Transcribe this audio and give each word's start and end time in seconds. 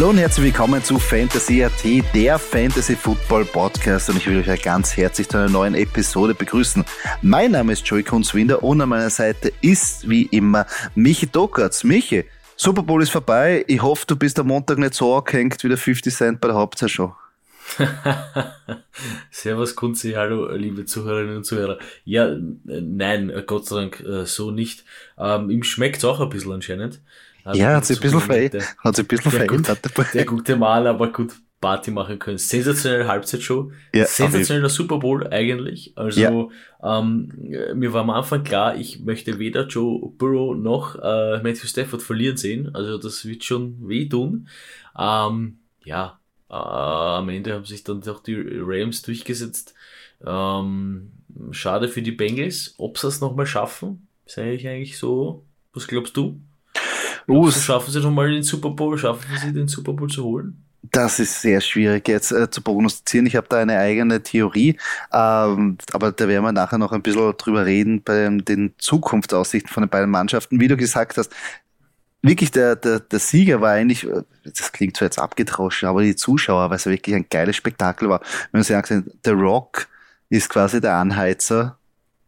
Hallo 0.00 0.12
und 0.12 0.16
herzlich 0.16 0.46
willkommen 0.46 0.82
zu 0.82 0.98
Fantasy 0.98 1.62
AT, 1.62 1.84
der 2.14 2.38
Fantasy 2.38 2.96
Football 2.96 3.44
Podcast 3.44 4.08
und 4.08 4.16
ich 4.16 4.26
will 4.26 4.38
euch 4.38 4.62
ganz 4.62 4.96
herzlich 4.96 5.28
zu 5.28 5.36
einer 5.36 5.50
neuen 5.50 5.74
Episode 5.74 6.32
begrüßen. 6.32 6.86
Mein 7.20 7.50
Name 7.50 7.74
ist 7.74 7.86
Joey 7.86 8.02
Kunzwinder 8.02 8.62
und 8.62 8.80
an 8.80 8.88
meiner 8.88 9.10
Seite 9.10 9.52
ist 9.60 10.08
wie 10.08 10.22
immer 10.22 10.64
Michi 10.94 11.26
Dokatz. 11.26 11.84
Michi, 11.84 12.24
Super 12.56 12.82
Bowl 12.82 13.02
ist 13.02 13.10
vorbei. 13.10 13.62
Ich 13.68 13.82
hoffe, 13.82 14.06
du 14.06 14.16
bist 14.16 14.38
am 14.38 14.46
Montag 14.46 14.78
nicht 14.78 14.94
so 14.94 15.14
angehängt 15.14 15.62
wie 15.62 15.68
der 15.68 15.76
50 15.76 16.14
Cent 16.14 16.40
bei 16.40 16.48
der 16.48 16.56
Hauptsaison. 16.56 17.12
Servus 19.30 19.76
Kunzi, 19.76 20.12
hallo 20.12 20.50
liebe 20.56 20.86
Zuhörerinnen 20.86 21.36
und 21.36 21.44
Zuhörer. 21.44 21.78
Ja, 22.06 22.34
nein, 22.64 23.30
Gott 23.46 23.66
sei 23.66 23.76
Dank 23.76 24.00
äh, 24.00 24.24
so 24.24 24.50
nicht. 24.50 24.82
Ähm, 25.18 25.50
ihm 25.50 25.62
schmeckt 25.62 26.02
auch 26.06 26.20
ein 26.20 26.30
bisschen 26.30 26.52
anscheinend. 26.52 27.02
Also 27.44 27.60
ja, 27.60 27.76
hat 27.76 27.84
sich 27.84 27.98
ein 27.98 28.02
bisschen 28.02 28.20
verändert. 28.20 28.76
Hat 28.78 28.96
sich 28.96 29.04
ein 29.04 29.08
bisschen 29.08 29.32
verändert 29.32 29.78
dabei. 29.82 30.08
Der 30.12 30.24
gute 30.24 30.56
Mal, 30.56 30.86
aber 30.86 31.12
gut 31.12 31.32
Party 31.60 31.90
machen 31.90 32.18
können. 32.18 32.38
Sensationelle 32.38 33.06
Halbzeitshow. 33.06 33.70
Ja, 33.94 34.06
Sensationeller 34.06 34.70
Super 34.70 34.98
Bowl 34.98 35.26
eigentlich. 35.28 35.92
Also 35.94 36.20
ja. 36.20 36.98
ähm, 37.00 37.32
mir 37.74 37.92
war 37.92 38.02
am 38.02 38.10
Anfang 38.10 38.42
klar, 38.44 38.76
ich 38.76 39.00
möchte 39.00 39.38
weder 39.38 39.66
Joe 39.66 40.10
Burrow 40.16 40.56
noch 40.56 40.96
äh, 40.96 41.42
Matthew 41.42 41.66
Stafford 41.66 42.02
verlieren 42.02 42.38
sehen. 42.38 42.74
Also 42.74 42.96
das 42.96 43.26
wird 43.26 43.44
schon 43.44 43.76
wehtun. 43.86 44.48
Ähm, 44.98 45.58
ja, 45.84 46.18
äh, 46.48 46.54
am 46.54 47.28
Ende 47.28 47.52
haben 47.52 47.66
sich 47.66 47.84
dann 47.84 48.00
doch 48.00 48.22
die 48.22 48.36
Rams 48.38 49.02
durchgesetzt. 49.02 49.74
Ähm, 50.24 51.12
schade 51.50 51.88
für 51.88 52.02
die 52.02 52.12
Bengals. 52.12 52.74
Ob 52.78 52.96
sie 52.96 53.08
es 53.08 53.20
nochmal 53.20 53.46
schaffen, 53.46 54.08
sage 54.24 54.52
ich 54.52 54.66
eigentlich 54.66 54.96
so. 54.96 55.44
Was 55.74 55.86
glaubst 55.86 56.16
du? 56.16 56.40
Uh, 57.30 57.50
schaffen 57.50 57.92
sie 57.92 58.00
nochmal 58.00 58.30
den 58.30 58.42
Super 58.42 58.70
Bowl? 58.70 58.98
Schaffen 58.98 59.24
sie 59.40 59.52
den 59.52 59.68
Super 59.68 59.92
Bowl 59.92 60.08
zu 60.08 60.24
holen? 60.24 60.64
Das 60.82 61.20
ist 61.20 61.40
sehr 61.40 61.60
schwierig 61.60 62.08
jetzt 62.08 62.32
äh, 62.32 62.50
zu 62.50 62.60
prognostizieren. 62.60 63.26
Ich 63.26 63.36
habe 63.36 63.46
da 63.48 63.58
eine 63.58 63.78
eigene 63.78 64.20
Theorie, 64.20 64.76
ähm, 65.12 65.78
aber 65.92 66.10
da 66.10 66.26
werden 66.26 66.42
wir 66.42 66.52
nachher 66.52 66.78
noch 66.78 66.90
ein 66.90 67.02
bisschen 67.02 67.32
drüber 67.36 67.66
reden 67.66 68.02
bei 68.02 68.28
den 68.28 68.74
Zukunftsaussichten 68.78 69.70
von 69.72 69.84
den 69.84 69.90
beiden 69.90 70.10
Mannschaften. 70.10 70.58
Wie 70.58 70.66
du 70.66 70.76
gesagt 70.76 71.18
hast, 71.18 71.32
wirklich 72.22 72.50
der, 72.50 72.74
der, 72.74 72.98
der 72.98 73.18
Sieger 73.20 73.60
war 73.60 73.72
eigentlich, 73.72 74.08
das 74.44 74.72
klingt 74.72 74.96
zwar 74.96 75.06
jetzt 75.06 75.20
abgetroschen, 75.20 75.88
aber 75.88 76.02
die 76.02 76.16
Zuschauer, 76.16 76.70
weil 76.70 76.76
es 76.76 76.86
wirklich 76.86 77.14
ein 77.14 77.26
geiles 77.30 77.54
Spektakel 77.54 78.08
war. 78.08 78.20
Wenn 78.50 78.58
man 78.58 78.62
sich 78.64 78.74
ansehen, 78.74 79.08
The 79.24 79.30
Rock 79.30 79.86
ist 80.30 80.48
quasi 80.48 80.80
der 80.80 80.94
Anheizer 80.94 81.78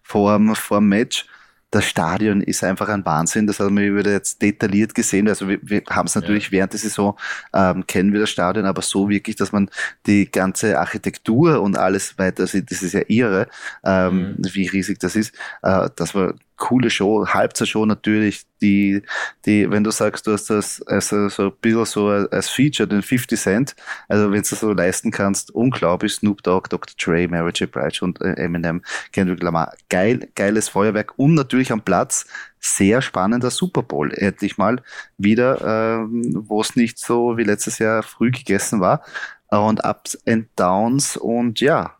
vor 0.02 0.38
dem 0.38 0.88
Match 0.88 1.26
das 1.72 1.86
Stadion 1.86 2.42
ist 2.42 2.62
einfach 2.62 2.88
ein 2.90 3.04
Wahnsinn. 3.04 3.46
Das 3.46 3.58
haben 3.58 3.76
wir 3.78 4.02
jetzt 4.02 4.42
detailliert 4.42 4.94
gesehen. 4.94 5.26
Also 5.26 5.48
wir, 5.48 5.58
wir 5.62 5.82
haben 5.88 6.06
es 6.06 6.14
natürlich 6.14 6.46
ja. 6.46 6.52
während 6.52 6.74
der 6.74 6.80
Saison, 6.80 7.18
ähm, 7.54 7.86
kennen 7.86 8.12
wir 8.12 8.20
das 8.20 8.30
Stadion, 8.30 8.66
aber 8.66 8.82
so 8.82 9.08
wirklich, 9.08 9.36
dass 9.36 9.52
man 9.52 9.70
die 10.06 10.30
ganze 10.30 10.78
Architektur 10.78 11.62
und 11.62 11.78
alles 11.78 12.18
weiter 12.18 12.46
sieht, 12.46 12.70
das 12.70 12.82
ist 12.82 12.92
ja 12.92 13.00
irre, 13.08 13.48
ähm, 13.84 14.36
mhm. 14.36 14.36
wie 14.52 14.66
riesig 14.66 14.98
das 14.98 15.16
ist. 15.16 15.34
Äh, 15.62 15.88
das 15.96 16.14
war 16.14 16.34
coole 16.62 16.90
Show, 16.90 17.26
Halbzeitshow 17.26 17.84
natürlich, 17.86 18.44
die, 18.60 19.02
die, 19.44 19.68
wenn 19.68 19.82
du 19.82 19.90
sagst, 19.90 20.28
du 20.28 20.32
hast 20.32 20.48
das 20.48 20.80
also 20.82 21.28
so 21.28 21.46
ein 21.46 21.52
bisschen 21.60 21.84
so 21.84 22.06
als 22.06 22.48
Feature, 22.50 22.86
den 22.86 23.02
50 23.02 23.40
Cent, 23.40 23.76
also 24.08 24.30
wenn 24.30 24.42
du 24.42 24.48
das 24.48 24.60
so 24.60 24.72
leisten 24.72 25.10
kannst, 25.10 25.50
unglaublich, 25.50 26.14
Snoop 26.14 26.40
Dogg, 26.44 26.68
Dr. 26.68 26.94
Dre, 26.96 27.26
Mary 27.26 27.50
J. 27.52 27.68
Blige 27.68 28.04
und 28.04 28.20
äh, 28.20 28.34
Eminem, 28.34 28.80
Kendrick 29.10 29.42
Lamar, 29.42 29.74
geil, 29.90 30.28
geiles 30.36 30.68
Feuerwerk 30.68 31.14
und 31.16 31.34
natürlich 31.34 31.72
am 31.72 31.82
Platz 31.82 32.26
sehr 32.60 33.02
spannender 33.02 33.50
Super 33.50 33.82
Bowl, 33.82 34.12
endlich 34.14 34.56
mal 34.56 34.80
wieder, 35.18 35.98
ähm, 36.04 36.44
wo 36.48 36.60
es 36.60 36.76
nicht 36.76 36.96
so 36.96 37.36
wie 37.36 37.42
letztes 37.42 37.80
Jahr 37.80 38.04
früh 38.04 38.30
gegessen 38.30 38.80
war 38.80 39.02
und 39.48 39.84
Ups 39.84 40.16
and 40.28 40.46
Downs 40.54 41.16
und 41.16 41.60
ja, 41.60 41.96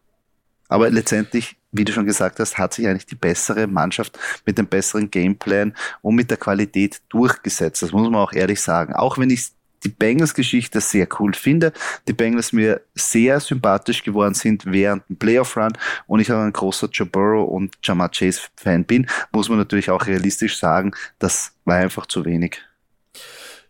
aber 0.68 0.88
letztendlich 0.88 1.56
wie 1.72 1.84
du 1.84 1.92
schon 1.92 2.06
gesagt 2.06 2.38
hast, 2.38 2.58
hat 2.58 2.74
sich 2.74 2.86
eigentlich 2.86 3.06
die 3.06 3.14
bessere 3.14 3.66
Mannschaft 3.66 4.18
mit 4.46 4.58
dem 4.58 4.66
besseren 4.66 5.10
Gameplan 5.10 5.74
und 6.02 6.14
mit 6.14 6.30
der 6.30 6.36
Qualität 6.36 7.00
durchgesetzt. 7.08 7.82
Das 7.82 7.92
muss 7.92 8.08
man 8.08 8.20
auch 8.20 8.32
ehrlich 8.32 8.60
sagen. 8.60 8.94
Auch 8.94 9.18
wenn 9.18 9.30
ich 9.30 9.50
die 9.82 9.88
Bengals-Geschichte 9.88 10.80
sehr 10.80 11.08
cool 11.18 11.34
finde, 11.34 11.72
die 12.06 12.12
Bengals 12.12 12.52
mir 12.52 12.82
sehr 12.94 13.40
sympathisch 13.40 14.02
geworden 14.02 14.34
sind 14.34 14.64
während 14.66 15.08
dem 15.08 15.16
Playoff-Run 15.16 15.72
und 16.06 16.20
ich 16.20 16.30
auch 16.30 16.40
ein 16.40 16.52
großer 16.52 16.88
Joe 16.88 17.08
Burrow 17.08 17.48
und 17.48 17.76
Jamar 17.82 18.10
Chase-Fan 18.10 18.84
bin, 18.84 19.08
muss 19.32 19.48
man 19.48 19.58
natürlich 19.58 19.90
auch 19.90 20.06
realistisch 20.06 20.58
sagen, 20.58 20.92
das 21.18 21.54
war 21.64 21.76
einfach 21.76 22.06
zu 22.06 22.24
wenig. 22.24 22.60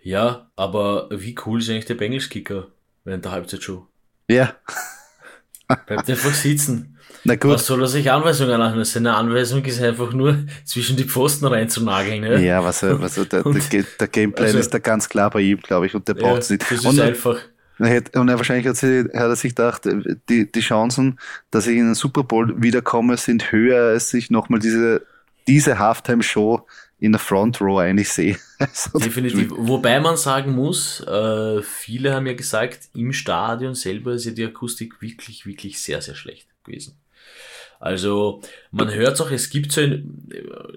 Ja, 0.03 0.51
aber 0.57 1.09
wie 1.11 1.37
cool 1.47 1.61
ist 1.61 1.71
eigentlich 1.71 1.87
der 1.87 1.95
Bengals-Kicker 1.95 2.69
während 3.05 3.25
der 3.25 3.33
Halbzeitshow? 3.33 3.87
Ja. 4.29 4.55
Bleibt 5.87 6.11
einfach 6.11 6.35
sitzen. 6.35 6.99
Na 7.25 7.37
gut. 7.37 7.53
Was 7.53 7.67
soll 7.67 7.81
er 7.83 7.87
sich 7.87 8.11
Anweisungen 8.11 8.61
anhören? 8.61 8.85
Seine 8.85 9.15
Anweisung 9.15 9.65
ist 9.65 9.81
einfach 9.81 10.13
nur 10.13 10.39
zwischen 10.65 10.97
die 10.97 11.05
Pfosten 11.05 11.47
reinzunageln. 11.47 12.25
Ja, 12.25 12.39
ja 12.39 12.65
was, 12.65 12.83
er, 12.83 13.01
was 13.01 13.17
er, 13.17 13.27
der, 13.27 13.43
der, 13.73 13.85
der 14.01 14.09
Gameplan 14.09 14.47
also, 14.47 14.59
ist 14.59 14.75
da 14.75 14.79
ganz 14.79 15.09
klar 15.09 15.31
bei 15.31 15.41
ihm, 15.41 15.61
glaube 15.61 15.87
ich, 15.87 15.95
und 15.95 16.09
der 16.09 16.15
braucht 16.15 16.43
es 16.43 16.51
nicht. 16.51 16.63
Das 16.63 16.73
ist 16.73 16.85
und, 16.85 17.01
einfach. 17.01 17.39
Und 17.79 18.29
er, 18.29 18.39
wahrscheinlich 18.39 18.67
hat, 18.67 18.77
sie, 18.77 19.05
hat 19.05 19.15
er 19.15 19.37
sich 19.37 19.55
gedacht, 19.55 19.83
die, 20.29 20.51
die 20.51 20.61
Chancen, 20.61 21.19
dass 21.51 21.67
ich 21.67 21.77
in 21.77 21.87
den 21.87 21.95
Super 21.95 22.25
Bowl 22.25 22.61
wiederkomme, 22.61 23.17
sind 23.17 23.53
höher, 23.53 23.91
als 23.91 24.13
ich 24.15 24.31
nochmal 24.31 24.61
diese, 24.61 25.03
diese 25.47 25.79
Halftime-Show 25.79 26.67
in 27.03 27.11
der 27.11 27.19
Front 27.19 27.61
Row 27.61 27.81
eigentlich 27.81 28.09
sehe. 28.09 28.39
Also 28.63 28.97
Definitiv. 29.01 29.51
Wobei 29.57 29.99
man 29.99 30.17
sagen 30.17 30.53
muss, 30.53 31.01
äh, 31.01 31.61
viele 31.63 32.15
haben 32.15 32.29
ja 32.29 32.35
gesagt, 32.35 32.91
im 32.95 33.13
Stadion 33.13 33.75
selber 33.75 34.13
ist 34.13 34.25
ja 34.25 34.31
die 34.31 34.45
Akustik 34.45 35.03
wirklich, 35.03 35.45
wirklich 35.45 35.81
sehr, 35.81 36.01
sehr 36.01 36.15
schlecht 36.15 36.47
gewesen. 36.63 36.95
Also 37.81 38.41
man 38.71 38.95
hört 38.95 39.21
auch, 39.21 39.33
es 39.33 39.51
gibt 39.51 39.73
so 39.73 39.81
ein, 39.81 40.29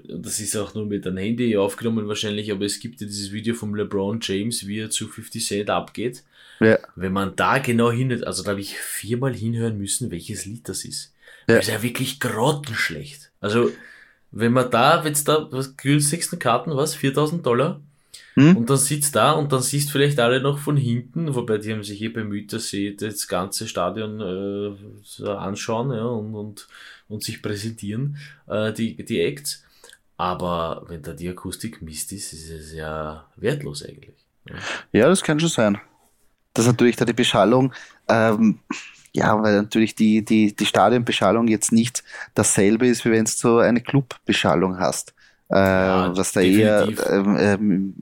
das 0.09 0.39
ist 0.39 0.57
auch 0.57 0.73
nur 0.73 0.87
mit 0.87 1.05
einem 1.05 1.17
Handy 1.17 1.55
aufgenommen 1.57 2.07
wahrscheinlich, 2.07 2.51
aber 2.51 2.65
es 2.65 2.79
gibt 2.79 3.01
ja 3.01 3.05
dieses 3.05 3.31
Video 3.31 3.53
vom 3.53 3.75
LeBron 3.75 4.17
James, 4.19 4.65
wie 4.65 4.79
er 4.79 4.89
zu 4.89 5.07
50 5.07 5.45
Cent 5.45 5.69
abgeht. 5.69 6.23
Ja. 6.59 6.79
Wenn 6.95 7.13
man 7.13 7.35
da 7.35 7.59
genau 7.59 7.91
hinhört, 7.91 8.25
also 8.25 8.41
da 8.41 8.49
habe 8.49 8.61
ich 8.61 8.79
viermal 8.79 9.35
hinhören 9.35 9.77
müssen, 9.77 10.09
welches 10.09 10.45
Lied 10.45 10.67
das 10.67 10.85
ist. 10.85 11.13
Ja. 11.47 11.57
Das 11.57 11.67
ist 11.67 11.71
ja 11.71 11.83
wirklich 11.83 12.19
grottenschlecht. 12.19 13.29
Also 13.41 13.69
wenn 14.35 14.51
man 14.51 14.69
da, 14.69 15.03
jetzt 15.03 15.27
da, 15.27 15.47
was 15.49 15.77
günstigsten 15.77 16.37
Karten, 16.37 16.75
was, 16.75 16.93
4000 16.93 17.43
Dollar? 17.45 17.79
Hm? 18.33 18.57
Und 18.57 18.69
dann 18.69 18.77
sitzt 18.77 19.15
da 19.15 19.31
und 19.31 19.53
dann 19.53 19.61
siehst 19.61 19.91
vielleicht 19.91 20.19
alle 20.19 20.41
noch 20.41 20.59
von 20.59 20.75
hinten, 20.75 21.33
wobei 21.35 21.57
die 21.57 21.71
haben 21.71 21.83
sich 21.83 21.97
hier 21.97 22.11
bemüht, 22.11 22.51
dass 22.51 22.67
sie 22.67 22.97
das 22.97 23.29
ganze 23.29 23.65
Stadion 23.65 24.19
äh, 24.19 25.25
anschauen 25.25 25.91
ja, 25.91 26.03
und, 26.03 26.35
und, 26.35 26.67
und 27.07 27.23
sich 27.23 27.41
präsentieren, 27.41 28.17
äh, 28.47 28.73
die, 28.73 28.97
die 29.05 29.21
Acts. 29.21 29.63
Aber 30.17 30.83
wenn 30.89 31.01
da 31.01 31.13
die 31.13 31.29
Akustik 31.29 31.81
Mist 31.81 32.11
ist, 32.11 32.33
ist 32.33 32.49
es 32.49 32.73
ja 32.73 33.25
wertlos 33.37 33.83
eigentlich. 33.83 34.15
Ja, 34.49 34.55
ja 34.91 35.07
das 35.07 35.23
kann 35.23 35.39
schon 35.39 35.49
sein. 35.49 35.79
Dass 36.53 36.67
natürlich 36.67 36.97
da 36.97 37.05
die 37.05 37.13
Beschallung 37.13 37.73
ähm, 38.09 38.59
ja, 39.15 39.41
weil 39.41 39.55
natürlich 39.55 39.95
die, 39.95 40.25
die, 40.25 40.53
die 40.53 40.65
Stadionbeschallung 40.65 41.47
jetzt 41.47 41.71
nicht 41.71 42.03
dasselbe 42.33 42.87
ist, 42.87 43.05
wie 43.05 43.11
wenn 43.11 43.23
du 43.23 43.31
so 43.31 43.59
eine 43.59 43.81
Clubbeschallung 43.81 44.77
hast. 44.77 45.13
Äh, 45.49 45.55
ja, 45.55 46.17
was 46.17 46.33
da 46.33 46.41
definitiv. 46.41 46.99
eher 46.99 47.13
ähm, 47.13 47.37
ähm, 47.37 47.93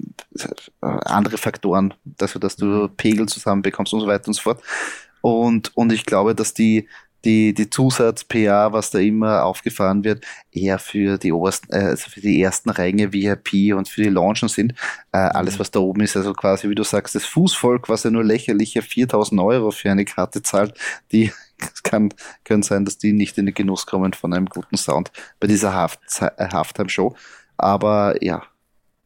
andere 0.82 1.38
Faktoren, 1.38 1.94
dafür, 2.04 2.42
dass 2.42 2.56
du 2.56 2.66
mhm. 2.66 2.96
Pegel 2.96 3.28
zusammenbekommst 3.28 3.94
und 3.94 4.00
so 4.00 4.08
weiter 4.08 4.28
und 4.28 4.34
so 4.34 4.42
fort. 4.42 4.62
Und, 5.22 5.76
und 5.78 5.94
ich 5.94 6.06
glaube, 6.06 6.34
dass 6.34 6.54
die, 6.54 6.88
die, 7.26 7.54
die 7.54 7.70
Zusatz-PA, 7.70 8.74
was 8.74 8.92
da 8.92 9.00
immer 9.00 9.46
aufgefahren 9.46 10.04
wird, 10.04 10.26
eher 10.52 10.80
für 10.80 11.18
die 11.18 11.32
obersten, 11.32 11.72
äh, 11.74 11.86
also 11.86 12.10
für 12.10 12.22
die 12.22 12.42
ersten 12.42 12.70
Ränge 12.70 13.14
VIP 13.14 13.76
und 13.76 13.88
für 13.88 14.04
die 14.04 14.10
Launchen 14.10 14.50
sind. 14.50 14.74
Äh, 15.12 15.26
mhm. 15.26 15.32
Alles, 15.34 15.60
was 15.60 15.72
da 15.72 15.80
oben 15.80 16.02
ist, 16.02 16.18
also 16.18 16.34
quasi, 16.34 16.70
wie 16.70 16.76
du 16.76 16.84
sagst, 16.84 17.16
das 17.16 17.26
Fußvolk, 17.26 17.90
was 17.90 18.04
ja 18.04 18.10
nur 18.10 18.24
lächerliche 18.24 18.82
4000 18.82 19.40
Euro 19.42 19.72
für 19.72 19.92
eine 19.92 20.06
Karte 20.06 20.42
zahlt, 20.42 20.74
die 21.12 21.32
kann, 21.84 22.14
können 22.44 22.64
sein, 22.64 22.86
dass 22.86 22.98
die 22.98 23.14
nicht 23.14 23.38
in 23.38 23.46
den 23.46 23.56
Genuss 23.56 23.86
kommen 23.86 24.14
von 24.14 24.34
einem 24.34 24.48
guten 24.48 24.78
Sound 24.78 25.12
bei 25.40 25.48
dieser 25.48 25.74
Halftime-Show. 25.74 27.16
Aber 27.58 28.22
ja, 28.22 28.44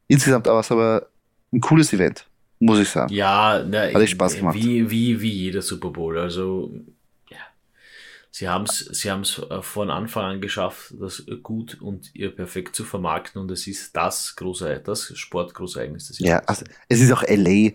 insgesamt 0.08 0.48
war 0.48 0.60
es 0.60 0.72
aber 0.72 1.08
ein 1.54 1.62
cooles 1.62 1.94
Event, 1.94 2.28
muss 2.60 2.80
ich 2.80 2.90
sagen. 2.90 3.14
Ja, 3.14 3.64
na, 3.64 3.94
hat 3.94 4.02
ich 4.02 4.12
Spaß 4.12 4.38
gemacht. 4.38 4.56
Wie, 4.56 4.90
wie, 4.90 5.22
wie 5.22 5.31
jeder 5.31 5.62
Super 5.62 5.92
Bowl. 5.92 6.18
Also 6.18 6.72
Sie 8.38 8.48
haben 8.48 8.66
es 8.66 8.78
sie 8.92 9.10
haben's 9.10 9.42
äh, 9.50 9.63
von 9.63 9.89
Anfang 9.89 10.25
an 10.25 10.42
geschafft, 10.42 10.94
das 11.00 11.25
gut 11.42 11.81
und 11.81 12.13
ihr 12.13 12.30
perfekt 12.30 12.75
zu 12.75 12.84
vermarkten 12.84 13.42
und 13.42 13.50
es 13.50 13.66
ist 13.66 13.95
das 13.95 14.36
große, 14.36 14.80
das 14.86 15.18
Sportgroßereignis 15.18 16.10
des 16.10 16.19
Jahres. 16.19 16.44
Ja, 16.44 16.48
also 16.48 16.66
es 16.88 17.01
ist 17.01 17.12
auch 17.12 17.24
LA. 17.28 17.72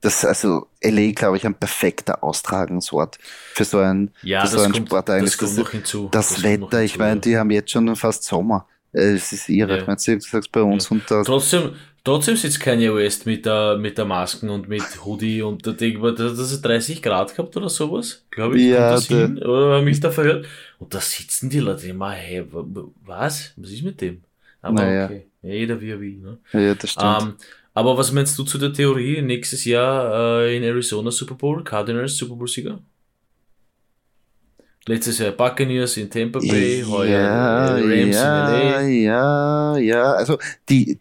Das, 0.00 0.24
also 0.24 0.68
LA, 0.82 1.12
glaube 1.12 1.36
ich, 1.36 1.44
ein 1.44 1.54
perfekter 1.54 2.24
Austragungsort 2.24 3.18
für 3.52 3.64
so 3.64 3.78
ein, 3.78 4.10
ja, 4.22 4.40
für 4.40 4.56
so 4.56 4.60
ein 4.60 4.72
kommt, 4.72 4.88
Sportereignis. 4.88 5.36
Das, 5.36 5.54
das, 5.54 5.68
hinzu. 5.68 6.08
das, 6.10 6.28
das 6.30 6.42
Wetter, 6.42 6.80
ich 6.80 6.96
meine, 6.96 7.20
die 7.20 7.36
haben 7.36 7.50
jetzt 7.50 7.70
schon 7.70 7.94
fast 7.94 8.24
Sommer. 8.24 8.66
Es 8.92 9.32
ist 9.32 9.50
irre. 9.50 9.74
Ja. 9.74 9.80
Ich 9.82 9.86
meine, 9.86 9.98
du 9.98 10.20
sagst 10.20 10.50
bei 10.50 10.62
uns 10.62 10.88
ja. 10.88 10.96
und 10.96 11.10
das. 11.10 11.26
Trotzdem, 11.26 11.74
Trotzdem 12.06 12.36
sitzt 12.36 12.60
Kanye 12.60 12.94
West 12.94 13.26
mit 13.26 13.44
der, 13.46 13.76
mit 13.78 13.98
der 13.98 14.04
Masken 14.04 14.48
und 14.48 14.68
mit 14.68 15.04
Hoodie 15.04 15.42
und 15.42 15.66
denkt 15.80 16.00
man, 16.00 16.14
das 16.14 16.38
ist 16.38 16.62
30 16.62 17.02
Grad 17.02 17.34
gehabt 17.34 17.56
oder 17.56 17.68
sowas, 17.68 18.24
glaube 18.30 18.60
ich. 18.60 18.66
Ja, 18.68 18.92
das 18.92 19.08
hin, 19.08 19.42
oder 19.42 19.74
habe 19.74 19.84
mich 19.84 19.98
da 19.98 20.12
verhört. 20.12 20.46
Und 20.78 20.94
da 20.94 21.00
sitzen 21.00 21.50
die 21.50 21.58
Leute 21.58 21.88
immer, 21.88 22.12
hey, 22.12 22.44
was? 22.52 23.52
Was 23.56 23.70
ist 23.72 23.82
mit 23.82 24.00
dem? 24.00 24.22
Aber 24.62 24.84
naja. 24.84 25.06
okay, 25.06 25.26
jeder 25.42 25.80
wie 25.80 25.90
er 25.90 26.00
will. 26.00 26.18
Ne? 26.18 26.38
Ja, 26.52 26.76
das 26.76 26.92
stimmt. 26.92 27.22
Um, 27.22 27.28
ähm, 27.30 27.34
aber 27.74 27.98
was 27.98 28.12
meinst 28.12 28.38
du 28.38 28.44
zu 28.44 28.56
der 28.56 28.72
Theorie, 28.72 29.20
nächstes 29.20 29.64
Jahr 29.64 30.42
äh, 30.42 30.56
in 30.56 30.62
Arizona 30.62 31.10
Super 31.10 31.34
Bowl, 31.34 31.64
Cardinals 31.64 32.16
Super 32.16 32.36
Bowl 32.36 32.46
Sieger? 32.46 32.78
Letztes 34.86 35.18
Jahr 35.18 35.32
Buccaneers 35.32 35.96
in 35.96 36.08
Tampa 36.08 36.38
Bay, 36.38 36.84
heuer 36.86 37.08
ja, 37.08 37.74
Rams 37.74 38.14
ja, 38.14 38.48
in 38.60 38.70
LA. 38.70 38.80
Ja, 38.82 39.76
ja, 39.78 40.12
also 40.12 40.38
die, 40.68 41.00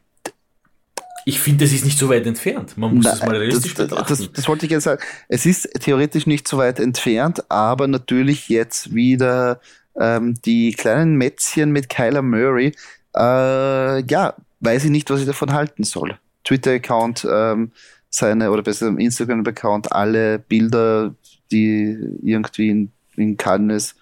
ich 1.28 1.40
finde, 1.40 1.66
das 1.66 1.74
ist 1.74 1.84
nicht 1.84 1.98
so 1.98 2.08
weit 2.08 2.28
entfernt. 2.28 2.78
Man 2.78 2.96
muss 2.96 3.06
Na, 3.06 3.12
das 3.12 3.26
mal 3.26 3.36
realistisch 3.36 3.74
das, 3.74 3.88
betrachten. 3.88 4.08
Das, 4.08 4.32
das, 4.32 4.48
wollte 4.48 4.68
ich 4.68 4.72
jetzt 4.72 4.84
sagen. 4.84 5.02
Es 5.28 5.48
ist 5.48 5.68
theoretisch 5.82 6.28
nicht 6.28 6.48
so 6.48 6.58
weit 6.58 6.80
entfernt, 6.80 7.44
aber 7.50 7.88
natürlich 7.88 8.48
jetzt 8.48 8.94
wieder 8.94 9.60
ähm, 10.00 10.36
die 10.46 10.74
kleinen 10.74 11.16
Mätzchen 11.16 11.72
mit 11.72 11.90
Kyler 11.90 12.22
Murray. 12.22 12.74
Äh, 13.16 14.06
ja, 14.06 14.36
weiß 14.60 14.86
ich 14.86 14.92
nicht, 14.92 15.10
was 15.10 15.22
ich 15.22 15.26
davon 15.26 15.52
halten 15.52 15.84
soll. 15.84 16.16
Twitter-Account, 16.44 17.28
ähm, 17.30 17.72
seine, 18.12 18.52
oder 18.52 18.62
besser 18.62 18.88
Instagram-Account, 18.88 19.92
alle 19.92 20.38
Bilder, 20.38 21.16
die 21.52 21.98
irgendwie 22.22 22.70
in, 22.70 22.92
in 23.16 23.36
Cannes 23.36 23.96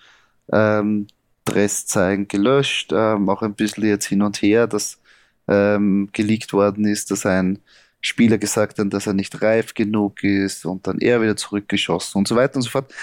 ähm, 0.52 1.08
Dress 1.46 1.86
zeigen, 1.86 2.28
gelöscht. 2.28 2.92
Ähm, 2.94 3.30
auch 3.30 3.42
ein 3.42 3.54
bisschen 3.54 3.86
jetzt 3.86 4.08
hin 4.08 4.22
und 4.22 4.42
her, 4.42 4.68
dass 4.68 5.00
ähm, 5.48 6.10
geleakt 6.14 6.54
worden 6.54 6.86
ist, 6.86 7.12
dass 7.12 7.26
ein 7.26 7.60
Spieler 8.02 8.38
gesagt 8.38 8.80
hat, 8.80 8.94
dass 8.94 9.08
er 9.08 9.14
nicht 9.14 9.42
reif 9.42 9.74
genug 9.74 10.24
ist 10.24 10.66
und 10.66 10.86
dann 10.88 11.00
er 11.00 11.22
wieder 11.22 11.38
zurückgeschossen 11.38 12.20
und 12.20 12.28
so 12.28 12.36
weiter 12.36 12.58
und 12.58 12.64
so 12.64 12.70
fort. 12.70 12.94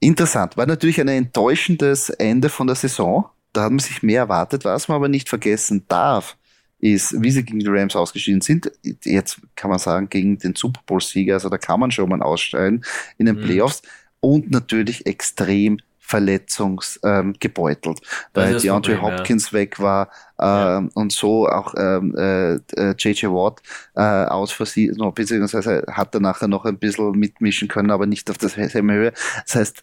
Interessant. 0.00 0.56
War 0.56 0.66
natürlich 0.66 1.00
ein 1.00 1.08
enttäuschendes 1.08 2.10
Ende 2.10 2.48
von 2.48 2.66
der 2.66 2.76
Saison. 2.76 3.26
Da 3.52 3.64
hat 3.64 3.70
man 3.70 3.78
sich 3.78 4.02
mehr 4.02 4.20
erwartet. 4.20 4.64
Was 4.64 4.88
man 4.88 4.96
aber 4.96 5.08
nicht 5.08 5.28
vergessen 5.28 5.84
darf, 5.88 6.36
ist, 6.78 7.20
wie 7.22 7.30
sie 7.30 7.44
gegen 7.44 7.60
die 7.60 7.66
Rams 7.66 7.96
ausgeschieden 7.96 8.40
sind. 8.40 8.70
Jetzt 9.04 9.40
kann 9.56 9.70
man 9.70 9.78
sagen, 9.78 10.08
gegen 10.08 10.38
den 10.38 10.54
Super 10.54 10.82
Bowl-Sieger. 10.86 11.34
Also 11.34 11.48
da 11.48 11.56
kann 11.56 11.80
man 11.80 11.90
schon 11.90 12.08
mal 12.08 12.22
aussteigen 12.22 12.84
in 13.16 13.26
den 13.26 13.36
mhm. 13.36 13.44
Playoffs. 13.44 13.82
Und 14.20 14.50
natürlich 14.50 15.06
extrem 15.06 15.78
verletzungsgebeutelt, 16.06 17.98
ähm, 17.98 18.06
weil 18.34 18.58
DeAndre 18.58 19.00
Hopkins 19.00 19.50
ja. 19.50 19.58
weg 19.58 19.80
war 19.80 20.10
ähm, 20.38 20.46
ja. 20.46 20.88
und 20.94 21.12
so 21.12 21.48
auch 21.48 21.74
ähm, 21.78 22.14
äh, 22.16 22.56
JJ 22.98 23.26
Watt 23.28 23.62
äh, 23.96 24.26
aus 24.26 24.52
Versehen, 24.52 24.96
beziehungsweise 25.14 25.84
hat 25.90 26.14
er 26.14 26.20
nachher 26.20 26.48
noch 26.48 26.66
ein 26.66 26.78
bisschen 26.78 27.12
mitmischen 27.12 27.68
können, 27.68 27.90
aber 27.90 28.04
nicht 28.04 28.30
auf 28.30 28.36
derselben 28.36 28.90
Höhe. 28.90 29.12
Das 29.46 29.56
heißt, 29.56 29.82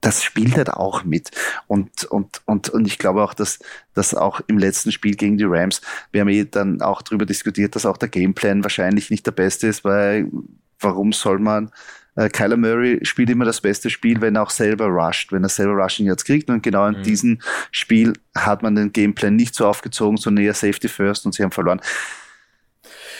das 0.00 0.22
spielt 0.24 0.56
halt 0.56 0.70
auch 0.70 1.04
mit. 1.04 1.30
Und, 1.66 2.04
und, 2.04 2.42
und, 2.46 2.68
und 2.68 2.86
ich 2.86 2.98
glaube 2.98 3.22
auch, 3.22 3.32
dass, 3.32 3.60
dass 3.94 4.14
auch 4.14 4.40
im 4.48 4.58
letzten 4.58 4.92
Spiel 4.92 5.14
gegen 5.14 5.38
die 5.38 5.44
Rams, 5.44 5.80
wir 6.10 6.20
haben 6.20 6.28
eh 6.28 6.44
dann 6.44 6.82
auch 6.82 7.00
darüber 7.00 7.26
diskutiert, 7.26 7.74
dass 7.74 7.86
auch 7.86 7.96
der 7.96 8.08
Gameplan 8.08 8.64
wahrscheinlich 8.64 9.10
nicht 9.10 9.24
der 9.24 9.32
beste 9.32 9.68
ist, 9.68 9.84
weil 9.84 10.28
warum 10.80 11.12
soll 11.12 11.38
man 11.38 11.70
äh, 12.16 12.28
Kyler 12.28 12.56
Murray 12.56 13.00
spielt 13.02 13.30
immer 13.30 13.44
das 13.44 13.60
beste 13.60 13.90
Spiel, 13.90 14.20
wenn 14.20 14.36
er 14.36 14.42
auch 14.42 14.50
selber 14.50 14.86
rusht, 14.86 15.32
wenn 15.32 15.42
er 15.42 15.48
selber 15.48 15.72
Rushing 15.72 16.06
jetzt 16.06 16.24
kriegt. 16.24 16.48
Und 16.50 16.62
genau 16.62 16.86
in 16.86 16.98
mhm. 16.98 17.02
diesem 17.02 17.38
Spiel 17.70 18.12
hat 18.34 18.62
man 18.62 18.74
den 18.74 18.92
Gameplan 18.92 19.36
nicht 19.36 19.54
so 19.54 19.66
aufgezogen, 19.66 20.16
sondern 20.16 20.44
eher 20.44 20.54
Safety 20.54 20.88
First 20.88 21.26
und 21.26 21.34
sie 21.34 21.42
haben 21.42 21.50
verloren. 21.50 21.80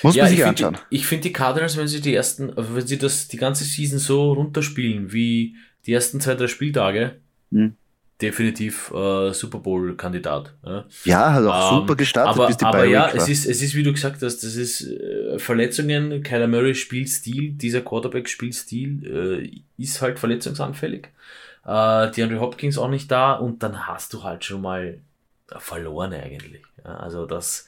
Muss 0.02 0.14
ja, 0.16 0.24
man 0.24 0.30
sich 0.30 0.44
anschauen. 0.44 0.78
Die, 0.90 0.96
ich 0.96 1.06
finde 1.06 1.22
die 1.22 1.32
Cardinals, 1.32 1.76
wenn 1.76 1.88
sie 1.88 2.00
die 2.00 2.14
ersten, 2.14 2.52
wenn 2.56 2.86
sie 2.86 2.98
das 2.98 3.28
die 3.28 3.38
ganze 3.38 3.64
Season 3.64 3.98
so 3.98 4.32
runterspielen 4.32 5.12
wie 5.12 5.56
die 5.86 5.92
ersten 5.92 6.20
zwei, 6.20 6.34
drei 6.34 6.46
Spieltage, 6.46 7.20
mhm 7.50 7.76
definitiv 8.24 8.90
äh, 8.92 9.32
Super 9.32 9.58
Bowl-Kandidat. 9.58 10.54
Ja, 10.64 10.84
ja, 11.04 11.32
hat 11.32 11.44
auch 11.44 11.72
ähm, 11.72 11.78
super 11.80 11.96
gestartet. 11.96 12.34
Aber, 12.34 12.46
bis 12.46 12.56
die 12.56 12.64
aber 12.64 12.84
ja, 12.84 13.10
es 13.10 13.28
ist, 13.28 13.46
es 13.46 13.62
ist, 13.62 13.74
wie 13.74 13.82
du 13.82 13.92
gesagt 13.92 14.22
hast, 14.22 14.38
das 14.42 14.56
ist 14.56 14.82
äh, 14.82 15.38
Verletzungen, 15.38 16.22
Kyler 16.22 16.48
Murray 16.48 16.74
Spielstil, 16.74 17.52
dieser 17.52 17.82
Quarterback-Spielstil 17.82 19.06
äh, 19.06 19.82
ist 19.82 20.00
halt 20.00 20.18
verletzungsanfällig. 20.18 21.08
Äh, 21.66 22.10
DeAndre 22.10 22.40
Hopkins 22.40 22.78
auch 22.78 22.88
nicht 22.88 23.10
da 23.10 23.34
und 23.34 23.62
dann 23.62 23.86
hast 23.86 24.12
du 24.14 24.22
halt 24.22 24.44
schon 24.44 24.62
mal 24.62 24.98
verloren 25.58 26.12
eigentlich. 26.12 26.62
Ja, 26.84 26.96
also 26.96 27.26
das, 27.26 27.66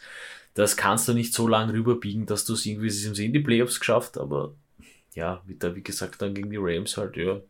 das 0.55 0.77
kannst 0.77 1.07
du 1.09 1.13
nicht 1.13 1.35
so 1.35 1.47
lange 1.47 1.73
rüberbiegen, 1.73 2.27
dass 2.27 2.45
du 2.47 2.55
es 2.55 2.65
irgendwie 2.65 2.89
in 3.25 3.33
die 3.33 3.41
Playoffs 3.41 3.79
geschafft, 3.79 4.19
aber 4.19 4.55
ja, 5.15 5.43
wie, 5.47 5.57
da, 5.57 5.75
wie 5.75 5.83
gesagt, 5.83 6.21
dann 6.23 6.35
gegen 6.35 6.51
die 6.51 6.59
Rams 6.59 6.97
halt, 6.97 7.17
ja, 7.17 7.41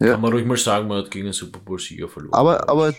ja. 0.00 0.12
Kann 0.12 0.20
man 0.20 0.32
ruhig 0.32 0.44
mal 0.44 0.56
sagen, 0.56 0.88
man 0.88 0.98
hat 0.98 1.10
gegen 1.10 1.26
einen 1.26 1.32
Super 1.32 1.60
Bowl-Sieger 1.60 2.08
verloren. 2.08 2.34
Aber, 2.34 2.68
aber, 2.68 2.94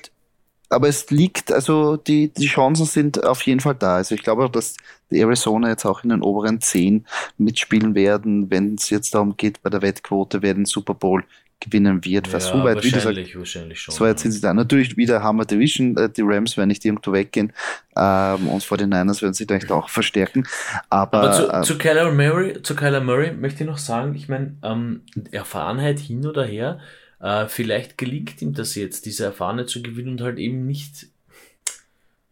aber 0.70 0.88
es 0.88 1.10
liegt, 1.10 1.52
also 1.52 1.98
die, 1.98 2.34
die 2.34 2.48
Chancen 2.48 2.86
sind 2.86 3.24
auf 3.24 3.42
jeden 3.44 3.60
Fall 3.60 3.76
da. 3.76 3.98
Also 3.98 4.16
ich 4.16 4.24
glaube, 4.24 4.50
dass 4.50 4.76
die 5.12 5.20
Arizona 5.20 5.70
jetzt 5.70 5.86
auch 5.86 6.04
in 6.04 6.10
den 6.10 6.22
oberen 6.22 6.62
10 6.62 7.06
mitspielen 7.38 7.96
werden, 7.96 8.50
wenn 8.50 8.76
es 8.76 8.90
jetzt 8.90 9.14
darum 9.14 9.38
geht, 9.38 9.62
bei 9.62 9.70
der 9.70 9.82
Wettquote, 9.82 10.42
wer 10.42 10.54
den 10.54 10.66
Super 10.66 10.94
Bowl 10.94 11.24
gewinnen 11.60 12.04
wird. 12.04 12.28
Ja, 12.32 12.40
so 12.40 12.64
weit, 12.64 12.84
wie 12.84 12.92
gesagt, 12.92 13.36
wahrscheinlich 13.36 13.82
schon. 13.82 13.94
So 13.94 14.06
weit 14.06 14.20
sind 14.20 14.32
sie 14.32 14.42
da. 14.42 14.54
Natürlich 14.54 14.98
wieder 14.98 15.24
Hammer 15.24 15.46
Division, 15.46 15.98
äh, 15.98 16.10
die 16.10 16.22
Rams 16.22 16.58
werden 16.58 16.70
nicht 16.70 16.84
irgendwo 16.86 17.14
weggehen 17.14 17.54
ähm, 17.96 18.48
und 18.48 18.64
vor 18.64 18.78
den 18.78 18.90
Niners 18.90 19.22
werden 19.22 19.34
sie 19.34 19.46
vielleicht 19.46 19.72
auch 19.72 19.90
verstärken. 19.90 20.46
Aber, 20.90 21.22
Aber 21.22 21.32
zu, 21.32 21.50
äh, 21.52 21.62
zu, 21.62 21.78
Kyler 21.78 22.12
Murray, 22.12 22.62
zu 22.62 22.76
Kyler 22.76 23.02
Murray 23.02 23.32
möchte 23.32 23.64
ich 23.64 23.70
noch 23.70 23.78
sagen, 23.78 24.16
ich 24.16 24.28
meine, 24.28 24.56
ähm, 24.64 25.02
Erfahrenheit 25.32 26.00
hin 26.00 26.26
oder 26.26 26.46
her, 26.46 26.80
äh, 27.20 27.48
vielleicht 27.48 27.98
gelingt 27.98 28.42
ihm 28.42 28.54
das 28.54 28.76
jetzt, 28.76 29.06
diese 29.06 29.26
Erfahrene 29.26 29.66
zu 29.66 29.82
gewinnen 29.82 30.12
und 30.12 30.22
halt 30.22 30.38
eben 30.38 30.66
nicht, 30.66 31.08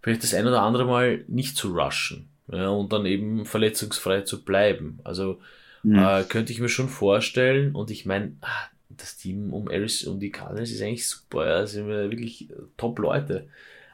vielleicht 0.02 0.24
das 0.24 0.34
ein 0.34 0.48
oder 0.48 0.62
andere 0.62 0.86
Mal 0.86 1.24
nicht 1.28 1.56
zu 1.56 1.74
rushen 1.74 2.30
ja, 2.52 2.70
und 2.70 2.92
dann 2.92 3.06
eben 3.06 3.46
verletzungsfrei 3.46 4.22
zu 4.22 4.44
bleiben. 4.44 5.00
Also 5.04 5.40
mhm. 5.84 5.98
äh, 5.98 6.24
könnte 6.24 6.52
ich 6.52 6.60
mir 6.60 6.70
schon 6.70 6.90
vorstellen 6.90 7.74
und 7.74 7.90
ich 7.90 8.06
meine, 8.06 8.34
ah, 8.42 8.68
das 8.98 9.18
Team 9.18 9.54
um 9.54 9.68
Alice 9.68 10.04
und 10.06 10.20
die 10.20 10.32
Cardinals 10.32 10.72
ist 10.72 10.82
eigentlich 10.82 11.08
super. 11.08 11.46
Ja. 11.46 11.62
Das 11.62 11.72
sind 11.74 11.88
wirklich 11.88 12.50
äh, 12.50 12.54
top 12.78 13.00
Leute. 13.00 13.48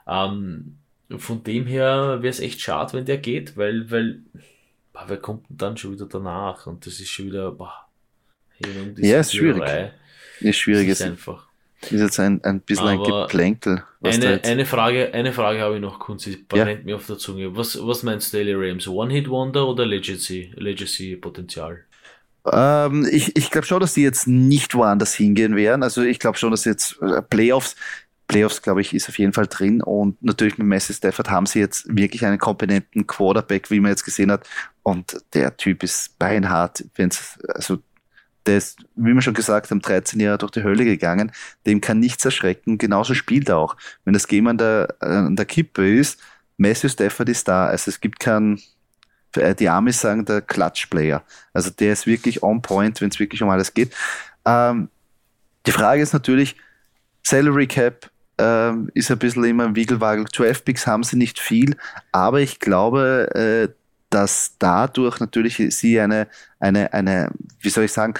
Ähm, 0.08 0.78
von 1.18 1.44
dem 1.44 1.66
her 1.66 2.20
wäre 2.22 2.30
es 2.30 2.40
echt 2.40 2.62
schade, 2.62 2.94
wenn 2.94 3.06
der 3.06 3.18
geht, 3.18 3.58
weil, 3.58 3.90
weil 3.90 4.20
boah, 4.94 5.06
wer 5.08 5.18
kommt 5.18 5.50
denn 5.50 5.58
dann 5.58 5.78
schon 5.78 5.94
wieder 5.94 6.06
danach? 6.06 6.68
Und 6.68 6.86
das 6.86 7.00
ist 7.00 7.10
schon 7.10 7.28
wieder, 7.28 7.52
boah, 7.52 7.88
ja, 8.98 9.20
ist 9.20 9.34
schwierig. 9.34 9.92
Ist 10.42 10.58
schwierig. 10.58 10.88
Ist 10.88 11.02
einfach. 11.02 11.48
Ist 11.82 11.92
jetzt 11.92 12.20
ein, 12.20 12.44
ein 12.44 12.60
bisschen 12.60 12.88
Aber 12.88 13.22
ein 13.22 13.28
Geplänkel. 13.28 13.84
Eine, 14.02 14.44
eine 14.44 14.66
Frage, 14.66 15.14
eine 15.14 15.32
Frage 15.32 15.62
habe 15.62 15.76
ich 15.76 15.82
noch, 15.82 16.00
Kunzi, 16.00 16.46
brennt 16.48 16.80
ja. 16.82 16.86
mir 16.86 16.96
auf 16.98 17.08
der 17.08 17.18
Zunge. 17.18 17.56
Was, 17.56 17.80
was 17.82 18.04
meinst 18.04 18.34
du, 18.34 18.38
Daily 18.38 18.54
Rams? 18.54 18.88
One-Hit-Wonder 18.88 19.66
oder 19.66 19.86
Legacy, 19.86 20.54
Legacy-Potenzial? 20.56 21.86
Ähm, 22.54 23.08
ich 23.12 23.36
ich 23.36 23.52
glaube 23.52 23.68
schon, 23.68 23.80
dass 23.80 23.94
die 23.94 24.04
jetzt 24.04 24.28
nicht 24.28 24.76
woanders 24.76 25.14
hingehen 25.14 25.56
werden. 25.56 25.84
Also 25.84 26.02
ich 26.02 26.20
glaube 26.20 26.38
schon, 26.38 26.52
dass 26.52 26.66
jetzt 26.66 27.02
äh, 27.02 27.22
Playoffs, 27.22 27.76
Playoffs, 28.28 28.62
glaube 28.62 28.82
ich, 28.82 28.94
ist 28.94 29.10
auf 29.10 29.18
jeden 29.18 29.34
Fall 29.34 29.48
drin. 29.48 29.82
Und 29.82 30.22
natürlich 30.24 30.58
mit 30.58 30.68
Messi 30.68 30.94
Stafford 30.94 31.30
haben 31.30 31.46
sie 31.46 31.60
jetzt 31.60 31.86
wirklich 31.96 32.26
einen 32.26 32.38
kompetenten 32.38 33.08
Quarterback, 33.08 33.72
wie 33.72 33.80
man 33.80 33.92
jetzt 33.92 34.06
gesehen 34.06 34.32
hat. 34.32 34.48
Und 34.84 35.18
der 35.34 35.58
Typ 35.58 35.84
ist 35.84 36.18
beinhart, 36.20 36.86
wenn's, 36.96 37.40
also 37.48 37.80
der 38.46 38.58
ist, 38.58 38.80
wie 38.96 39.14
wir 39.14 39.22
schon 39.22 39.34
gesagt 39.34 39.70
haben, 39.70 39.82
13 39.82 40.20
Jahre 40.20 40.38
durch 40.38 40.52
die 40.52 40.64
Hölle 40.64 40.86
gegangen, 40.86 41.32
dem 41.66 41.82
kann 41.82 42.00
nichts 42.00 42.26
erschrecken, 42.26 42.78
genauso 42.78 43.14
spielt 43.14 43.50
er 43.50 43.58
auch. 43.58 43.76
Wenn 44.06 44.14
das 44.14 44.28
Game 44.28 44.48
an 44.48 44.58
der, 44.58 44.96
an 45.00 45.36
der 45.36 45.46
Kippe 45.46 45.88
ist, 45.88 46.20
Matthew 46.58 46.90
Stafford 46.90 47.30
ist 47.30 47.48
da, 47.48 47.68
also 47.68 47.90
es 47.90 48.00
gibt 48.02 48.20
keinen, 48.20 48.62
die 49.36 49.70
Amis 49.70 50.02
sagen 50.02 50.26
der 50.26 50.42
Clutch-Player, 50.42 51.24
also 51.54 51.70
der 51.70 51.94
ist 51.94 52.08
wirklich 52.08 52.42
on 52.42 52.62
point, 52.62 53.00
wenn 53.02 53.10
es 53.10 53.20
wirklich 53.20 53.44
um 53.44 53.50
alles 53.50 53.74
geht. 53.74 53.94
Ähm, 54.46 54.90
die 55.66 55.72
Frage 55.72 56.02
ist 56.02 56.14
natürlich, 56.14 56.56
Salary 57.24 57.68
Cap 57.68 58.10
ähm, 58.40 58.90
ist 58.94 59.12
ein 59.12 59.20
bisschen 59.20 59.44
immer 59.44 59.66
im 59.66 59.76
Wiegelwagel. 59.76 60.26
Draft-Picks 60.26 60.88
haben 60.88 61.04
sie 61.04 61.18
nicht 61.18 61.40
viel, 61.40 61.76
aber 62.12 62.40
ich 62.40 62.60
glaube, 62.60 63.30
äh, 63.36 63.74
dass 64.10 64.56
dadurch 64.58 65.20
natürlich 65.20 65.58
sie 65.58 66.00
eine, 66.00 66.28
eine, 66.60 66.94
eine, 66.94 67.32
wie 67.62 67.70
soll 67.70 67.84
ich 67.84 67.94
sagen, 67.94 68.16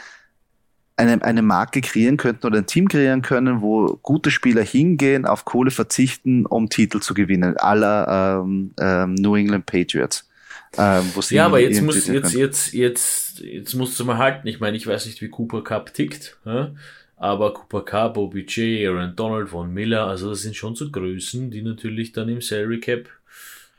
eine, 0.98 1.24
eine 1.24 1.42
Marke 1.42 1.82
kreieren 1.82 2.18
könnten 2.18 2.46
oder 2.46 2.58
ein 2.58 2.66
Team 2.66 2.90
kreieren 2.90 3.22
können, 3.22 3.62
wo 3.62 3.98
gute 4.04 4.32
Spieler 4.32 4.62
hingehen, 4.62 5.26
auf 5.26 5.46
Kohle 5.46 5.72
verzichten, 5.72 6.46
um 6.46 6.70
Titel 6.70 7.00
zu 7.00 7.14
gewinnen, 7.14 7.56
aller 7.58 8.42
ähm, 8.44 8.74
ähm, 8.80 9.16
New 9.16 9.36
England 9.36 9.66
Patriots. 9.66 10.29
Ähm, 10.78 11.12
ja, 11.30 11.46
aber 11.46 11.60
jetzt 11.60 11.82
muss 11.82 12.08
jetzt, 12.08 12.34
jetzt, 12.34 12.74
jetzt, 12.74 13.40
jetzt 13.40 13.74
musst 13.74 14.00
du 14.00 14.06
mal 14.06 14.18
halten. 14.18 14.48
Ich 14.48 14.60
meine, 14.60 14.78
ich 14.78 14.86
weiß 14.86 15.06
nicht, 15.08 15.22
wie 15.22 15.30
Cooper 15.30 15.64
Cup 15.64 15.94
tickt, 15.94 16.38
ja? 16.46 16.72
aber 17.18 17.54
Cooper 17.54 17.84
Cup, 17.84 18.18
OBJ, 18.18 18.88
Aaron 18.88 19.16
Donald, 19.16 19.50
Von 19.50 19.74
Miller, 19.74 20.06
also 20.06 20.30
das 20.30 20.42
sind 20.42 20.56
schon 20.56 20.76
so 20.76 20.90
Größen, 20.90 21.50
die 21.52 21.62
natürlich 21.62 22.12
dann 22.12 22.30
im 22.30 22.42
Salary 22.42 22.80
Cap 22.80 23.10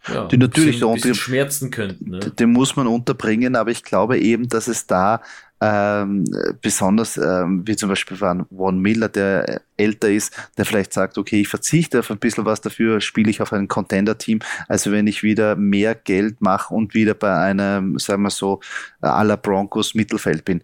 ja, 0.09 0.27
die 0.27 0.39
natürlich 0.39 0.81
bisschen, 0.81 0.95
bisschen 0.95 1.15
schmerzen 1.15 1.71
könnten. 1.71 2.11
Ne? 2.11 2.21
Den 2.21 2.53
muss 2.53 2.75
man 2.75 2.87
unterbringen, 2.87 3.55
aber 3.55 3.71
ich 3.71 3.85
glaube 3.85 4.19
eben, 4.19 4.49
dass 4.49 4.67
es 4.67 4.87
da 4.87 5.21
ähm, 5.61 6.25
besonders 6.63 7.17
ähm, 7.17 7.63
wie 7.67 7.77
zum 7.77 7.91
Beispiel 7.91 8.17
von 8.17 8.47
Von 8.55 8.81
Miller, 8.81 9.09
der 9.09 9.61
älter 9.77 10.11
ist, 10.11 10.35
der 10.57 10.65
vielleicht 10.65 10.93
sagt, 10.93 11.19
okay, 11.19 11.43
ich 11.43 11.49
verzichte 11.49 12.01
auf 12.01 12.11
ein 12.11 12.19
bisschen 12.19 12.45
was 12.45 12.61
dafür, 12.61 13.01
spiele 13.01 13.31
ich 13.31 13.43
auf 13.43 13.53
ein 13.53 13.69
Contender-Team. 13.69 14.41
Also 14.69 14.91
wenn 14.91 15.07
ich 15.07 15.23
wieder 15.23 15.57
mehr 15.57 15.95
Geld 15.95 16.41
mache 16.41 16.75
und 16.75 16.95
wieder 16.95 17.15
bei 17.15 17.35
einem, 17.37 17.99
sagen 17.99 18.23
wir 18.23 18.31
so, 18.31 18.61
à 19.03 19.23
la 19.23 19.37
Broncos 19.37 19.95
Mittelfeld 19.95 20.45
bin. 20.45 20.63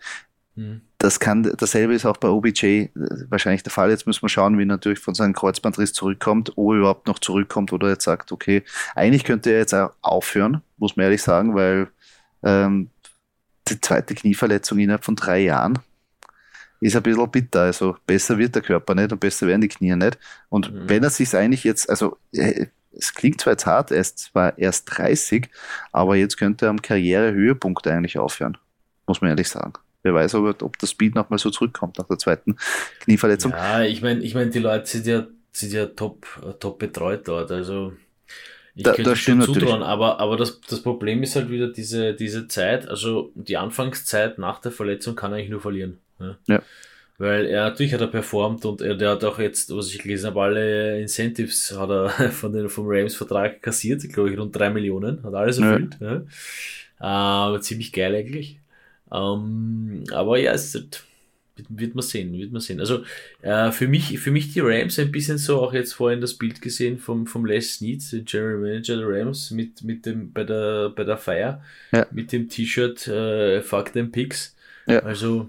Hm. 0.56 0.80
Das 0.98 1.20
kann, 1.20 1.42
dasselbe 1.58 1.94
ist 1.94 2.06
auch 2.06 2.16
bei 2.16 2.28
OBJ 2.28 2.64
äh, 2.64 2.90
wahrscheinlich 3.28 3.62
der 3.62 3.72
Fall. 3.72 3.90
Jetzt 3.90 4.06
müssen 4.06 4.22
wir 4.22 4.30
schauen, 4.30 4.56
wie 4.56 4.62
er 4.62 4.66
natürlich 4.66 4.98
von 4.98 5.14
seinem 5.14 5.34
Kreuzbandriss 5.34 5.92
zurückkommt, 5.92 6.52
ob 6.56 6.72
er 6.72 6.78
überhaupt 6.78 7.06
noch 7.06 7.18
zurückkommt 7.18 7.72
oder 7.74 7.90
jetzt 7.90 8.04
sagt, 8.04 8.32
okay, 8.32 8.62
eigentlich 8.94 9.24
könnte 9.24 9.50
er 9.50 9.58
jetzt 9.58 9.74
auch 9.74 9.90
aufhören, 10.00 10.62
muss 10.78 10.96
man 10.96 11.04
ehrlich 11.04 11.22
sagen, 11.22 11.54
weil 11.54 11.88
ähm, 12.42 12.88
die 13.68 13.80
zweite 13.80 14.14
Knieverletzung 14.14 14.78
innerhalb 14.78 15.04
von 15.04 15.16
drei 15.16 15.40
Jahren 15.40 15.78
ist 16.80 16.96
ein 16.96 17.02
bisschen 17.02 17.30
bitter. 17.30 17.62
Also 17.62 17.96
besser 18.06 18.38
wird 18.38 18.54
der 18.54 18.62
Körper 18.62 18.94
nicht 18.94 19.12
und 19.12 19.20
besser 19.20 19.46
werden 19.46 19.62
die 19.62 19.68
Knie 19.68 19.96
nicht. 19.96 20.18
Und 20.48 20.72
mhm. 20.72 20.88
wenn 20.88 21.02
er 21.02 21.10
sich 21.10 21.34
eigentlich 21.34 21.64
jetzt, 21.64 21.88
also 21.88 22.18
äh, 22.32 22.66
es 22.92 23.14
klingt 23.14 23.40
zwar 23.40 23.52
jetzt 23.52 23.66
hart, 23.66 23.90
er 23.90 24.00
ist 24.00 24.18
zwar 24.18 24.58
erst 24.58 24.84
30, 24.96 25.48
aber 25.92 26.16
jetzt 26.16 26.36
könnte 26.36 26.66
er 26.66 26.70
am 26.70 26.80
Karrierehöhepunkt 26.80 27.86
eigentlich 27.86 28.18
aufhören, 28.18 28.56
muss 29.06 29.20
man 29.20 29.30
ehrlich 29.30 29.48
sagen. 29.48 29.74
Wer 30.02 30.14
weiß, 30.14 30.34
ob, 30.36 30.62
ob 30.62 30.78
das 30.78 30.90
Speed 30.90 31.14
nochmal 31.14 31.38
so 31.38 31.50
zurückkommt 31.50 31.98
nach 31.98 32.06
der 32.06 32.18
zweiten 32.18 32.56
Knieverletzung. 33.00 33.52
Ja, 33.52 33.82
ich 33.82 34.02
meine, 34.02 34.20
ich 34.20 34.34
mein, 34.34 34.50
die 34.50 34.60
Leute 34.60 34.86
sind 34.86 35.06
ja, 35.06 35.26
sind 35.52 35.72
ja 35.72 35.86
top, 35.86 36.26
top 36.60 36.78
betreut 36.78 37.26
dort. 37.26 37.50
Also 37.50 37.92
ich 38.76 38.82
da, 38.82 38.92
könnte 38.92 39.10
das 39.10 39.18
schon 39.18 39.40
zutrauen, 39.40 39.82
aber, 39.82 40.20
aber 40.20 40.36
das, 40.36 40.60
das 40.60 40.82
Problem 40.82 41.22
ist 41.22 41.34
halt 41.34 41.50
wieder 41.50 41.68
diese, 41.68 42.12
diese 42.12 42.46
Zeit, 42.46 42.86
also 42.86 43.32
die 43.34 43.56
Anfangszeit 43.56 44.38
nach 44.38 44.60
der 44.60 44.70
Verletzung 44.70 45.16
kann 45.16 45.32
er 45.32 45.38
eigentlich 45.38 45.50
nur 45.50 45.62
verlieren. 45.62 45.98
Ja. 46.20 46.36
ja. 46.46 46.62
Weil 47.16 47.46
er 47.46 47.70
natürlich 47.70 47.94
hat 47.94 48.02
er 48.02 48.08
performt 48.08 48.66
und 48.66 48.82
er, 48.82 48.94
der 48.94 49.12
hat 49.12 49.24
auch 49.24 49.38
jetzt, 49.38 49.74
was 49.74 49.90
ich 49.94 50.02
gelesen 50.02 50.26
habe, 50.26 50.42
alle 50.42 51.00
Incentives 51.00 51.74
hat 51.74 51.88
er 51.88 52.10
von 52.32 52.52
den, 52.52 52.68
vom 52.68 52.84
Rams-Vertrag 52.86 53.62
kassiert, 53.62 54.06
glaube 54.12 54.30
ich, 54.30 54.38
rund 54.38 54.54
drei 54.54 54.68
Millionen, 54.68 55.22
hat 55.22 55.32
alles 55.32 55.58
erfüllt. 55.58 55.96
Ja. 55.98 56.22
Ja. 57.00 57.56
Äh, 57.56 57.60
ziemlich 57.62 57.92
geil 57.92 58.14
eigentlich. 58.14 58.60
Ähm, 59.10 60.04
aber 60.12 60.38
ja, 60.38 60.52
es 60.52 60.74
wird, 60.74 61.02
wird 61.68 61.94
man 61.94 62.02
sehen, 62.02 62.32
wird 62.32 62.52
man 62.52 62.60
sehen. 62.60 62.80
Also 62.80 63.02
äh, 63.42 63.70
für 63.72 63.88
mich, 63.88 64.18
für 64.18 64.30
mich 64.30 64.52
die 64.52 64.60
Rams 64.60 64.98
ein 64.98 65.12
bisschen 65.12 65.38
so, 65.38 65.62
auch 65.62 65.72
jetzt 65.72 65.94
vorhin 65.94 66.20
das 66.20 66.34
Bild 66.34 66.60
gesehen 66.60 66.98
vom, 66.98 67.26
vom 67.26 67.46
Les 67.46 67.74
Snead, 67.74 68.02
General 68.24 68.58
Manager 68.58 68.96
der 68.96 69.08
Rams, 69.08 69.50
mit, 69.50 69.82
mit 69.82 70.06
dem, 70.06 70.32
bei 70.32 70.44
der, 70.44 70.90
bei 70.90 71.04
der 71.04 71.16
Feier, 71.16 71.62
ja. 71.92 72.06
mit 72.10 72.32
dem 72.32 72.48
T-Shirt, 72.48 73.08
äh, 73.08 73.62
Fuck 73.62 73.92
them 73.92 74.12
Picks. 74.12 74.54
Ja. 74.86 75.00
Also, 75.00 75.48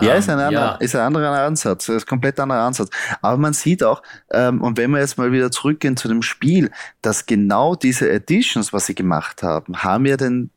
ja, 0.00 0.14
ist 0.14 0.28
ein, 0.28 0.38
ähm, 0.38 0.46
anderer, 0.46 0.64
ja. 0.64 0.76
ist 0.76 0.96
ein 0.96 1.02
anderer 1.02 1.30
Ansatz, 1.40 1.88
ist 1.88 2.04
ein 2.04 2.08
komplett 2.08 2.40
anderer 2.40 2.62
Ansatz. 2.62 2.90
Aber 3.22 3.36
man 3.36 3.52
sieht 3.52 3.84
auch, 3.84 4.02
ähm, 4.32 4.60
und 4.60 4.76
wenn 4.76 4.90
wir 4.90 4.98
jetzt 4.98 5.18
mal 5.18 5.30
wieder 5.30 5.50
zurückgehen 5.50 5.96
zu 5.96 6.08
dem 6.08 6.22
Spiel, 6.22 6.70
dass 7.00 7.26
genau 7.26 7.76
diese 7.76 8.10
Editions, 8.10 8.72
was 8.72 8.86
sie 8.86 8.94
gemacht 8.94 9.42
haben, 9.42 9.84
haben 9.84 10.06
ja 10.06 10.16
den, 10.16 10.50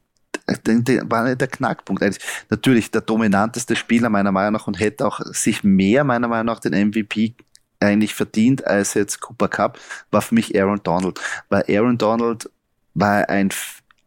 war 0.48 1.36
der 1.36 1.48
Knackpunkt. 1.48 2.01
Eigentlich. 2.01 2.24
Natürlich 2.50 2.92
der 2.92 3.01
dominanteste 3.01 3.75
Spieler 3.75 4.10
meiner 4.10 4.32
Meinung 4.32 4.54
nach 4.54 4.68
und 4.68 4.80
hätte 4.80 5.06
auch 5.06 5.20
sich 5.25 5.63
mehr 5.63 6.04
meiner 6.04 6.27
Meinung 6.27 6.46
nach 6.48 6.60
den 6.60 6.74
MVP 6.74 7.36
eigentlich 7.80 8.16
verdient 8.16 8.66
als 8.66 8.96
jetzt 8.96 9.20
Cooper 9.22 9.50
Cup, 9.50 9.80
war 10.10 10.22
für 10.22 10.36
mich 10.36 10.60
Aaron 10.60 10.82
Donald. 10.82 11.20
Weil 11.50 11.63
Aaron 11.70 11.98
Donald 11.98 12.50
war 12.94 13.30
ein 13.30 13.50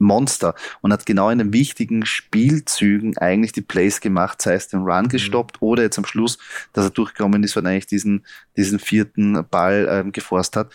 Monster 0.01 0.55
und 0.81 0.93
hat 0.93 1.07
genau 1.07 1.31
in 1.31 1.39
den 1.39 1.53
wichtigen 1.53 2.07
Spielzügen 2.07 3.17
eigentlich 3.19 3.53
die 3.53 3.61
Plays 3.61 4.01
gemacht, 4.01 4.41
sei 4.41 4.55
es 4.55 4.69
den 4.69 4.81
Run 4.81 5.05
mhm. 5.05 5.09
gestoppt 5.09 5.61
mhm. 5.61 5.69
oder 5.69 5.83
jetzt 5.83 5.99
am 5.99 6.07
Schluss, 6.07 6.39
dass 6.73 6.87
er 6.87 6.91
durchgekommen 6.91 7.43
ist 7.45 7.57
und 7.57 7.67
eigentlich 7.67 7.87
diesen, 7.87 8.25
diesen 8.57 8.79
vierten 8.79 9.45
Ball 9.51 9.87
ähm, 9.91 10.13
geforst 10.13 10.57
hat 10.57 10.73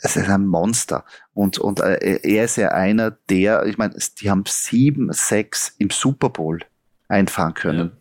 es 0.00 0.16
ist 0.16 0.28
ein 0.28 0.46
Monster. 0.46 1.04
Und, 1.32 1.58
und 1.58 1.80
äh, 1.80 2.18
er 2.22 2.44
ist 2.44 2.56
ja 2.56 2.68
einer 2.68 3.12
der, 3.30 3.66
ich 3.66 3.78
meine, 3.78 3.94
die 4.20 4.30
haben 4.30 4.44
sieben, 4.46 5.12
sechs 5.12 5.74
im 5.78 5.90
Super 5.90 6.30
Bowl 6.30 6.60
einfahren 7.08 7.54
können. 7.54 7.88
Ja. 7.88 7.96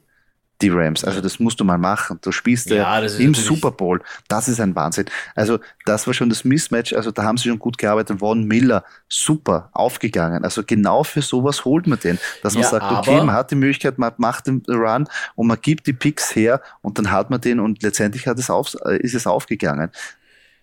Die 0.61 0.69
Rams. 0.69 1.03
Also 1.03 1.19
das 1.19 1.39
musst 1.39 1.59
du 1.59 1.65
mal 1.65 1.77
machen. 1.77 2.19
Du 2.21 2.31
spielst 2.31 2.69
ja, 2.69 2.99
im 2.99 3.33
Super 3.33 3.71
Bowl. 3.71 4.01
Das 4.29 4.47
ist 4.47 4.61
ein 4.61 4.73
Wahnsinn. 4.75 5.07
Also 5.35 5.59
das 5.85 6.07
war 6.07 6.13
schon 6.13 6.29
das 6.29 6.45
Mismatch. 6.45 6.93
Also 6.93 7.11
da 7.11 7.23
haben 7.23 7.35
sie 7.35 7.49
schon 7.49 7.59
gut 7.59 7.77
gearbeitet. 7.77 8.19
Von 8.19 8.45
Miller, 8.45 8.85
super, 9.09 9.69
aufgegangen. 9.73 10.45
Also 10.45 10.63
genau 10.63 11.03
für 11.03 11.21
sowas 11.21 11.65
holt 11.65 11.85
man 11.87 11.99
den. 11.99 12.17
Dass 12.43 12.53
man 12.53 12.63
ja, 12.63 12.69
sagt, 12.69 12.89
okay, 12.89 13.17
man 13.17 13.35
hat 13.35 13.51
die 13.51 13.55
Möglichkeit, 13.55 13.97
man 13.97 14.13
macht 14.17 14.47
den 14.47 14.63
Run 14.69 15.09
und 15.35 15.47
man 15.47 15.59
gibt 15.59 15.85
die 15.85 15.93
Picks 15.93 16.33
her 16.33 16.61
und 16.81 16.97
dann 16.97 17.11
hat 17.11 17.29
man 17.29 17.41
den 17.41 17.59
und 17.59 17.83
letztendlich 17.83 18.25
hat 18.27 18.39
es 18.39 18.49
auf, 18.49 18.73
äh, 18.85 18.97
ist 18.99 19.15
es 19.15 19.27
aufgegangen. 19.27 19.91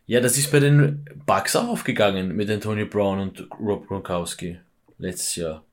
Ja, 0.07 0.21
das 0.21 0.37
ist 0.37 0.51
bei 0.51 0.61
den 0.61 1.05
Bucks 1.27 1.55
auch 1.55 1.69
aufgegangen 1.69 2.35
mit 2.35 2.51
Antonio 2.51 2.87
Brown 2.87 3.21
und 3.21 3.49
Rob 3.61 3.87
Gronkowski 3.87 4.59
letztes 4.99 5.37
Jahr. 5.37 5.65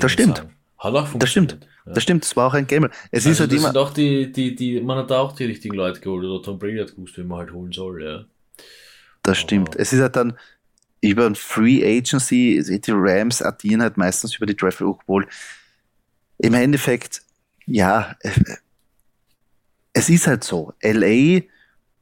Das 0.00 0.12
stimmt. 0.12 0.46
Hat 0.78 0.94
auch 0.94 1.06
funktioniert. 1.06 1.22
Das 1.22 1.30
stimmt. 1.30 1.58
Ja. 1.86 1.92
Das 1.92 2.02
stimmt, 2.02 2.24
das 2.24 2.36
war 2.36 2.46
auch 2.46 2.54
ein 2.54 2.66
Gamer. 2.66 2.88
Es 3.10 3.26
also 3.26 3.30
ist 3.30 3.40
halt 3.40 3.52
immer. 3.52 3.68
Sind 3.68 3.76
auch 3.76 3.92
die, 3.92 4.32
die, 4.32 4.54
die, 4.54 4.80
man 4.80 4.98
hat 4.98 5.10
da 5.10 5.20
auch 5.20 5.32
die 5.32 5.44
richtigen 5.44 5.74
Leute 5.74 6.00
geholt 6.00 6.24
oder 6.24 6.42
Tom 6.42 6.58
Brady 6.58 6.78
hat 6.78 6.94
gewusst, 6.94 7.18
wie 7.18 7.22
man 7.22 7.38
halt 7.38 7.52
holen 7.52 7.72
soll, 7.72 8.02
ja. 8.02 8.24
Das 9.22 9.38
stimmt. 9.38 9.76
Es 9.76 9.92
ist 9.92 10.00
halt 10.00 10.16
dann 10.16 10.38
über 11.02 11.26
ein 11.26 11.34
Free 11.34 11.84
Agency, 11.84 12.62
die 12.66 12.90
Rams 12.90 13.42
addieren 13.42 13.82
halt 13.82 13.96
meistens 13.96 14.36
über 14.36 14.46
die 14.46 14.56
Draft, 14.56 14.80
obwohl 14.82 15.26
im 16.38 16.54
Endeffekt, 16.54 17.22
ja, 17.66 18.16
es 19.92 20.08
ist 20.08 20.26
halt 20.26 20.44
so. 20.44 20.72
LA, 20.82 21.42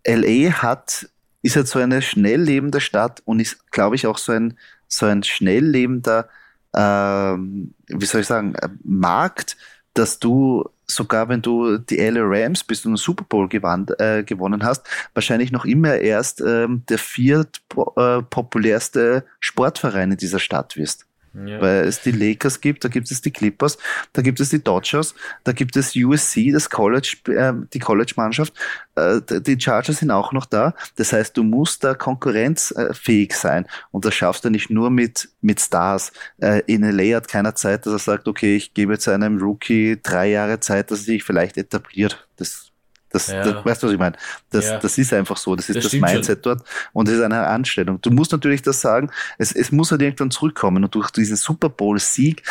LA 0.06 0.52
hat 0.62 1.08
ist 1.42 1.56
halt 1.56 1.68
so 1.68 1.78
eine 1.78 2.02
schnell 2.02 2.40
lebende 2.40 2.80
Stadt 2.80 3.22
und 3.24 3.40
ist, 3.40 3.70
glaube 3.70 3.96
ich, 3.96 4.06
auch 4.06 4.18
so 4.18 4.32
ein, 4.32 4.58
so 4.88 5.06
ein 5.06 5.22
schnell 5.22 5.64
lebender, 5.64 6.28
ähm, 6.74 7.74
wie 7.86 8.06
soll 8.06 8.22
ich 8.22 8.26
sagen, 8.26 8.54
Markt, 8.82 9.56
dass 9.94 10.18
du 10.18 10.68
sogar 10.90 11.28
wenn 11.28 11.42
du 11.42 11.78
die 11.78 11.98
LA 11.98 12.22
Rams 12.22 12.64
bist 12.64 12.86
und 12.86 12.92
einen 12.92 12.96
Super 12.96 13.24
Bowl 13.24 13.48
gewann, 13.48 13.86
äh, 13.98 14.24
gewonnen 14.24 14.64
hast, 14.64 14.86
wahrscheinlich 15.14 15.52
noch 15.52 15.64
immer 15.64 15.96
erst 15.96 16.40
ähm, 16.40 16.82
der 16.88 16.98
viert 16.98 17.60
äh, 17.96 18.22
populärste 18.22 19.24
Sportverein 19.38 20.12
in 20.12 20.16
dieser 20.16 20.38
Stadt 20.38 20.76
wirst. 20.76 21.07
Ja. 21.34 21.60
Weil 21.60 21.84
es 21.84 22.02
die 22.02 22.10
Lakers 22.10 22.60
gibt, 22.60 22.84
da 22.84 22.88
gibt 22.88 23.10
es 23.10 23.20
die 23.20 23.30
Clippers, 23.30 23.78
da 24.12 24.22
gibt 24.22 24.40
es 24.40 24.50
die 24.50 24.62
Dodgers, 24.62 25.14
da 25.44 25.52
gibt 25.52 25.76
es 25.76 25.94
USC, 25.94 26.50
das 26.52 26.70
College, 26.70 27.16
äh, 27.28 27.52
die 27.72 27.78
College-Mannschaft, 27.78 28.52
äh, 28.96 29.20
die 29.28 29.60
Chargers 29.60 29.98
sind 29.98 30.10
auch 30.10 30.32
noch 30.32 30.46
da. 30.46 30.74
Das 30.96 31.12
heißt, 31.12 31.36
du 31.36 31.44
musst 31.44 31.84
da 31.84 31.94
konkurrenzfähig 31.94 33.34
sein 33.34 33.66
und 33.90 34.04
das 34.04 34.14
schaffst 34.14 34.44
du 34.44 34.50
nicht 34.50 34.70
nur 34.70 34.90
mit, 34.90 35.28
mit 35.40 35.60
Stars. 35.60 36.12
Äh, 36.38 36.62
in 36.66 36.82
LA 36.82 37.16
hat 37.16 37.28
keiner 37.28 37.54
Zeit, 37.54 37.86
dass 37.86 37.92
er 37.92 37.98
sagt, 37.98 38.28
okay, 38.28 38.56
ich 38.56 38.74
gebe 38.74 38.94
jetzt 38.94 39.08
einem 39.08 39.38
Rookie 39.38 39.98
drei 40.02 40.30
Jahre 40.30 40.60
Zeit, 40.60 40.90
dass 40.90 41.00
er 41.00 41.04
sich 41.04 41.24
vielleicht 41.24 41.56
etabliert. 41.56 42.26
Das 42.36 42.67
das, 43.10 43.28
ja. 43.28 43.42
das, 43.42 43.64
weißt 43.64 43.82
du, 43.82 43.86
was 43.86 43.92
ich 43.94 43.98
meine? 43.98 44.16
Das, 44.50 44.66
ja. 44.66 44.78
das 44.78 44.98
ist 44.98 45.12
einfach 45.12 45.36
so. 45.36 45.56
Das 45.56 45.68
ist 45.68 45.76
das, 45.76 45.84
das 45.84 45.92
Mindset 45.92 46.44
schon. 46.44 46.56
dort 46.56 46.68
und 46.92 47.08
es 47.08 47.14
ist 47.14 47.22
eine 47.22 47.46
Anstellung. 47.46 48.00
Du 48.00 48.10
musst 48.10 48.32
natürlich 48.32 48.62
das 48.62 48.80
sagen, 48.80 49.10
es, 49.38 49.52
es 49.52 49.72
muss 49.72 49.90
halt 49.90 50.02
irgendwann 50.02 50.30
zurückkommen 50.30 50.84
und 50.84 50.94
durch 50.94 51.10
diesen 51.10 51.36
Super 51.36 51.68
Bowl-Sieg 51.68 52.42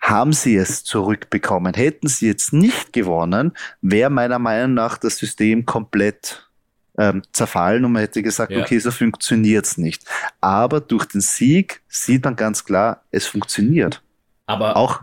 haben 0.00 0.32
sie 0.32 0.56
es 0.56 0.84
zurückbekommen. 0.84 1.74
Hätten 1.74 2.08
sie 2.08 2.26
jetzt 2.26 2.52
nicht 2.52 2.92
gewonnen, 2.92 3.52
wäre 3.80 4.10
meiner 4.10 4.38
Meinung 4.38 4.74
nach 4.74 4.98
das 4.98 5.16
System 5.16 5.66
komplett 5.66 6.48
ähm, 6.96 7.22
zerfallen 7.32 7.84
und 7.84 7.92
man 7.92 8.00
hätte 8.00 8.22
gesagt, 8.22 8.52
ja. 8.52 8.60
okay, 8.60 8.78
so 8.78 8.90
funktioniert's 8.90 9.78
nicht. 9.78 10.04
Aber 10.40 10.80
durch 10.80 11.06
den 11.06 11.20
Sieg 11.20 11.82
sieht 11.88 12.24
man 12.24 12.36
ganz 12.36 12.64
klar, 12.64 13.02
es 13.10 13.26
funktioniert. 13.26 14.02
Aber 14.46 14.76
auch 14.76 15.02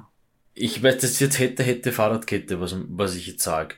ich 0.55 0.81
weiß, 0.81 0.99
das 0.99 1.19
jetzt 1.19 1.37
hätte, 1.37 1.63
hätte 1.63 1.91
Fahrradkette, 1.91 2.61
was, 2.61 2.75
was 2.87 3.15
ich 3.15 3.27
jetzt 3.27 3.43
sage. 3.43 3.75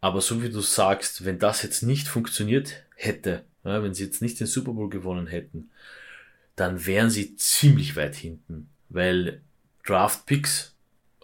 Aber 0.00 0.20
so 0.20 0.42
wie 0.42 0.50
du 0.50 0.60
sagst, 0.60 1.24
wenn 1.24 1.38
das 1.38 1.62
jetzt 1.62 1.82
nicht 1.82 2.08
funktioniert 2.08 2.84
hätte, 2.94 3.44
ja, 3.64 3.82
wenn 3.82 3.94
sie 3.94 4.04
jetzt 4.04 4.22
nicht 4.22 4.38
den 4.38 4.46
Super 4.46 4.72
Bowl 4.72 4.88
gewonnen 4.88 5.26
hätten, 5.26 5.70
dann 6.56 6.86
wären 6.86 7.10
sie 7.10 7.36
ziemlich 7.36 7.96
weit 7.96 8.16
hinten, 8.16 8.68
weil 8.88 9.40
Draft 9.86 10.26
Picks 10.26 10.74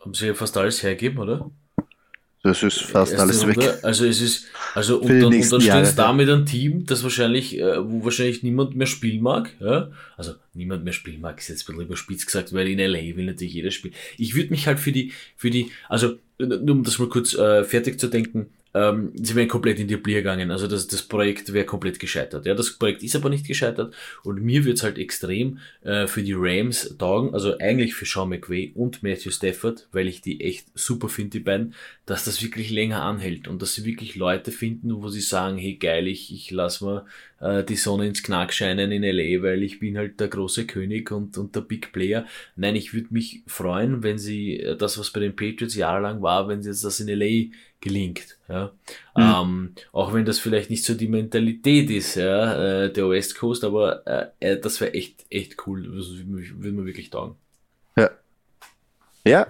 haben 0.00 0.14
sie 0.14 0.26
ja 0.26 0.34
fast 0.34 0.56
alles 0.56 0.82
hergegeben, 0.82 1.18
oder? 1.18 1.50
Das 2.44 2.62
ist 2.62 2.82
fast 2.82 3.14
alles 3.14 3.42
Runde. 3.42 3.56
weg. 3.56 3.78
Also 3.82 4.04
es 4.04 4.20
ist, 4.20 4.48
also 4.74 5.00
und 5.00 5.08
dann, 5.08 5.32
und 5.32 5.50
dann 5.50 5.60
steht 5.62 5.82
es 5.82 5.94
da 5.94 6.12
mit 6.12 6.28
einem 6.28 6.44
Team, 6.44 6.84
das 6.84 7.02
wahrscheinlich, 7.02 7.58
äh, 7.58 7.82
wo 7.82 8.04
wahrscheinlich 8.04 8.42
niemand 8.42 8.76
mehr 8.76 8.86
spielen 8.86 9.22
mag. 9.22 9.54
Ja? 9.60 9.90
Also 10.18 10.34
niemand 10.52 10.84
mehr 10.84 10.92
spielen 10.92 11.22
mag, 11.22 11.38
ist 11.38 11.48
jetzt 11.48 11.62
ein 11.62 11.72
bisschen 11.72 11.86
überspitzt 11.86 12.26
gesagt, 12.26 12.52
weil 12.52 12.68
in 12.68 12.78
LA 12.78 13.16
will 13.16 13.24
natürlich 13.24 13.54
jeder 13.54 13.70
spielen. 13.70 13.94
Ich 14.18 14.34
würde 14.34 14.50
mich 14.50 14.66
halt 14.66 14.78
für 14.78 14.92
die, 14.92 15.12
für 15.38 15.48
die, 15.48 15.72
also 15.88 16.18
nur 16.38 16.76
um 16.76 16.84
das 16.84 16.98
mal 16.98 17.08
kurz 17.08 17.32
äh, 17.32 17.64
fertig 17.64 17.98
zu 17.98 18.08
denken, 18.08 18.50
ähm, 18.74 19.12
sie 19.14 19.36
wären 19.36 19.48
komplett 19.48 19.78
in 19.78 19.86
die 19.86 19.96
Blier 19.96 20.18
gegangen. 20.18 20.50
Also 20.50 20.66
das, 20.66 20.88
das 20.88 21.02
Projekt 21.02 21.52
wäre 21.52 21.64
komplett 21.64 22.00
gescheitert. 22.00 22.44
Ja, 22.44 22.54
das 22.54 22.72
Projekt 22.72 23.02
ist 23.02 23.14
aber 23.14 23.30
nicht 23.30 23.46
gescheitert 23.46 23.94
und 24.24 24.42
mir 24.42 24.64
wird's 24.64 24.82
halt 24.82 24.98
extrem 24.98 25.58
äh, 25.82 26.06
für 26.08 26.22
die 26.22 26.34
Rams 26.36 26.96
taugen, 26.98 27.32
also 27.32 27.56
eigentlich 27.58 27.94
für 27.94 28.04
Sean 28.04 28.28
McVay 28.28 28.72
und 28.74 29.02
Matthew 29.02 29.30
Stafford, 29.30 29.88
weil 29.92 30.08
ich 30.08 30.20
die 30.20 30.40
echt 30.40 30.66
super 30.74 31.08
finde, 31.08 31.30
die 31.30 31.40
beiden, 31.40 31.74
dass 32.04 32.24
das 32.24 32.42
wirklich 32.42 32.70
länger 32.70 33.02
anhält 33.02 33.46
und 33.46 33.62
dass 33.62 33.74
sie 33.74 33.84
wirklich 33.84 34.16
Leute 34.16 34.50
finden, 34.50 35.02
wo 35.02 35.08
sie 35.08 35.20
sagen, 35.20 35.56
hey 35.56 35.76
geil, 35.76 36.08
ich, 36.08 36.32
ich 36.34 36.50
lass 36.50 36.80
mal 36.80 37.06
äh, 37.40 37.62
die 37.62 37.76
Sonne 37.76 38.08
ins 38.08 38.22
Knack 38.22 38.52
scheinen 38.52 38.90
in 38.90 39.02
LA, 39.02 39.42
weil 39.42 39.62
ich 39.62 39.78
bin 39.78 39.96
halt 39.96 40.18
der 40.18 40.28
große 40.28 40.66
König 40.66 41.12
und, 41.12 41.38
und 41.38 41.54
der 41.54 41.60
Big 41.60 41.92
Player. 41.92 42.26
Nein, 42.56 42.74
ich 42.74 42.92
würde 42.94 43.08
mich 43.10 43.42
freuen, 43.46 44.02
wenn 44.02 44.18
sie 44.18 44.58
äh, 44.58 44.76
das, 44.76 44.98
was 44.98 45.10
bei 45.10 45.20
den 45.20 45.36
Patriots 45.36 45.76
jahrelang 45.76 46.22
war, 46.22 46.48
wenn 46.48 46.62
sie 46.62 46.70
jetzt 46.70 46.84
das 46.84 47.00
in 47.00 47.08
LA 47.08 47.50
gelingt. 47.84 48.38
Ja? 48.48 48.72
Mhm. 49.16 49.22
Ähm, 49.22 49.74
auch 49.92 50.12
wenn 50.12 50.24
das 50.24 50.38
vielleicht 50.38 50.70
nicht 50.70 50.84
so 50.84 50.94
die 50.94 51.06
Mentalität 51.06 51.90
ist, 51.90 52.16
ja, 52.16 52.84
äh, 52.84 52.92
der 52.92 53.08
West 53.10 53.36
Coast, 53.36 53.62
aber 53.62 54.06
äh, 54.06 54.26
äh 54.40 54.60
das 54.60 54.80
wäre 54.80 54.94
echt, 54.94 55.26
echt 55.30 55.66
cool. 55.66 55.82
Das 55.94 56.08
würde 56.26 56.76
mir 56.76 56.86
wirklich 56.86 57.10
taugen. 57.10 57.36
Ja. 57.96 58.10
Ja, 59.26 59.46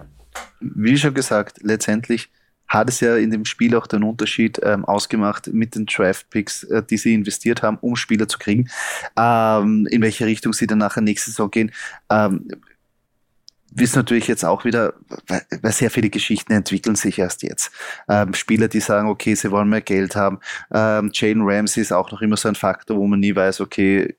wie 0.59 0.97
schon 0.97 1.13
gesagt, 1.13 1.59
letztendlich 1.63 2.29
hat 2.67 2.89
es 2.89 2.99
ja 2.99 3.15
in 3.15 3.31
dem 3.31 3.45
Spiel 3.45 3.75
auch 3.75 3.87
den 3.87 4.03
Unterschied 4.03 4.59
ähm, 4.63 4.85
ausgemacht 4.85 5.47
mit 5.47 5.75
den 5.75 5.85
Draft-Picks, 5.85 6.63
äh, 6.63 6.83
die 6.83 6.97
sie 6.97 7.13
investiert 7.13 7.61
haben, 7.61 7.77
um 7.79 7.95
Spieler 7.95 8.27
zu 8.27 8.37
kriegen, 8.37 8.69
ähm, 9.17 9.87
in 9.89 10.01
welche 10.01 10.25
Richtung 10.25 10.51
sie 10.53 10.67
dann 10.67 10.79
nachher 10.79 11.01
nächste 11.01 11.29
Saison 11.29 11.51
gehen. 11.51 11.71
Ähm, 12.09 12.47
wissen 13.75 13.99
natürlich 13.99 14.27
jetzt 14.27 14.43
auch 14.45 14.65
wieder, 14.65 14.93
weil 15.27 15.71
sehr 15.71 15.91
viele 15.91 16.09
Geschichten 16.09 16.53
entwickeln 16.53 16.95
sich 16.95 17.19
erst 17.19 17.43
jetzt. 17.43 17.71
Ähm, 18.09 18.33
Spieler, 18.33 18.67
die 18.67 18.79
sagen, 18.79 19.09
okay, 19.09 19.35
sie 19.35 19.51
wollen 19.51 19.69
mehr 19.69 19.81
Geld 19.81 20.15
haben. 20.15 20.39
Ähm, 20.73 21.11
Jane 21.13 21.43
Ramsey 21.43 21.81
ist 21.81 21.91
auch 21.91 22.11
noch 22.11 22.21
immer 22.21 22.37
so 22.37 22.47
ein 22.47 22.55
Faktor, 22.55 22.97
wo 22.97 23.05
man 23.05 23.19
nie 23.19 23.35
weiß, 23.35 23.61
okay, 23.61 24.15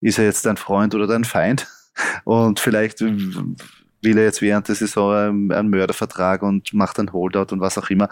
ist 0.00 0.18
er 0.18 0.26
jetzt 0.26 0.46
dein 0.46 0.56
Freund 0.56 0.94
oder 0.94 1.06
dein 1.06 1.24
Feind? 1.24 1.66
Und 2.24 2.60
vielleicht 2.60 3.00
will 3.00 4.18
er 4.18 4.24
jetzt 4.24 4.42
während 4.42 4.68
der 4.68 4.74
Saison 4.74 5.50
einen 5.50 5.70
Mördervertrag 5.70 6.42
und 6.42 6.72
macht 6.74 6.98
einen 6.98 7.12
Holdout 7.12 7.52
und 7.52 7.60
was 7.60 7.78
auch 7.78 7.88
immer. 7.88 8.08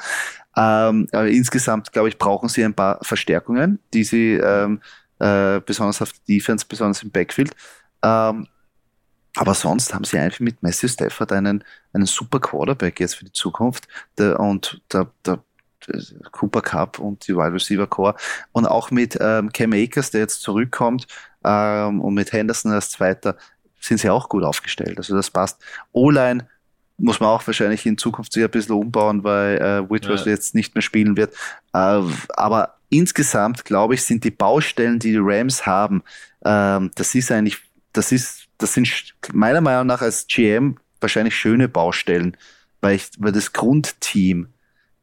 Ähm, 0.56 1.06
aber 1.12 1.28
insgesamt, 1.28 1.92
glaube 1.92 2.08
ich, 2.08 2.18
brauchen 2.18 2.48
sie 2.48 2.64
ein 2.64 2.74
paar 2.74 2.98
Verstärkungen, 3.02 3.78
die 3.92 4.02
sie 4.02 4.32
ähm, 4.32 4.80
äh, 5.18 5.60
besonders 5.60 6.00
auf 6.02 6.12
Defense, 6.26 6.64
besonders 6.68 7.02
im 7.02 7.10
Backfield. 7.10 7.52
Ähm, 8.02 8.48
aber 9.36 9.54
sonst 9.54 9.92
haben 9.94 10.04
sie 10.04 10.18
einfach 10.18 10.40
mit 10.40 10.62
Matthew 10.62 10.88
Stafford 10.88 11.32
einen, 11.32 11.64
einen 11.92 12.06
super 12.06 12.40
Quarterback 12.40 13.00
jetzt 13.00 13.16
für 13.16 13.24
die 13.24 13.32
Zukunft. 13.32 13.88
Der, 14.18 14.38
und 14.38 14.80
der, 14.92 15.08
der, 15.24 15.40
Cooper 16.32 16.62
Cup 16.62 16.98
und 16.98 17.28
die 17.28 17.36
Wide 17.36 17.52
Receiver 17.52 17.86
Core. 17.86 18.14
Und 18.52 18.66
auch 18.66 18.90
mit 18.90 19.18
ähm, 19.20 19.52
Cam 19.52 19.74
Akers, 19.74 20.10
der 20.10 20.22
jetzt 20.22 20.40
zurückkommt, 20.40 21.06
ähm, 21.44 22.00
und 22.00 22.14
mit 22.14 22.32
Henderson 22.32 22.72
als 22.72 22.88
Zweiter, 22.88 23.36
sind 23.80 24.00
sie 24.00 24.08
auch 24.08 24.28
gut 24.28 24.44
aufgestellt. 24.44 24.96
Also 24.96 25.14
das 25.14 25.30
passt. 25.30 25.60
O-Line 25.92 26.48
muss 26.96 27.20
man 27.20 27.28
auch 27.28 27.46
wahrscheinlich 27.46 27.84
in 27.86 27.98
Zukunft 27.98 28.32
sich 28.32 28.42
ein 28.42 28.50
bisschen 28.50 28.76
umbauen, 28.76 29.24
weil 29.24 29.58
äh, 29.58 29.90
Whitworth 29.90 30.26
ja. 30.26 30.32
jetzt 30.32 30.54
nicht 30.54 30.74
mehr 30.74 30.82
spielen 30.82 31.16
wird. 31.16 31.34
Äh, 31.72 32.00
aber 32.30 32.76
insgesamt, 32.88 33.64
glaube 33.64 33.94
ich, 33.94 34.04
sind 34.04 34.24
die 34.24 34.30
Baustellen, 34.30 34.98
die 34.98 35.12
die 35.12 35.20
Rams 35.20 35.66
haben, 35.66 36.02
ähm, 36.44 36.90
das 36.94 37.14
ist 37.14 37.30
eigentlich, 37.30 37.58
das 37.92 38.12
ist 38.12 38.43
das 38.58 38.74
sind 38.74 39.14
meiner 39.32 39.60
Meinung 39.60 39.86
nach 39.86 40.02
als 40.02 40.26
GM 40.26 40.78
wahrscheinlich 41.00 41.36
schöne 41.36 41.68
Baustellen, 41.68 42.36
weil, 42.80 42.96
ich, 42.96 43.10
weil 43.18 43.32
das 43.32 43.52
Grundteam 43.52 44.48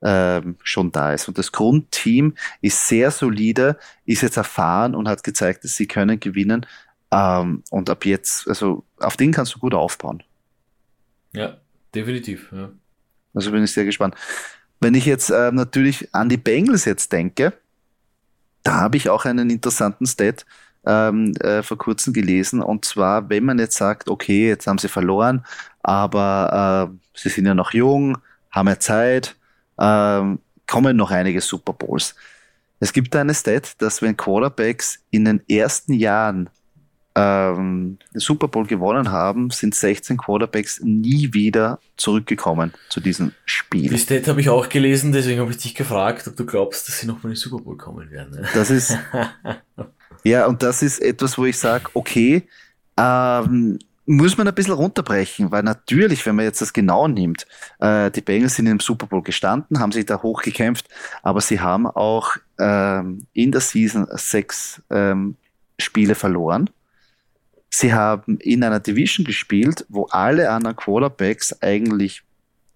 ähm, 0.02 0.56
schon 0.64 0.92
da 0.92 1.14
ist. 1.14 1.28
Und 1.28 1.38
das 1.38 1.52
Grundteam 1.52 2.36
ist 2.62 2.88
sehr 2.88 3.12
solide, 3.12 3.78
ist 4.06 4.22
jetzt 4.22 4.38
erfahren 4.38 4.96
und 4.96 5.08
hat 5.08 5.24
gezeigt, 5.24 5.64
dass 5.64 5.76
sie 5.76 5.88
können 5.88 6.20
gewinnen. 6.20 6.66
Ähm, 7.12 7.64
und 7.70 7.90
ab 7.90 8.06
jetzt, 8.06 8.48
also 8.48 8.84
auf 9.00 9.18
den 9.18 9.32
kannst 9.32 9.56
du 9.56 9.60
gut 9.60 9.74
aufbauen. 9.74 10.24
Ja, 11.34 11.58
definitiv. 11.94 12.52
Ja. 12.52 12.72
Also 13.34 13.52
bin 13.52 13.64
ich 13.64 13.72
sehr 13.72 13.86
gespannt. 13.86 14.16
Wenn 14.80 14.96
ich 14.96 15.06
jetzt 15.06 15.30
äh, 15.30 15.52
natürlich 15.52 16.14
an 16.14 16.30
die 16.30 16.38
Bengals 16.38 16.86
jetzt 16.86 17.12
denke, 17.12 17.54
da 18.64 18.76
habe 18.76 18.98
ich 18.98 19.10
auch 19.10 19.26
einen 19.26 19.50
interessanten 19.50 20.06
Stat 20.06 20.46
ähm, 20.86 21.34
äh, 21.42 21.64
vor 21.64 21.78
kurzem 21.78 22.14
gelesen. 22.14 22.62
Und 22.62 22.86
zwar, 22.86 23.30
wenn 23.30 23.46
man 23.46 23.60
jetzt 23.60 23.78
sagt, 23.78 24.10
okay, 24.10 24.48
jetzt 24.48 24.68
haben 24.68 24.78
sie 24.78 24.88
verloren, 24.88 25.46
aber 25.84 26.92
äh, 26.92 26.98
sie 27.14 27.30
sind 27.30 27.46
ja 27.46 27.54
noch 27.54 27.74
jung, 27.74 28.18
haben 28.52 28.68
ja 28.68 28.80
Zeit, 28.80 29.36
äh, 29.78 30.22
kommen 30.68 30.98
noch 30.98 31.12
einige 31.12 31.42
Super 31.42 31.74
Bowls. 31.74 32.16
Es 32.80 32.94
gibt 32.94 33.16
eine 33.16 33.34
Stat, 33.34 33.80
dass 33.80 34.02
wenn 34.02 34.18
Quarterbacks 34.18 35.00
in 35.12 35.26
den 35.26 35.42
ersten 35.48 35.94
Jahren 35.94 36.50
ähm, 37.14 37.98
den 38.14 38.20
Super 38.20 38.48
Bowl 38.48 38.66
gewonnen 38.66 39.12
haben, 39.12 39.50
sind 39.50 39.76
16 39.76 40.18
Quarterbacks 40.18 40.80
nie 40.82 41.34
wieder 41.34 41.80
zurückgekommen 41.98 42.74
zu 42.90 43.02
diesem 43.02 43.34
Spiel. 43.46 43.90
Die 43.90 43.98
Stat 43.98 44.28
habe 44.28 44.40
ich 44.42 44.50
auch 44.50 44.70
gelesen, 44.70 45.12
deswegen 45.12 45.42
habe 45.42 45.52
ich 45.52 45.58
dich 45.58 45.76
gefragt, 45.76 46.28
ob 46.28 46.36
du 46.38 46.46
glaubst, 46.46 46.88
dass 46.88 47.00
sie 47.00 47.08
nochmal 47.08 47.26
in 47.26 47.30
den 47.32 47.36
Super 47.36 47.62
Bowl 47.62 47.78
kommen 47.78 48.10
werden. 48.10 48.48
Das 48.54 48.70
ist, 48.70 48.98
Ja, 50.24 50.46
und 50.46 50.62
das 50.64 50.82
ist 50.82 51.00
etwas, 51.00 51.38
wo 51.38 51.46
ich 51.46 51.58
sage, 51.58 51.90
okay, 51.94 52.44
ähm, 52.98 53.80
muss 54.06 54.38
man 54.38 54.48
ein 54.48 54.56
bisschen 54.56 54.74
runterbrechen, 54.74 55.52
weil 55.52 55.64
natürlich, 55.64 56.26
wenn 56.26 56.36
man 56.36 56.46
jetzt 56.46 56.62
das 56.62 56.74
genau 56.74 57.08
nimmt, 57.08 57.46
äh, 57.80 58.12
die 58.12 58.22
Bengals 58.22 58.56
sind 58.56 58.68
im 58.68 58.80
Super 58.80 59.08
Bowl 59.08 59.22
gestanden, 59.22 59.80
haben 59.80 59.92
sich 59.92 60.06
da 60.06 60.22
hochgekämpft, 60.22 60.88
aber 61.24 61.40
sie 61.40 61.60
haben 61.60 61.88
auch 61.88 62.36
ähm, 62.60 63.26
in 63.34 63.52
der 63.52 63.62
Season 63.62 64.08
sechs 64.12 64.82
ähm, 64.90 65.36
Spiele 65.80 66.16
verloren. 66.16 66.70
Sie 67.70 67.94
haben 67.94 68.38
in 68.40 68.64
einer 68.64 68.80
Division 68.80 69.26
gespielt, 69.26 69.86
wo 69.88 70.06
alle 70.08 70.50
anderen 70.50 70.76
Quarterbacks 70.76 71.62
eigentlich 71.62 72.24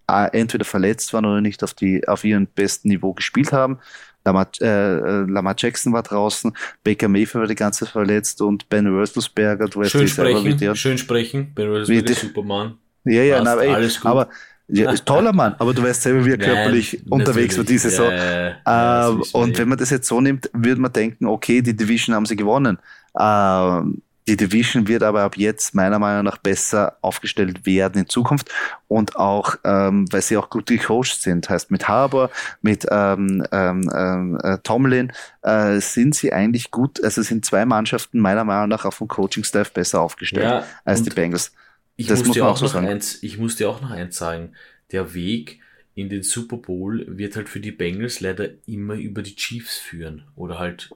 äh, 0.08 0.30
entweder 0.32 0.64
verletzt 0.64 1.12
waren 1.12 1.26
oder 1.26 1.40
nicht 1.40 1.62
auf, 1.62 1.74
die, 1.74 2.06
auf 2.08 2.24
ihrem 2.24 2.46
besten 2.46 2.88
Niveau 2.88 3.12
gespielt 3.12 3.52
haben. 3.52 3.78
Lamar, 4.26 4.48
äh, 4.60 4.66
äh, 4.66 5.24
Lamar 5.28 5.54
Jackson 5.56 5.92
war 5.92 6.02
draußen, 6.02 6.52
Baker 6.84 7.08
Mayfield 7.08 7.42
war 7.42 7.46
die 7.46 7.54
ganze 7.54 7.84
Zeit 7.84 7.92
verletzt 7.92 8.42
und 8.42 8.68
Ben 8.68 8.86
Roethlisberger, 8.86 9.66
du 9.68 9.80
weißt 9.80 9.92
schön 9.92 10.08
sprechen, 10.08 10.58
der, 10.58 10.74
schön 10.74 10.98
sprechen, 10.98 11.52
Ben 11.54 11.68
Roethlisberger 11.68 12.10
ist 12.10 12.20
Superman. 12.20 12.74
Ja, 13.04 13.22
ja, 13.22 13.42
na, 13.42 13.56
ey, 13.56 13.72
alles 13.72 14.00
gut. 14.00 14.10
aber 14.10 14.28
ja, 14.68 14.92
toller 14.94 15.32
Mann, 15.32 15.54
aber 15.58 15.72
du 15.72 15.82
weißt 15.82 16.02
selber, 16.02 16.24
wie 16.24 16.32
er 16.32 16.38
körperlich 16.38 16.94
Nein, 17.04 17.20
unterwegs 17.20 17.56
war 17.56 17.64
diese 17.64 17.88
Saison. 17.88 18.10
Ja, 18.10 18.48
ja, 18.66 19.08
ähm, 19.10 19.22
und 19.32 19.56
wenn 19.58 19.68
man 19.68 19.78
das 19.78 19.90
jetzt 19.90 20.08
so 20.08 20.20
nimmt, 20.20 20.50
würde 20.52 20.80
man 20.80 20.92
denken, 20.92 21.26
okay, 21.26 21.62
die 21.62 21.76
Division 21.76 22.16
haben 22.16 22.26
sie 22.26 22.34
gewonnen. 22.34 22.78
Ähm, 23.18 24.02
die 24.28 24.36
Division 24.36 24.88
wird 24.88 25.02
aber 25.02 25.22
ab 25.22 25.36
jetzt 25.36 25.74
meiner 25.74 25.98
Meinung 25.98 26.24
nach 26.24 26.38
besser 26.38 26.96
aufgestellt 27.00 27.64
werden 27.64 28.02
in 28.02 28.08
Zukunft 28.08 28.50
und 28.88 29.16
auch, 29.16 29.56
ähm, 29.62 30.06
weil 30.10 30.22
sie 30.22 30.36
auch 30.36 30.50
gut 30.50 30.66
gecoacht 30.66 31.22
sind. 31.22 31.48
Heißt, 31.48 31.70
mit 31.70 31.86
Harbour, 31.86 32.30
mit 32.60 32.86
ähm, 32.90 33.46
ähm, 33.52 33.90
ähm, 33.94 34.38
äh, 34.42 34.58
Tomlin 34.64 35.12
äh, 35.42 35.78
sind 35.80 36.16
sie 36.16 36.32
eigentlich 36.32 36.72
gut, 36.72 37.02
also 37.04 37.22
sind 37.22 37.44
zwei 37.44 37.64
Mannschaften 37.64 38.18
meiner 38.18 38.44
Meinung 38.44 38.68
nach 38.68 38.84
auch 38.84 38.92
vom 38.92 39.06
Coaching-Staff 39.06 39.72
besser 39.72 40.00
aufgestellt 40.00 40.44
ja, 40.44 40.66
als 40.84 41.02
die 41.02 41.10
Bengals. 41.10 41.52
Ich 41.96 42.08
das 42.08 42.24
muss, 42.24 42.36
man 42.36 42.48
auch 42.48 42.56
so 42.56 42.66
sagen. 42.66 42.88
Eins, 42.88 43.22
ich 43.22 43.38
muss 43.38 43.56
dir 43.56 43.70
auch 43.70 43.80
noch 43.80 43.90
eins 43.90 44.16
sagen. 44.16 44.52
Der 44.90 45.14
Weg 45.14 45.60
in 45.94 46.08
den 46.08 46.22
Super 46.22 46.58
Bowl 46.58 47.06
wird 47.08 47.36
halt 47.36 47.48
für 47.48 47.60
die 47.60 47.72
Bengals 47.72 48.20
leider 48.20 48.48
immer 48.66 48.94
über 48.94 49.22
die 49.22 49.34
Chiefs 49.36 49.78
führen 49.78 50.24
oder 50.34 50.58
halt 50.58 50.90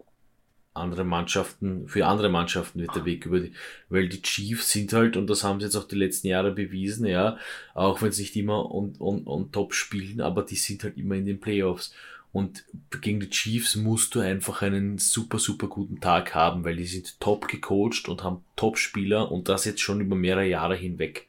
andere 0.80 1.04
Mannschaften, 1.04 1.86
für 1.86 2.06
andere 2.06 2.28
Mannschaften 2.28 2.80
wird 2.80 2.94
der 2.94 3.04
Weg 3.04 3.26
über 3.26 3.40
die, 3.40 3.52
weil 3.88 4.08
die 4.08 4.22
Chiefs 4.22 4.72
sind 4.72 4.92
halt, 4.92 5.16
und 5.16 5.28
das 5.28 5.44
haben 5.44 5.60
sie 5.60 5.66
jetzt 5.66 5.76
auch 5.76 5.86
die 5.86 5.96
letzten 5.96 6.28
Jahre 6.28 6.52
bewiesen, 6.52 7.06
ja, 7.06 7.36
auch 7.74 8.02
wenn 8.02 8.12
sie 8.12 8.22
nicht 8.22 8.36
immer 8.36 8.70
on, 8.74 8.94
on, 8.98 9.26
on 9.26 9.52
top 9.52 9.74
spielen, 9.74 10.20
aber 10.20 10.42
die 10.42 10.56
sind 10.56 10.82
halt 10.84 10.96
immer 10.96 11.14
in 11.14 11.26
den 11.26 11.40
Playoffs. 11.40 11.94
Und 12.32 12.64
gegen 13.00 13.18
die 13.18 13.30
Chiefs 13.30 13.74
musst 13.74 14.14
du 14.14 14.20
einfach 14.20 14.62
einen 14.62 14.98
super, 14.98 15.38
super 15.38 15.66
guten 15.66 16.00
Tag 16.00 16.34
haben, 16.34 16.64
weil 16.64 16.76
die 16.76 16.86
sind 16.86 17.18
top 17.20 17.48
gecoacht 17.48 18.08
und 18.08 18.22
haben 18.22 18.44
Top-Spieler 18.54 19.32
und 19.32 19.48
das 19.48 19.64
jetzt 19.64 19.80
schon 19.80 20.00
über 20.00 20.14
mehrere 20.14 20.46
Jahre 20.46 20.76
hinweg. 20.76 21.26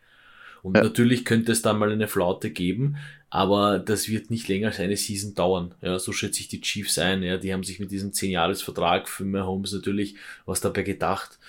Und 0.61 0.77
ja. 0.77 0.83
natürlich 0.83 1.25
könnte 1.25 1.51
es 1.51 1.63
da 1.63 1.73
mal 1.73 1.91
eine 1.91 2.07
Flaute 2.07 2.51
geben, 2.51 2.97
aber 3.31 3.79
das 3.79 4.09
wird 4.09 4.29
nicht 4.29 4.49
länger 4.49 4.67
als 4.67 4.79
eine 4.81 4.97
Season 4.97 5.33
dauern. 5.33 5.73
Ja, 5.81 5.97
so 5.97 6.11
schätze 6.11 6.41
ich 6.41 6.49
die 6.49 6.59
Chiefs 6.59 6.99
ein. 6.99 7.23
Ja, 7.23 7.37
die 7.37 7.53
haben 7.53 7.63
sich 7.63 7.79
mit 7.79 7.89
diesem 7.89 8.11
10-Jahres-Vertrag 8.11 9.07
für 9.07 9.23
Mahomes 9.23 9.71
natürlich 9.71 10.15
was 10.45 10.59
dabei 10.59 10.83
gedacht. 10.83 11.39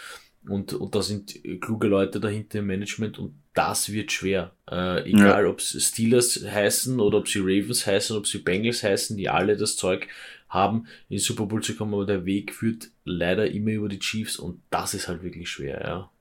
Und, 0.46 0.74
und 0.74 0.94
da 0.94 1.02
sind 1.02 1.40
kluge 1.60 1.88
Leute 1.88 2.20
dahinter 2.20 2.60
im 2.60 2.68
Management 2.68 3.18
und 3.18 3.34
das 3.52 3.90
wird 3.90 4.12
schwer. 4.12 4.52
Äh, 4.70 5.10
egal, 5.10 5.44
ja. 5.44 5.50
ob 5.50 5.58
es 5.58 5.76
Steelers 5.84 6.40
heißen 6.44 7.00
oder 7.00 7.18
ob 7.18 7.26
sie 7.26 7.40
Ravens 7.40 7.84
heißen, 7.84 8.16
ob 8.16 8.28
sie 8.28 8.38
Bengals 8.38 8.84
heißen, 8.84 9.16
die 9.16 9.28
alle 9.28 9.56
das 9.56 9.76
Zeug 9.76 10.06
haben, 10.48 10.86
in 11.08 11.18
Super 11.18 11.46
Bowl 11.46 11.62
zu 11.64 11.74
kommen, 11.74 11.94
aber 11.94 12.06
der 12.06 12.24
Weg 12.24 12.54
führt 12.54 12.90
leider 13.04 13.50
immer 13.50 13.72
über 13.72 13.88
die 13.88 13.98
Chiefs 13.98 14.36
und 14.36 14.62
das 14.70 14.94
ist 14.94 15.08
halt 15.08 15.24
wirklich 15.24 15.48
schwer, 15.48 15.80
ja. 15.84 16.11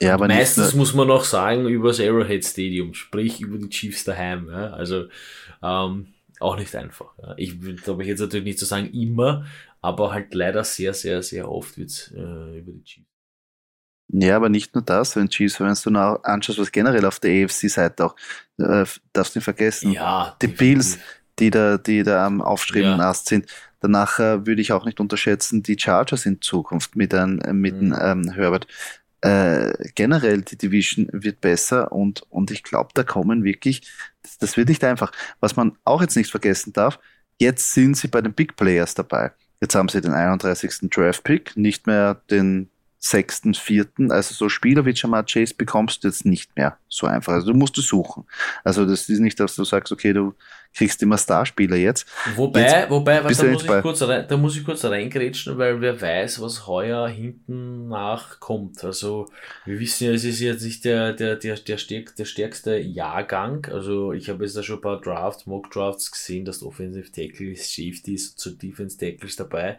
Ja, 0.00 0.14
aber 0.14 0.28
meistens 0.28 0.74
muss 0.74 0.94
man 0.94 1.08
noch 1.08 1.24
sagen 1.24 1.66
über 1.66 1.88
das 1.88 2.00
Arrowhead 2.00 2.44
Stadium, 2.44 2.94
sprich 2.94 3.40
über 3.40 3.58
die 3.58 3.68
Chiefs 3.68 4.04
daheim. 4.04 4.48
Ja? 4.50 4.70
Also 4.70 5.06
ähm, 5.62 6.08
auch 6.40 6.56
nicht 6.56 6.74
einfach. 6.74 7.16
Ja? 7.22 7.34
Ich 7.36 7.60
glaube 7.82 8.02
ich 8.02 8.08
jetzt 8.08 8.20
natürlich 8.20 8.44
nicht 8.44 8.58
zu 8.58 8.64
sagen 8.64 8.90
immer, 8.92 9.46
aber 9.80 10.12
halt 10.12 10.34
leider 10.34 10.64
sehr, 10.64 10.94
sehr, 10.94 11.22
sehr 11.22 11.50
oft 11.50 11.78
wird's 11.78 12.12
äh, 12.14 12.58
über 12.58 12.72
die 12.72 12.84
Chiefs. 12.84 13.08
Ja, 14.10 14.36
aber 14.36 14.48
nicht 14.48 14.74
nur 14.74 14.82
das, 14.82 15.16
wenn 15.16 15.28
Chiefs, 15.28 15.60
wenn 15.60 15.74
du 15.74 15.90
noch 15.90 16.24
anschaust, 16.24 16.58
was 16.58 16.72
generell 16.72 17.04
auf 17.04 17.20
der 17.20 17.44
AFC-Seite 17.44 18.06
auch, 18.06 18.16
äh, 18.58 18.86
darfst 19.12 19.34
du 19.34 19.38
nicht 19.38 19.44
vergessen, 19.44 19.92
ja, 19.92 20.34
die 20.40 20.46
Bills, 20.46 20.98
die 21.38 21.50
da, 21.50 21.76
die 21.76 22.02
da 22.02 22.26
am 22.26 22.40
aufstrebenden 22.40 23.00
ja. 23.00 23.10
Ast 23.10 23.28
sind. 23.28 23.46
Danach 23.80 24.18
äh, 24.18 24.46
würde 24.46 24.60
ich 24.60 24.72
auch 24.72 24.84
nicht 24.84 24.98
unterschätzen, 24.98 25.62
die 25.62 25.78
Chargers 25.78 26.26
in 26.26 26.40
Zukunft 26.40 26.96
mit 26.96 27.14
einem, 27.14 27.60
mit 27.60 27.80
mhm. 27.80 27.96
ähm, 28.00 28.30
Herbert 28.30 28.66
äh, 29.20 29.72
generell 29.94 30.42
die 30.42 30.56
Division 30.56 31.08
wird 31.12 31.40
besser 31.40 31.92
und, 31.92 32.22
und 32.30 32.50
ich 32.50 32.62
glaube, 32.62 32.90
da 32.94 33.02
kommen 33.02 33.44
wirklich, 33.44 33.90
das, 34.22 34.38
das 34.38 34.56
wird 34.56 34.68
nicht 34.68 34.84
einfach. 34.84 35.12
Was 35.40 35.56
man 35.56 35.76
auch 35.84 36.00
jetzt 36.00 36.16
nicht 36.16 36.30
vergessen 36.30 36.72
darf, 36.72 36.98
jetzt 37.38 37.72
sind 37.72 37.96
sie 37.96 38.08
bei 38.08 38.20
den 38.20 38.32
Big 38.32 38.56
Players 38.56 38.94
dabei. 38.94 39.32
Jetzt 39.60 39.74
haben 39.74 39.88
sie 39.88 40.00
den 40.00 40.12
31. 40.12 40.90
Draft 40.90 41.24
Pick, 41.24 41.56
nicht 41.56 41.86
mehr 41.86 42.22
den 42.30 42.70
sechsten, 42.98 43.54
vierten. 43.54 44.10
Also 44.10 44.34
so 44.34 44.48
Spieler 44.48 44.84
wie 44.84 44.92
Jamar 44.94 45.24
Chase 45.24 45.54
bekommst 45.54 46.02
du 46.02 46.08
jetzt 46.08 46.24
nicht 46.24 46.54
mehr 46.56 46.78
so 46.88 47.06
einfach. 47.06 47.34
Also 47.34 47.52
du 47.52 47.58
musst 47.58 47.78
es 47.78 47.86
suchen. 47.86 48.24
Also 48.64 48.84
das 48.84 49.08
ist 49.08 49.20
nicht, 49.20 49.38
dass 49.38 49.54
du 49.54 49.64
sagst, 49.64 49.92
okay, 49.92 50.12
du 50.12 50.34
kriegst 50.74 51.00
immer 51.02 51.16
Starspieler 51.16 51.76
jetzt. 51.76 52.06
Wobei, 52.34 52.62
jetzt 52.62 52.90
wobei, 52.90 53.22
was, 53.22 53.38
da, 53.38 53.44
muss 53.44 53.62
ich 53.62 53.82
kurz 53.82 54.02
rein, 54.02 54.26
da 54.28 54.36
muss 54.36 54.56
ich 54.56 54.64
kurz 54.64 54.84
reingrätschen, 54.84 55.58
weil 55.58 55.80
wer 55.80 56.00
weiß, 56.00 56.40
was 56.42 56.66
heuer 56.66 57.08
hinten 57.08 57.88
nachkommt. 57.88 58.82
Also 58.84 59.28
wir 59.64 59.78
wissen 59.78 60.08
ja, 60.08 60.12
es 60.12 60.24
ist 60.24 60.40
jetzt 60.40 60.64
nicht 60.64 60.84
der, 60.84 61.12
der, 61.12 61.36
der, 61.36 61.56
der, 61.56 61.78
stärk, 61.78 62.16
der 62.16 62.24
stärkste 62.24 62.78
Jahrgang. 62.78 63.64
Also 63.66 64.12
ich 64.12 64.28
habe 64.28 64.44
jetzt 64.44 64.56
da 64.56 64.62
schon 64.64 64.78
ein 64.78 64.82
paar 64.82 65.00
Drafts, 65.00 65.46
Mock 65.46 65.70
Drafts 65.70 66.10
gesehen, 66.10 66.44
dass 66.44 66.64
Offensive 66.64 67.12
Tackles, 67.12 67.72
Safeties, 67.72 68.34
zu 68.34 68.50
Defense 68.50 68.98
Tackles 68.98 69.36
dabei, 69.36 69.78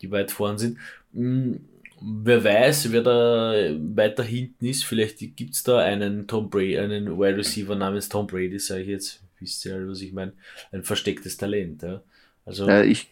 die 0.00 0.10
weit 0.10 0.30
vorn 0.30 0.58
sind. 0.58 0.78
Hm, 1.12 1.60
wer 2.00 2.42
weiß, 2.42 2.92
wer 2.92 3.02
da 3.02 3.52
weiter 3.94 4.22
hinten 4.22 4.66
ist. 4.66 4.84
Vielleicht 4.84 5.18
gibt 5.36 5.54
es 5.54 5.62
da 5.62 5.78
einen 5.78 6.26
Tom 6.26 6.50
Brady, 6.50 6.78
einen 6.78 7.18
Wide 7.18 7.36
Receiver 7.36 7.74
namens 7.74 8.08
Tom 8.08 8.26
Brady, 8.26 8.58
sage 8.58 8.82
ich 8.82 8.88
jetzt. 8.88 9.22
Wisst 9.38 9.64
ihr, 9.66 9.88
was 9.88 10.00
ich 10.00 10.12
meine? 10.12 10.32
Ein 10.72 10.84
verstecktes 10.84 11.36
Talent. 11.36 11.82
Ja? 11.82 12.02
Also, 12.44 12.68
ja, 12.68 12.82
ich, 12.82 13.08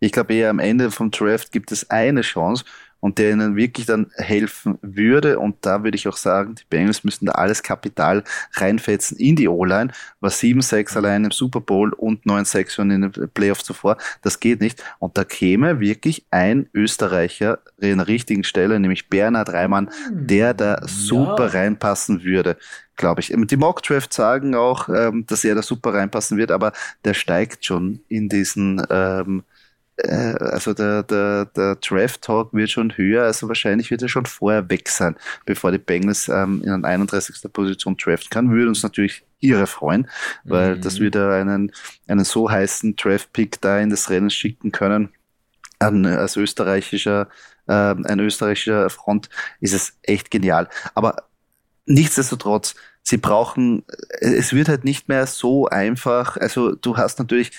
ich 0.00 0.12
glaube 0.12 0.34
eher 0.34 0.50
am 0.50 0.58
Ende 0.58 0.90
vom 0.90 1.10
Draft 1.10 1.52
gibt 1.52 1.72
es 1.72 1.90
eine 1.90 2.22
Chance 2.22 2.64
und 3.04 3.18
der 3.18 3.32
ihnen 3.32 3.54
wirklich 3.54 3.84
dann 3.84 4.10
helfen 4.16 4.78
würde. 4.80 5.38
Und 5.38 5.56
da 5.60 5.84
würde 5.84 5.94
ich 5.94 6.08
auch 6.08 6.16
sagen, 6.16 6.54
die 6.54 6.64
Bengals 6.70 7.04
müssen 7.04 7.26
da 7.26 7.32
alles 7.32 7.62
Kapital 7.62 8.24
reinfetzen 8.54 9.18
in 9.18 9.36
die 9.36 9.46
O-Line. 9.46 9.92
War 10.20 10.30
7-6 10.30 10.96
allein 10.96 11.26
im 11.26 11.30
Super 11.30 11.60
Bowl 11.60 11.92
und 11.92 12.24
9-6 12.24 12.70
schon 12.70 12.90
in 12.90 13.02
den 13.02 13.12
Playoffs 13.34 13.64
zuvor. 13.64 13.98
Das 14.22 14.40
geht 14.40 14.62
nicht. 14.62 14.82
Und 15.00 15.18
da 15.18 15.24
käme 15.24 15.80
wirklich 15.80 16.24
ein 16.30 16.70
Österreicher 16.72 17.58
in 17.78 17.98
der 17.98 18.08
richtigen 18.08 18.42
Stelle, 18.42 18.80
nämlich 18.80 19.10
Bernhard 19.10 19.52
Reimann, 19.52 19.90
der 20.10 20.54
da 20.54 20.80
super 20.86 21.48
ja. 21.52 21.60
reinpassen 21.60 22.24
würde 22.24 22.56
glaube 22.96 23.20
ich. 23.20 23.34
Die 23.36 23.56
Mock-Draft 23.56 24.12
sagen 24.12 24.54
auch, 24.54 24.88
ähm, 24.88 25.26
dass 25.26 25.42
er 25.42 25.56
da 25.56 25.62
super 25.62 25.94
reinpassen 25.94 26.38
wird, 26.38 26.52
aber 26.52 26.72
der 27.04 27.14
steigt 27.14 27.64
schon 27.64 27.98
in 28.08 28.28
diesen 28.28 28.80
ähm, 28.88 29.40
äh, 29.40 29.53
also 30.02 30.74
der, 30.74 31.04
der, 31.04 31.44
der 31.46 31.76
Draft-Talk 31.76 32.52
wird 32.52 32.70
schon 32.70 32.96
höher, 32.96 33.24
also 33.24 33.46
wahrscheinlich 33.46 33.90
wird 33.90 34.02
er 34.02 34.08
schon 34.08 34.26
vorher 34.26 34.68
weg 34.68 34.88
sein, 34.88 35.16
bevor 35.46 35.70
die 35.70 35.78
Bengals 35.78 36.28
ähm, 36.28 36.62
in 36.64 36.70
an 36.70 36.84
31. 36.84 37.52
Position 37.52 37.96
draften 37.96 38.30
kann. 38.30 38.50
Würde 38.50 38.68
uns 38.68 38.82
natürlich 38.82 39.24
ihre 39.38 39.66
freuen, 39.66 40.08
weil 40.44 40.76
mhm. 40.76 40.80
das 40.80 40.98
wieder 40.98 41.32
einen, 41.34 41.70
einen 42.08 42.24
so 42.24 42.50
heißen 42.50 42.96
Draft-Pick 42.96 43.60
da 43.60 43.78
in 43.78 43.90
das 43.90 44.10
Rennen 44.10 44.30
schicken 44.30 44.72
können. 44.72 45.10
An, 45.78 46.06
als 46.06 46.36
österreichischer, 46.36 47.28
äh, 47.66 47.72
ein 47.72 48.18
österreichischer 48.18 48.90
Front 48.90 49.28
ist 49.60 49.74
es 49.74 49.96
echt 50.02 50.30
genial. 50.30 50.68
Aber 50.94 51.28
nichtsdestotrotz, 51.86 52.74
sie 53.02 53.18
brauchen, 53.18 53.84
es 54.20 54.52
wird 54.52 54.68
halt 54.68 54.84
nicht 54.84 55.08
mehr 55.08 55.26
so 55.26 55.66
einfach. 55.68 56.36
Also 56.36 56.74
du 56.74 56.96
hast 56.96 57.18
natürlich, 57.18 57.52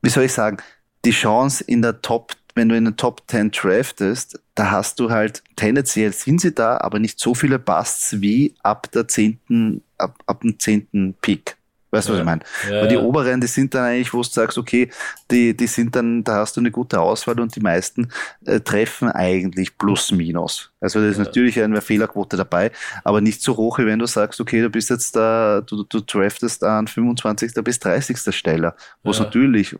wie 0.00 0.10
soll 0.10 0.24
ich 0.24 0.32
sagen, 0.32 0.56
die 1.04 1.10
Chance 1.10 1.64
in 1.64 1.82
der 1.82 2.00
Top, 2.02 2.36
wenn 2.54 2.68
du 2.68 2.76
in 2.76 2.84
den 2.84 2.96
Top 2.96 3.22
10 3.26 3.50
draftest, 3.50 4.40
da 4.54 4.70
hast 4.70 5.00
du 5.00 5.10
halt 5.10 5.42
tendenziell 5.56 6.12
sind 6.12 6.40
sie 6.40 6.54
da, 6.54 6.78
aber 6.78 6.98
nicht 6.98 7.18
so 7.18 7.34
viele 7.34 7.58
Busts 7.58 8.20
wie 8.20 8.54
ab 8.62 8.90
der 8.92 9.08
zehnten, 9.08 9.82
ab, 9.98 10.22
ab 10.26 10.42
dem 10.42 10.58
zehnten 10.58 11.14
Pick. 11.20 11.56
Weißt 11.92 12.08
du, 12.08 12.12
ja. 12.12 12.18
was 12.18 12.20
ich 12.20 12.26
meine? 12.26 12.40
Ja, 12.70 12.80
Weil 12.80 12.88
die 12.88 12.94
ja. 12.94 13.02
oberen, 13.02 13.40
die 13.42 13.46
sind 13.46 13.74
dann 13.74 13.84
eigentlich, 13.84 14.14
wo 14.14 14.22
du 14.22 14.28
sagst, 14.28 14.56
okay, 14.56 14.90
die, 15.30 15.54
die 15.54 15.66
sind 15.66 15.94
dann, 15.94 16.24
da 16.24 16.36
hast 16.36 16.56
du 16.56 16.60
eine 16.60 16.70
gute 16.70 16.98
Auswahl 16.98 17.38
und 17.38 17.54
die 17.54 17.60
meisten 17.60 18.08
äh, 18.46 18.60
treffen 18.60 19.10
eigentlich 19.10 19.76
plus 19.76 20.10
minus. 20.10 20.72
Also 20.80 21.00
da 21.00 21.08
ist 21.08 21.18
natürlich 21.18 21.60
eine 21.60 21.82
Fehlerquote 21.82 22.38
dabei, 22.38 22.72
aber 23.04 23.20
nicht 23.20 23.42
so 23.42 23.58
hoch, 23.58 23.78
wie 23.78 23.84
wenn 23.84 23.98
du 23.98 24.06
sagst, 24.06 24.40
okay, 24.40 24.62
du 24.62 24.70
bist 24.70 24.88
jetzt 24.88 25.14
da, 25.14 25.60
du, 25.60 25.84
du 25.84 26.00
draftest 26.00 26.64
an 26.64 26.88
25. 26.88 27.52
bis 27.62 27.78
30. 27.78 28.34
Stelle, 28.34 28.74
wo 29.02 29.10
es 29.10 29.20
natürlich 29.20 29.74
äh, 29.74 29.76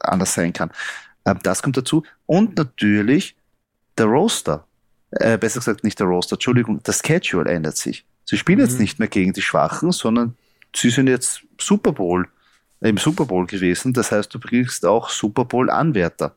anders 0.00 0.32
sein 0.32 0.54
kann. 0.54 0.70
Ähm, 1.26 1.38
das 1.42 1.62
kommt 1.62 1.76
dazu. 1.76 2.04
Und 2.24 2.56
natürlich 2.56 3.36
der 3.98 4.06
Roster. 4.06 4.66
Äh, 5.10 5.36
besser 5.36 5.60
gesagt 5.60 5.84
nicht 5.84 6.00
der 6.00 6.06
Roster, 6.06 6.36
Entschuldigung, 6.36 6.80
das 6.82 7.02
Schedule 7.04 7.50
ändert 7.50 7.76
sich. 7.76 8.06
Sie 8.24 8.38
spielen 8.38 8.58
mhm. 8.58 8.64
jetzt 8.64 8.80
nicht 8.80 8.98
mehr 8.98 9.08
gegen 9.08 9.34
die 9.34 9.42
Schwachen, 9.42 9.92
sondern 9.92 10.36
sie 10.74 10.90
sind 10.90 11.08
jetzt 11.08 11.42
Super 11.58 11.92
Bowl, 11.92 12.28
im 12.80 12.96
Super 12.98 13.24
Bowl 13.24 13.46
gewesen. 13.46 13.92
Das 13.92 14.12
heißt, 14.12 14.32
du 14.34 14.38
kriegst 14.38 14.84
auch 14.84 15.08
Super 15.08 15.44
Bowl-Anwärter. 15.44 16.34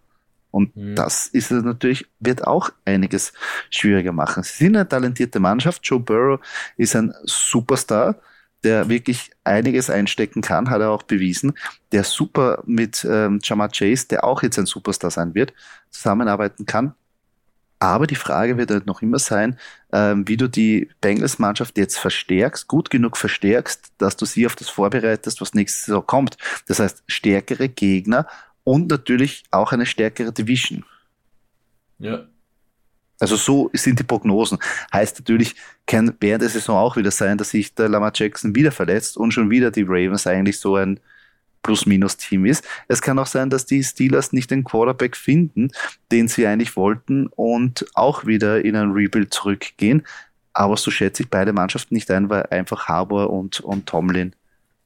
Und 0.52 0.76
mhm. 0.76 0.96
das 0.96 1.28
ist 1.28 1.52
natürlich, 1.52 2.06
wird 2.20 2.46
auch 2.48 2.70
einiges 2.86 3.34
schwieriger 3.70 4.12
machen. 4.12 4.44
Sie 4.44 4.66
sind 4.66 4.76
eine 4.76 4.88
talentierte 4.88 5.40
Mannschaft. 5.40 5.82
Joe 5.86 6.00
Burrow 6.00 6.40
ist 6.78 6.96
ein 6.96 7.14
Superstar, 7.24 8.16
der 8.64 8.90
wirklich 8.90 9.32
einiges 9.44 9.90
einstecken 9.90 10.42
kann, 10.42 10.70
hat 10.70 10.82
er 10.82 10.92
auch 10.92 11.04
bewiesen. 11.04 11.54
Der 11.92 12.04
super 12.04 12.64
mit 12.66 13.06
ähm, 13.10 13.40
Jamar 13.44 13.70
Chase, 13.70 14.08
der 14.08 14.24
auch 14.24 14.42
jetzt 14.42 14.58
ein 14.58 14.66
Superstar 14.66 15.12
sein 15.12 15.36
wird, 15.36 15.54
zusammenarbeiten 15.90 16.66
kann. 16.66 16.96
Aber 17.80 18.08
die 18.08 18.16
Frage 18.16 18.58
wird 18.58 18.72
halt 18.72 18.88
noch 18.88 19.02
immer 19.02 19.20
sein, 19.20 19.58
ähm, 19.92 20.28
wie 20.28 20.38
du 20.38 20.48
die 20.48 20.90
Bengals-Mannschaft 21.02 21.78
jetzt 21.78 22.00
verstärkst, 22.00 22.68
gut 22.68 22.90
genug 22.90 23.18
verstärkst, 23.18 23.92
dass 23.98 24.18
du 24.18 24.26
sie 24.26 24.48
auf 24.48 24.56
das 24.56 24.70
vorbereitest, 24.70 25.42
was 25.42 25.54
nächstes 25.54 25.88
Jahr 25.88 26.02
kommt. 26.02 26.38
Das 26.68 26.80
heißt, 26.80 27.04
stärkere 27.08 27.70
Gegner 27.70 28.28
und 28.64 28.90
natürlich 28.90 29.44
auch 29.52 29.72
eine 29.72 29.86
stärkere 29.86 30.32
Division. 30.34 30.84
Ja. 32.00 32.26
Also 33.20 33.36
so 33.36 33.70
sind 33.74 34.00
die 34.00 34.04
Prognosen. 34.04 34.60
Heißt 34.94 35.20
natürlich, 35.20 35.56
kann 35.86 36.16
während 36.20 36.44
der 36.44 36.50
Saison 36.50 36.78
auch 36.78 36.98
wieder 36.98 37.12
sein, 37.12 37.38
dass 37.38 37.52
sich 37.52 37.74
der 37.74 37.90
Lamar 37.90 38.12
Jackson 38.14 38.56
wieder 38.56 38.72
verletzt 38.72 39.18
und 39.18 39.32
schon 39.32 39.50
wieder 39.50 39.72
die 39.72 39.86
Ravens 39.88 40.28
eigentlich 40.28 40.60
so 40.60 40.76
ein 40.76 41.00
Plus-Minus-Team 41.64 42.46
ist. 42.46 42.64
Es 42.88 43.02
kann 43.02 43.20
auch 43.20 43.28
sein, 43.28 43.50
dass 43.50 43.66
die 43.66 43.84
Steelers 43.84 44.34
nicht 44.34 44.52
den 44.52 44.64
Quarterback 44.64 45.16
finden, 45.18 45.72
den 46.12 46.28
sie 46.28 46.48
eigentlich 46.48 46.76
wollten 46.76 47.28
und 47.28 47.86
auch 47.94 48.26
wieder 48.26 48.64
in 48.64 48.76
ein 48.76 48.92
Rebuild 48.92 49.34
zurückgehen. 49.34 50.06
Aber 50.54 50.78
so 50.78 50.90
schätze 50.92 51.24
ich 51.24 51.30
beide 51.30 51.54
Mannschaften 51.54 51.94
nicht 51.94 52.10
ein, 52.10 52.30
weil 52.30 52.44
einfach 52.48 52.88
Harbour 52.88 53.30
und, 53.30 53.60
und 53.60 53.86
Tomlin 53.86 54.34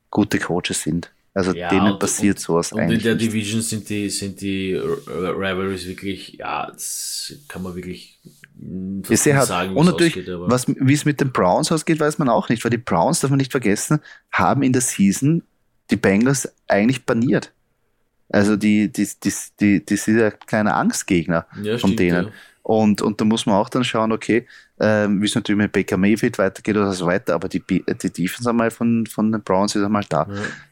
gute 0.09 0.39
Coaches 0.39 0.81
sind. 0.81 1.11
Also 1.33 1.53
ja, 1.53 1.69
denen 1.69 1.93
und, 1.93 1.99
passiert 1.99 2.37
und, 2.37 2.41
sowas 2.41 2.73
und 2.73 2.81
eigentlich. 2.81 2.99
In 2.99 3.03
der 3.03 3.15
nicht. 3.15 3.27
Division 3.27 3.61
sind 3.61 3.87
die, 3.87 4.09
sind 4.09 4.41
die 4.41 4.73
Rivalries 4.75 5.87
wirklich, 5.87 6.33
ja, 6.33 6.69
das 6.69 7.33
kann 7.47 7.63
man 7.63 7.73
wirklich 7.75 8.19
hart. 8.59 9.47
Sagen, 9.47 9.77
und 9.77 9.85
natürlich, 9.85 10.17
ausgeht, 10.17 10.35
was, 10.39 10.67
wie 10.67 10.93
es 10.93 11.05
mit 11.05 11.21
den 11.21 11.31
Browns 11.31 11.71
ausgeht, 11.71 12.01
weiß 12.01 12.17
man 12.17 12.27
auch 12.27 12.49
nicht, 12.49 12.63
weil 12.65 12.71
die 12.71 12.77
Browns, 12.77 13.21
darf 13.21 13.29
man 13.29 13.37
nicht 13.37 13.51
vergessen, 13.51 14.01
haben 14.29 14.61
in 14.61 14.73
der 14.73 14.81
Season 14.81 15.43
die 15.91 15.97
Bengals 15.97 16.51
eigentlich 16.67 17.05
baniert. 17.05 17.51
Also 18.29 18.55
die, 18.55 18.91
die, 18.91 19.07
die, 19.23 19.33
die, 19.59 19.85
die 19.85 19.97
sind 19.97 20.17
ja 20.17 20.31
kleiner 20.31 20.75
Angstgegner 20.77 21.45
ja, 21.61 21.73
von 21.73 21.91
stimmt, 21.91 21.99
denen. 21.99 22.25
Ja. 22.25 22.31
Und, 22.63 23.01
und 23.01 23.19
da 23.19 23.25
muss 23.25 23.45
man 23.45 23.55
auch 23.55 23.69
dann 23.69 23.83
schauen, 23.83 24.11
okay, 24.11 24.47
ähm, 24.79 25.21
wie 25.21 25.25
es 25.25 25.35
natürlich 25.35 25.61
mit 25.61 25.71
Baker 25.71 25.97
Mayfield 25.97 26.37
weitergeht 26.37 26.77
oder 26.77 26.93
so 26.93 27.07
weiter, 27.07 27.33
aber 27.35 27.49
die, 27.49 27.61
die 27.61 27.83
Defense 28.11 28.49
einmal 28.49 28.71
von, 28.71 29.05
von 29.07 29.31
den 29.31 29.41
Browns 29.41 29.75
ist 29.75 29.83
einmal 29.83 30.05
da. 30.07 30.27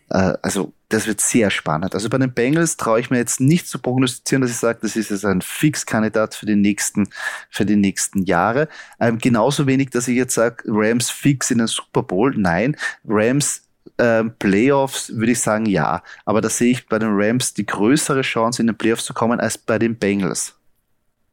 Ja. 0.10 0.32
Äh, 0.32 0.38
also 0.42 0.74
das 0.90 1.08
wird 1.08 1.20
sehr 1.20 1.50
spannend. 1.50 1.94
Also 1.94 2.10
bei 2.10 2.18
den 2.18 2.34
Bengals 2.34 2.78
traue 2.78 3.00
ich 3.00 3.10
mir 3.10 3.18
jetzt 3.18 3.40
nicht 3.40 3.68
zu 3.68 3.80
prognostizieren, 3.80 4.42
dass 4.42 4.52
ich 4.52 4.58
sage, 4.58 4.80
das 4.82 4.96
ist 4.96 5.10
jetzt 5.10 5.26
ein 5.26 5.42
Fixkandidat 5.42 6.36
für 6.36 6.46
die 6.46 6.56
nächsten, 6.56 7.10
für 7.50 7.66
die 7.66 7.76
nächsten 7.76 8.24
Jahre. 8.24 8.70
Ähm, 9.00 9.18
genauso 9.18 9.68
wenig, 9.68 9.90
dass 9.90 10.08
ich 10.08 10.16
jetzt 10.16 10.34
sage, 10.34 10.64
Rams 10.68 11.10
fix 11.10 11.52
in 11.52 11.58
den 11.60 11.68
Super 11.68 12.04
Bowl. 12.04 12.34
Nein, 12.36 12.76
Rams 13.08 13.69
ähm, 14.00 14.34
Playoffs 14.40 15.16
würde 15.16 15.34
ich 15.34 15.40
sagen, 15.40 15.66
ja. 15.66 16.02
Aber 16.26 16.42
da 16.42 16.50
sehe 16.50 16.72
ich 16.72 16.88
bei 16.88 16.98
den 16.98 17.12
Rams 17.12 17.54
die 17.54 17.66
größere 17.66 18.22
Chance, 18.22 18.62
in 18.62 18.68
den 18.68 18.78
Playoffs 18.78 19.06
zu 19.06 19.14
kommen, 19.14 19.40
als 19.40 19.58
bei 19.58 19.78
den 19.78 19.98
Bengals. 19.98 20.56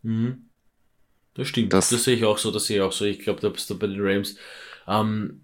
Mhm. 0.03 0.47
Das 1.35 1.49
stimmt. 1.49 1.73
Das, 1.73 1.91
das, 1.91 2.05
sehe 2.05 2.17
ich 2.17 2.25
auch 2.25 2.39
so, 2.39 2.51
das 2.51 2.67
sehe 2.67 2.79
ich 2.79 2.83
auch 2.83 2.93
so. 2.93 3.05
Ich 3.05 3.19
glaube, 3.19 3.41
da 3.41 3.49
bist 3.49 3.69
du 3.69 3.79
bei 3.79 3.87
den 3.87 4.01
Rams 4.01 4.37
ähm, 4.89 5.43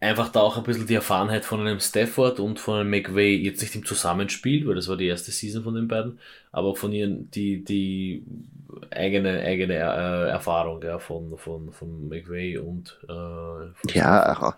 einfach 0.00 0.28
da 0.28 0.40
auch 0.40 0.56
ein 0.56 0.62
bisschen 0.62 0.86
die 0.86 0.94
Erfahrenheit 0.94 1.44
von 1.44 1.60
einem 1.60 1.80
Stafford 1.80 2.38
und 2.38 2.60
von 2.60 2.80
einem 2.80 2.90
McVay 2.90 3.36
jetzt 3.36 3.62
nicht 3.62 3.74
im 3.74 3.84
Zusammenspiel, 3.84 4.66
weil 4.66 4.74
das 4.74 4.88
war 4.88 4.96
die 4.96 5.06
erste 5.06 5.32
Season 5.32 5.64
von 5.64 5.74
den 5.74 5.88
beiden, 5.88 6.18
aber 6.52 6.76
von 6.76 6.92
ihren 6.92 7.30
die 7.30 7.64
die 7.64 8.24
eigene 8.90 9.40
eigene 9.40 9.74
äh, 9.74 10.28
Erfahrung 10.30 10.82
ja, 10.82 10.98
von 10.98 11.36
von 11.38 11.72
von 11.72 12.08
McVay 12.08 12.58
und 12.58 12.98
äh, 13.08 13.94
ja 13.96 14.36
auch, 14.36 14.54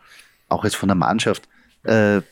auch 0.49 0.65
jetzt 0.65 0.77
von 0.77 0.89
der 0.89 0.97
Mannschaft 0.97 1.49
äh, 1.87 2.23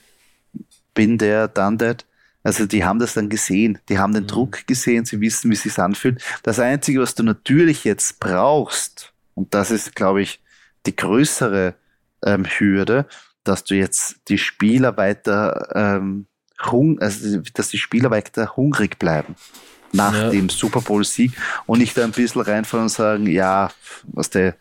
bin 0.94 1.18
der, 1.18 1.48
dann 1.48 1.78
that. 1.78 2.04
Also 2.42 2.66
die 2.66 2.84
haben 2.84 2.98
das 2.98 3.14
dann 3.14 3.30
gesehen, 3.30 3.78
die 3.88 3.98
haben 3.98 4.12
den 4.12 4.24
mhm. 4.24 4.28
Druck 4.28 4.66
gesehen, 4.66 5.06
sie 5.06 5.20
wissen, 5.20 5.50
wie 5.50 5.54
es 5.54 5.62
sich 5.62 5.78
anfühlt. 5.78 6.22
Das 6.42 6.58
Einzige, 6.58 7.00
was 7.00 7.14
du 7.14 7.22
natürlich 7.22 7.84
jetzt 7.84 8.20
brauchst, 8.20 9.12
und 9.34 9.54
das 9.54 9.70
ist, 9.70 9.96
glaube 9.96 10.22
ich, 10.22 10.40
die 10.86 10.94
größere 10.94 11.74
ähm, 12.24 12.44
Hürde, 12.44 13.06
dass 13.44 13.64
du 13.64 13.74
jetzt 13.74 14.16
die 14.28 14.38
Spieler 14.38 14.96
weiter 14.96 15.70
ähm, 15.74 16.26
hung 16.70 16.98
also 17.00 17.40
dass 17.54 17.68
die 17.68 17.78
Spieler 17.78 18.10
weiter 18.10 18.56
hungrig 18.56 18.98
bleiben 18.98 19.34
nach 19.92 20.14
ja. 20.14 20.30
dem 20.30 20.48
Super 20.48 20.80
Bowl 20.80 21.04
Sieg 21.04 21.32
und 21.66 21.78
nicht 21.78 21.96
da 21.96 22.04
ein 22.04 22.12
bisschen 22.12 22.42
reinfallen 22.42 22.84
und 22.84 22.90
sagen, 22.90 23.26
ja, 23.26 23.70
was 24.04 24.30
der 24.30 24.56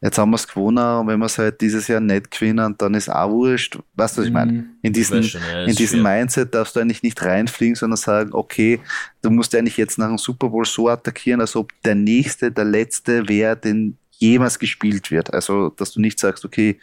jetzt 0.00 0.18
haben 0.18 0.30
wir 0.30 0.36
es 0.36 0.46
gewonnen 0.46 1.00
und 1.00 1.06
wenn 1.08 1.18
wir 1.18 1.26
es 1.26 1.38
halt 1.38 1.60
dieses 1.60 1.88
Jahr 1.88 2.00
nicht 2.00 2.30
gewinnen, 2.30 2.74
dann 2.78 2.94
ist 2.94 3.08
auch 3.08 3.30
wurscht. 3.30 3.78
Weißt 3.94 4.16
du, 4.16 4.20
was 4.20 4.28
ich 4.28 4.32
meine? 4.32 4.52
Mhm. 4.52 4.68
In 4.82 4.94
schon, 4.94 5.40
ja, 5.52 5.64
in 5.64 5.74
diesem 5.74 6.02
Mindset 6.02 6.54
darfst 6.54 6.76
du 6.76 6.80
eigentlich 6.80 7.02
nicht 7.02 7.20
reinfliegen, 7.22 7.74
sondern 7.74 7.96
sagen, 7.96 8.30
okay, 8.32 8.80
du 9.22 9.30
musst 9.30 9.54
eigentlich 9.54 9.76
jetzt 9.76 9.98
nach 9.98 10.08
dem 10.08 10.18
Super 10.18 10.48
Bowl 10.48 10.64
so 10.64 10.88
attackieren, 10.88 11.40
als 11.40 11.56
ob 11.56 11.72
der 11.82 11.96
nächste, 11.96 12.52
der 12.52 12.64
letzte 12.64 13.28
wäre, 13.28 13.56
den 13.56 13.98
jemals 14.12 14.58
gespielt 14.58 15.10
wird. 15.10 15.32
Also, 15.32 15.70
dass 15.70 15.92
du 15.92 16.00
nicht 16.00 16.18
sagst, 16.18 16.44
okay, 16.44 16.78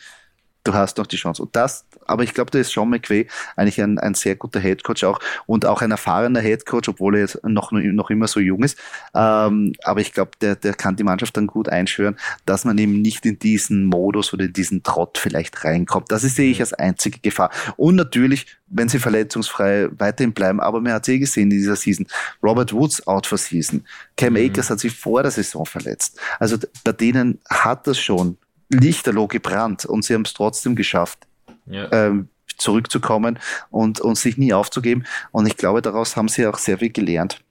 du 0.66 0.74
hast 0.74 0.98
noch 0.98 1.08
die 1.08 1.16
Chance. 1.16 1.44
Und 1.44 1.56
das, 1.56 1.86
aber 2.06 2.24
ich 2.24 2.34
glaube, 2.34 2.52
da 2.52 2.60
ist 2.60 2.72
Sean 2.72 2.90
McVay 2.90 3.28
eigentlich 3.56 3.82
ein, 3.82 3.98
ein 4.00 4.14
sehr 4.16 4.36
guter 4.36 4.60
Headcoach 4.60 5.06
auch 5.06 5.20
und 5.46 5.66
auch 5.66 5.82
ein 5.82 5.92
erfahrener 5.92 6.42
Headcoach, 6.42 6.90
obwohl 6.90 7.16
er 7.16 7.22
jetzt 7.22 7.44
noch, 7.44 7.72
noch 7.72 8.10
immer 8.10 8.28
so 8.28 8.40
jung 8.40 8.64
ist. 8.64 8.78
Ähm, 9.14 9.74
aber 9.84 10.02
ich 10.02 10.12
glaube, 10.12 10.32
der, 10.42 10.56
der 10.56 10.74
kann 10.74 10.96
die 10.96 11.04
Mannschaft 11.04 11.38
dann 11.38 11.48
gut 11.48 11.70
einschwören, 11.70 12.18
dass 12.46 12.66
man 12.66 12.78
eben 12.78 13.02
nicht 13.02 13.26
in 13.26 13.40
diesen 13.40 13.86
Modus 13.86 14.34
oder 14.34 14.46
in 14.46 14.54
diesen 14.54 14.84
Trott 14.84 15.18
vielleicht 15.18 15.64
reinkommt. 15.64 16.12
Das 16.12 16.24
ist, 16.24 16.36
sehe 16.36 16.52
ich 16.52 16.60
als 16.60 16.74
einzige 16.74 17.20
Gefahr. 17.20 17.52
Und 17.78 17.96
natürlich, 17.96 18.48
wenn 18.68 18.90
sie 18.90 19.00
verletzungsfrei 19.00 19.90
weiterhin 19.98 20.34
bleiben, 20.34 20.60
aber 20.60 20.82
man 20.82 20.94
hat 20.94 21.06
sie 21.06 21.14
eh 21.14 21.20
gesehen 21.20 21.52
in 21.52 21.58
dieser 21.58 21.76
Season. 21.76 22.08
Robert 22.42 22.74
Woods 22.74 23.06
out 23.08 23.28
for 23.28 23.38
season. 23.38 23.86
Cam 24.18 24.34
mhm. 24.34 24.50
Akers 24.50 24.70
hat 24.70 24.80
sich 24.80 24.96
vor 24.96 25.22
der 25.22 25.32
Saison 25.32 25.66
verletzt. 25.66 26.20
Also 26.40 26.58
bei 26.84 26.92
denen 26.92 27.40
hat 27.50 27.86
das 27.86 28.00
schon 28.00 28.38
lichterloh 28.70 29.28
gebrannt 29.28 29.86
und 29.86 30.04
sie 30.04 30.14
haben 30.14 30.24
es 30.24 30.34
trotzdem 30.34 30.76
geschafft, 30.76 31.28
ja. 31.66 31.92
ähm, 31.92 32.30
zurückzukommen 32.58 33.40
und, 33.70 34.00
und 34.00 34.18
sich 34.18 34.38
nie 34.38 34.54
aufzugeben. 34.54 35.06
Und 35.32 35.46
ich 35.46 35.58
glaube, 35.58 35.82
daraus 35.82 36.16
haben 36.16 36.28
sie 36.28 36.48
auch 36.48 36.58
sehr 36.58 36.78
viel 36.78 36.92
gelernt. 36.92 37.42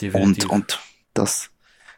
Definitiv. 0.00 0.44
Und, 0.44 0.50
und 0.50 0.80
das, 1.14 1.50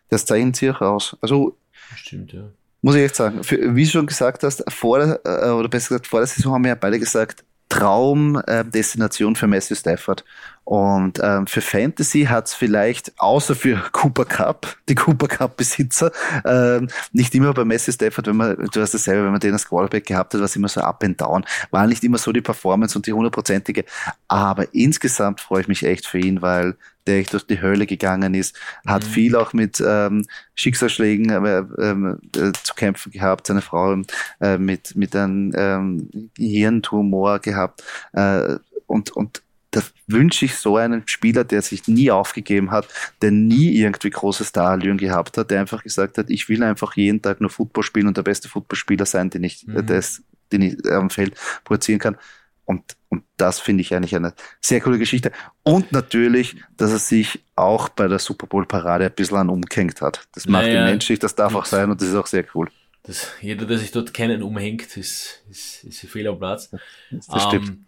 das 0.09 0.25
zeichnet 0.25 0.57
sie 0.57 0.71
auch 0.71 0.81
aus. 0.81 1.17
Also, 1.21 1.57
Stimmt, 1.97 2.33
ja. 2.33 2.43
Muss 2.81 2.97
ich 2.97 3.03
echt 3.03 3.15
sagen, 3.15 3.45
für, 3.45 3.77
wie 3.77 3.85
du 3.85 3.91
schon 3.91 4.07
gesagt 4.07 4.43
hast, 4.43 4.65
vor 4.73 4.99
der, 4.99 5.21
äh, 5.25 5.51
oder 5.51 5.69
besser 5.69 5.91
gesagt, 5.91 6.09
vor 6.09 6.21
der 6.21 6.27
Saison 6.27 6.55
haben 6.55 6.65
wir 6.65 6.71
ja 6.71 6.75
beide 6.75 6.99
gesagt, 6.99 7.45
Traumdestination 7.73 9.33
äh, 9.33 9.37
für 9.37 9.47
Matthew 9.47 9.77
Stafford. 9.77 10.25
Und 10.65 11.19
ähm, 11.23 11.47
für 11.47 11.63
Fantasy 11.63 12.25
hat 12.25 12.47
es 12.47 12.55
vielleicht, 12.55 13.19
außer 13.19 13.55
für 13.55 13.77
Cooper 13.93 14.27
Cup, 14.27 14.77
die 14.89 14.95
Cooper 14.95 15.27
Cup-Besitzer, 15.27 16.13
ähm, 16.45 16.89
nicht 17.13 17.35
immer 17.35 17.55
bei 17.55 17.65
Messi 17.65 17.91
Stafford, 17.91 18.27
wenn 18.27 18.37
man, 18.37 18.57
du 18.73 18.81
hast 18.81 18.93
das 18.93 19.05
selber, 19.05 19.25
wenn 19.25 19.33
man 19.33 19.41
den 19.41 19.55
als 19.55 19.67
Quarterback 19.67 20.07
gehabt 20.07 20.35
hat, 20.35 20.41
war 20.41 20.45
es 20.45 20.55
immer 20.55 20.69
so 20.69 20.83
up 20.83 21.03
and 21.03 21.21
down, 21.21 21.45
war 21.71 21.87
nicht 21.87 22.05
immer 22.05 22.19
so 22.19 22.31
die 22.31 22.43
Performance 22.43 22.97
und 22.97 23.07
die 23.07 23.13
hundertprozentige. 23.13 23.87
Aber 24.29 24.73
insgesamt 24.75 25.41
freue 25.41 25.63
ich 25.63 25.69
mich 25.69 25.83
echt 25.85 26.07
für 26.07 26.19
ihn, 26.19 26.43
weil 26.43 26.77
der 27.07 27.19
echt 27.19 27.33
durch 27.33 27.47
die 27.47 27.61
Hölle 27.61 27.87
gegangen 27.87 28.35
ist, 28.35 28.59
hat 28.87 29.05
mhm. 29.05 29.09
viel 29.09 29.37
auch 29.37 29.53
mit 29.53 29.83
ähm, 29.85 30.27
Schicksalsschlägen 30.55 31.31
äh, 31.31 31.59
äh, 31.59 32.49
äh, 32.49 32.53
zu 32.63 32.75
kämpfen 32.75 33.13
gehabt, 33.13 33.47
seine 33.47 33.63
Frau 33.63 33.97
äh, 34.41 34.59
mit, 34.59 34.97
mit 34.97 35.15
einem 35.17 35.53
ähm, 35.57 36.31
Hirntumor 36.37 37.39
gehabt 37.39 37.83
äh, 38.13 38.57
und, 38.87 39.11
und 39.11 39.43
da 39.73 39.81
wünsche 40.07 40.45
ich 40.45 40.55
so 40.57 40.77
einen 40.77 41.03
Spieler, 41.07 41.45
der 41.45 41.63
sich 41.63 41.89
nie 41.89 42.11
aufgegeben 42.11 42.71
hat, 42.71 42.87
der 43.23 43.31
nie 43.31 43.71
irgendwie 43.71 44.11
große 44.11 44.45
Starallüren 44.45 44.99
gehabt 44.99 45.39
hat, 45.39 45.51
der 45.51 45.61
einfach 45.61 45.83
gesagt 45.83 46.19
hat, 46.19 46.29
ich 46.29 46.49
will 46.49 46.63
einfach 46.63 46.95
jeden 46.95 47.23
Tag 47.23 47.41
nur 47.41 47.51
Football 47.51 47.83
spielen 47.83 48.07
und 48.07 48.17
der 48.17 48.23
beste 48.23 48.49
Footballspieler 48.49 49.07
sein, 49.07 49.31
den 49.31 49.45
ich, 49.45 49.67
mhm. 49.67 49.87
des, 49.87 50.23
den 50.53 50.63
ich 50.63 50.93
am 50.93 51.09
Feld 51.09 51.35
produzieren 51.65 51.99
kann. 51.99 52.17
Und, 52.65 52.97
und 53.09 53.25
das 53.37 53.59
finde 53.59 53.83
ich 53.83 53.95
eigentlich 53.95 54.15
eine 54.15 54.35
sehr 54.61 54.81
coole 54.81 54.99
Geschichte. 54.99 55.33
Und 55.63 55.93
natürlich, 55.93 56.57
dass 56.77 56.93
er 56.93 56.99
sich 56.99 57.41
auch 57.57 57.89
bei 57.89 58.09
der 58.09 58.19
Super 58.19 58.47
Bowl 58.47 58.67
Parade 58.67 59.07
ein 59.07 59.13
bisschen 59.13 59.37
an 59.37 59.51
umgehängt 59.51 60.01
hat. 60.01 60.29
Das 60.35 60.47
macht 60.47 60.67
naja, 60.67 60.81
ihn 60.81 60.91
menschlich, 60.91 61.19
das 61.19 61.35
darf 61.35 61.55
auch 61.55 61.65
sein 61.65 61.91
und 61.91 62.01
das 62.01 62.09
ist 62.09 62.15
auch 62.15 62.27
sehr 62.27 62.45
cool. 62.55 62.69
Das, 63.03 63.33
jeder, 63.41 63.67
der 63.67 63.79
sich 63.79 63.91
dort 63.91 64.15
keinen 64.15 64.43
umhängt, 64.43 64.97
ist, 64.97 65.43
ist, 65.51 65.83
ist 65.83 66.01
viel 66.01 66.29
am 66.29 66.39
Platz. 66.39 66.71
Das 67.11 67.43
stimmt. 67.43 67.69
Ähm, 67.69 67.87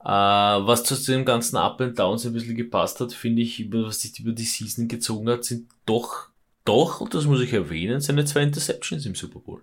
äh, 0.00 0.06
was 0.06 0.84
zu 0.84 0.96
dem 0.96 1.24
ganzen 1.24 1.56
Up 1.56 1.80
and 1.80 1.98
Downs 1.98 2.26
ein 2.26 2.32
bisschen 2.32 2.56
gepasst 2.56 3.00
hat, 3.00 3.12
finde 3.12 3.42
ich, 3.42 3.60
über, 3.60 3.86
was 3.86 4.00
sich 4.00 4.18
über 4.18 4.32
die 4.32 4.44
Season 4.44 4.88
gezogen 4.88 5.28
hat, 5.30 5.44
sind 5.44 5.70
doch, 5.86 6.28
doch, 6.64 7.00
und 7.00 7.14
das 7.14 7.24
muss 7.24 7.40
ich 7.40 7.52
erwähnen, 7.52 8.00
seine 8.00 8.24
zwei 8.24 8.42
Interceptions 8.42 9.06
im 9.06 9.14
Super 9.14 9.40
Bowl. 9.40 9.62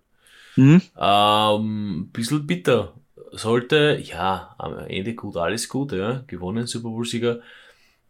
Mhm. 0.55 0.81
Ähm, 0.97 2.09
bisschen 2.11 2.47
bitter. 2.47 2.95
Sollte, 3.31 4.01
ja, 4.03 4.55
am 4.57 4.77
Ende 4.79 5.13
gut, 5.13 5.37
alles 5.37 5.67
gut, 5.67 5.91
ja, 5.91 6.23
gewonnen, 6.27 6.67
Super 6.67 6.89
Bowl-Sieger. 6.89 7.39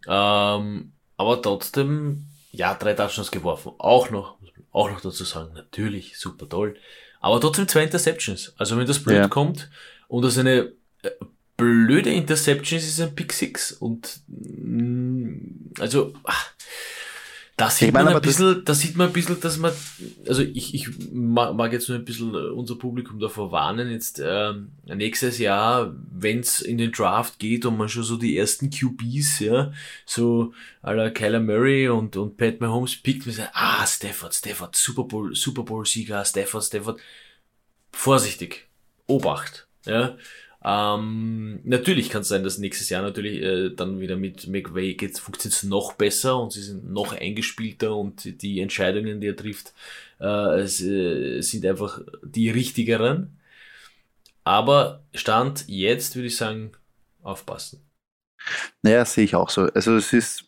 Ähm, 0.08 0.92
aber 1.18 1.42
trotzdem, 1.42 2.26
ja, 2.52 2.76
drei 2.76 2.94
Touchdowns 2.94 3.32
geworfen. 3.32 3.74
Auch 3.78 4.10
noch, 4.10 4.38
auch 4.72 4.90
noch 4.90 5.02
dazu 5.02 5.24
sagen, 5.24 5.54
natürlich, 5.54 6.18
super 6.18 6.48
toll. 6.48 6.76
Aber 7.20 7.42
trotzdem 7.42 7.68
zwei 7.68 7.84
Interceptions. 7.84 8.54
Also 8.58 8.78
wenn 8.78 8.86
das 8.88 9.04
blöd 9.04 9.18
ja. 9.18 9.28
kommt 9.28 9.70
und 10.08 10.24
das 10.24 10.38
eine 10.38 10.72
äh, 11.02 11.10
blöde 11.58 12.12
Interceptions 12.12 12.84
ist 12.84 13.02
ein 13.02 13.16
Pick 13.16 13.34
Six 13.34 13.72
und 13.72 14.22
mm, 14.28 15.74
also 15.80 16.14
ach, 16.24 16.54
da 17.58 17.72
sieht 17.72 17.92
man 17.92 18.08
ein 18.08 18.22
bisschen, 18.22 18.64
da 18.66 18.76
sieht 18.76 18.96
man 18.96 19.08
ein 19.08 19.14
bisschen, 19.14 19.42
dass 19.42 19.58
man, 19.58 19.74
also 20.28 20.44
ich, 20.44 20.76
ich 20.76 20.90
mag 21.12 21.74
jetzt 21.74 21.90
nur 21.90 21.98
ein 21.98 22.06
bisschen 22.06 22.36
unser 22.52 22.76
Publikum 22.76 23.20
davor 23.20 23.52
warnen, 23.52 23.90
jetzt 23.90 24.20
äh, 24.20 24.54
nächstes 24.86 25.40
Jahr, 25.40 25.92
wenn's 26.12 26.62
in 26.62 26.78
den 26.78 26.92
Draft 26.92 27.40
geht 27.40 27.66
und 27.66 27.76
man 27.76 27.90
schon 27.90 28.04
so 28.04 28.16
die 28.16 28.38
ersten 28.38 28.70
QBs, 28.70 29.40
ja, 29.40 29.74
so 30.06 30.54
aller 30.84 31.10
Kyler 31.10 31.40
Murray 31.40 31.90
und, 31.90 32.16
und 32.16 32.38
Pat 32.38 32.62
Mahomes 32.62 32.96
pickt, 32.96 33.26
man 33.26 33.34
sagt, 33.34 33.52
ah, 33.56 33.88
Stafford, 33.88 34.36
Stafford, 34.36 34.76
Super 34.76 35.06
Bowl, 35.06 35.34
Super 35.34 35.64
Bowl 35.64 35.84
Sieger, 35.84 36.24
Stafford, 36.26 36.64
Stafford, 36.64 37.00
vorsichtig, 37.92 38.68
Obacht, 39.08 39.68
ja, 39.88 40.16
ähm, 40.64 41.60
natürlich 41.64 42.10
kann 42.10 42.22
es 42.22 42.30
sein, 42.30 42.44
dass 42.44 42.58
nächstes 42.58 42.90
Jahr 42.90 43.02
natürlich 43.02 43.42
äh, 43.42 43.70
dann 43.70 44.00
wieder 44.00 44.16
mit 44.16 44.48
McVay 44.48 44.96
geht, 44.96 45.20
funktioniert 45.20 45.56
es 45.56 45.64
noch 45.64 45.94
besser 45.94 46.40
und 46.40 46.52
sie 46.52 46.62
sind 46.62 46.92
noch 46.92 47.14
eingespielter 47.14 47.96
und 47.96 48.42
die 48.42 48.60
Entscheidungen, 48.60 49.22
die 49.22 49.28
er 49.28 49.36
trifft, 49.36 49.74
äh, 50.20 50.60
es, 50.60 50.82
äh, 50.82 51.42
sind 51.42 51.66
einfach 51.66 52.02
die 52.24 52.50
richtigeren. 52.50 53.38
Aber 54.44 55.04
Stand 55.14 55.66
jetzt 55.68 56.16
würde 56.16 56.28
ich 56.28 56.38
sagen, 56.38 56.72
aufpassen. 57.22 57.82
Naja, 58.82 59.06
sehe 59.06 59.26
ich 59.26 59.36
auch 59.36 59.50
so. 59.50 59.64
Also 59.74 59.96
es 59.96 60.14
ist 60.14 60.46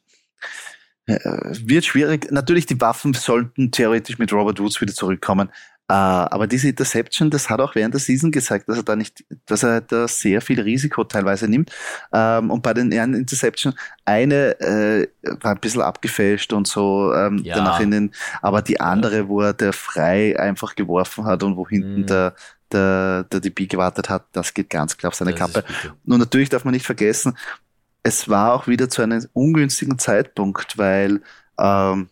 äh, 1.06 1.18
wird 1.66 1.86
schwierig. 1.86 2.32
Natürlich, 2.32 2.66
die 2.66 2.80
Waffen 2.80 3.14
sollten 3.14 3.72
theoretisch 3.72 4.20
mit 4.20 4.32
Robert 4.32 4.60
Woods 4.60 4.80
wieder 4.80 4.94
zurückkommen. 4.94 5.50
Äh, 5.90 5.94
aber 5.94 6.46
diese 6.46 6.70
Interception, 6.70 7.32
das 7.32 7.50
hat 7.50 7.60
auch 7.60 7.74
während 7.74 7.96
der 7.96 8.00
Season 8.00 8.32
gezeigt, 8.32 8.70
dass 8.70 8.78
er 8.78 8.84
da 8.84 8.96
nicht, 8.96 9.26
dass 9.48 9.64
er 9.64 9.82
da 9.82 10.08
sehr 10.08 10.40
viel 10.40 10.62
Risiko 10.62 11.04
teilweise 11.04 11.48
nimmt. 11.48 11.72
Ähm, 12.14 12.52
und 12.52 12.62
bei 12.62 12.76
den 12.76 12.92
ehren 12.92 13.16
Interception, 13.16 13.74
eine 14.06 14.60
äh, 14.60 15.08
war 15.42 15.52
ein 15.52 15.60
bisschen 15.60 15.82
abgefälscht 15.82 16.54
und 16.54 16.68
so 16.68 17.12
ähm, 17.16 17.40
ja. 17.40 17.56
danach 17.56 17.80
in 17.80 17.90
den, 17.90 18.12
aber 18.44 18.62
die 18.62 18.80
andere, 18.80 19.28
wo 19.28 19.42
er 19.42 19.54
der 19.54 19.74
frei 19.74 20.40
einfach 20.40 20.76
geworfen 20.76 21.26
hat 21.26 21.42
und 21.42 21.58
wo 21.58 21.68
hinten 21.68 22.02
mhm. 22.02 22.06
der 22.06 22.36
der, 22.72 23.24
der 23.24 23.40
DB 23.40 23.66
gewartet 23.66 24.10
hat, 24.10 24.28
das 24.32 24.54
geht 24.54 24.70
ganz 24.70 24.96
klar 24.96 25.08
auf 25.08 25.16
seine 25.16 25.32
das 25.32 25.40
Kappe. 25.40 25.64
Und 26.06 26.20
natürlich 26.20 26.50
darf 26.50 26.66
man 26.66 26.74
nicht 26.76 26.86
vergessen, 26.86 27.36
es 28.04 28.30
war 28.30 28.54
auch 28.54 28.68
wieder 28.68 28.90
zu 28.90 29.02
einem 29.02 29.26
ungünstigen 29.34 29.98
Zeitpunkt, 29.98 30.78
weil 30.78 31.22
ähm, 31.58 32.10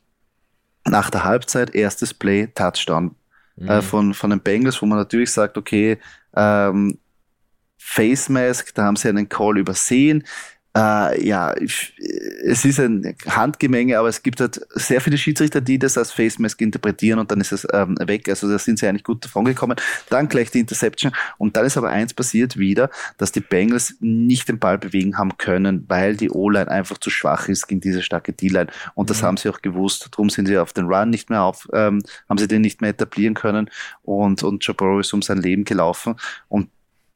nach 0.83 1.11
der 1.11 1.23
Halbzeit 1.23 1.75
erstes 1.75 2.15
Play 2.15 2.47
Touchdown 2.47 3.15
mhm. 3.57 3.69
äh, 3.69 3.81
von, 3.81 4.13
von 4.13 4.29
den 4.29 4.39
Bengals, 4.39 4.81
wo 4.81 4.85
man 4.85 4.97
natürlich 4.97 5.31
sagt, 5.31 5.57
okay, 5.57 5.97
ähm, 6.35 6.97
Face 7.77 8.29
Mask, 8.29 8.73
da 8.73 8.83
haben 8.83 8.95
sie 8.95 9.09
einen 9.09 9.29
Call 9.29 9.57
übersehen. 9.57 10.25
Äh, 10.77 11.25
ja, 11.25 11.53
es 11.53 12.63
ist 12.63 12.79
ein 12.79 13.15
Handgemenge, 13.27 13.97
aber 13.97 14.09
es 14.09 14.21
gibt 14.21 14.39
halt 14.39 14.61
sehr 14.75 15.01
viele 15.01 15.17
Schiedsrichter, 15.17 15.59
die 15.59 15.79
das 15.79 15.97
als 15.97 16.11
Face 16.11 16.37
Mask 16.37 16.61
interpretieren 16.61 17.17
und 17.17 17.31
dann 17.31 17.41
ist 17.41 17.51
es 17.51 17.65
ähm, 17.73 17.97
weg. 18.05 18.29
Also 18.29 18.47
da 18.47 18.59
sind 18.59 18.77
sie 18.77 18.87
eigentlich 18.87 19.03
gut 19.03 19.25
davon 19.25 19.45
gekommen. 19.45 19.75
Dann 20.11 20.29
gleich 20.29 20.51
die 20.51 20.59
Interception 20.59 21.13
und 21.39 21.57
dann 21.57 21.65
ist 21.65 21.77
aber 21.77 21.89
eins 21.89 22.13
passiert 22.13 22.57
wieder, 22.57 22.91
dass 23.17 23.31
die 23.31 23.39
Bengals 23.39 23.95
nicht 24.01 24.49
den 24.49 24.59
Ball 24.59 24.77
bewegen 24.77 25.17
haben 25.17 25.35
können, 25.39 25.83
weil 25.87 26.15
die 26.15 26.29
O-Line 26.29 26.69
einfach 26.69 26.99
zu 26.99 27.09
schwach 27.09 27.47
ist 27.47 27.67
gegen 27.67 27.81
diese 27.81 28.03
starke 28.03 28.33
D-Line 28.33 28.67
und 28.93 29.09
das 29.09 29.23
mhm. 29.23 29.25
haben 29.25 29.37
sie 29.37 29.49
auch 29.49 29.63
gewusst. 29.63 30.07
Darum 30.11 30.29
sind 30.29 30.45
sie 30.45 30.59
auf 30.59 30.73
den 30.73 30.85
Run 30.85 31.09
nicht 31.09 31.31
mehr 31.31 31.41
auf, 31.41 31.67
ähm, 31.73 32.03
haben 32.29 32.37
sie 32.37 32.47
den 32.47 32.61
nicht 32.61 32.81
mehr 32.81 32.91
etablieren 32.91 33.33
können 33.33 33.71
und, 34.03 34.43
und 34.43 34.63
Joe 34.63 34.75
Burrow 34.75 34.99
ist 34.99 35.11
um 35.11 35.23
sein 35.23 35.41
Leben 35.41 35.63
gelaufen 35.63 36.17
und 36.49 36.69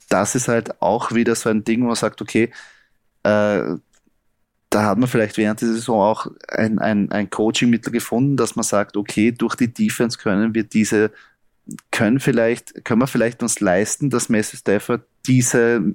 das 0.09 0.33
ist 0.33 0.47
halt 0.47 0.81
auch 0.81 1.11
wieder 1.13 1.35
so 1.35 1.49
ein 1.49 1.63
Ding, 1.63 1.83
wo 1.83 1.87
man 1.87 1.95
sagt, 1.95 2.21
okay, 2.21 2.51
äh, 3.23 3.75
da 4.71 4.85
hat 4.85 4.97
man 4.97 5.09
vielleicht 5.09 5.37
während 5.37 5.61
der 5.61 5.67
Saison 5.67 6.01
auch 6.01 6.27
ein, 6.47 6.79
ein, 6.79 7.11
ein 7.11 7.29
Coaching-Mittel 7.29 7.91
gefunden, 7.91 8.37
dass 8.37 8.55
man 8.55 8.63
sagt, 8.63 8.95
okay, 8.95 9.31
durch 9.31 9.55
die 9.55 9.71
Defense 9.71 10.17
können 10.17 10.55
wir 10.55 10.63
diese, 10.63 11.11
können 11.91 12.21
vielleicht, 12.21 12.85
können 12.85 13.01
wir 13.01 13.07
vielleicht 13.07 13.43
uns 13.43 13.59
leisten, 13.59 14.09
dass 14.09 14.29
Messi 14.29 14.55
Stafford 14.55 15.03
diese, 15.27 15.93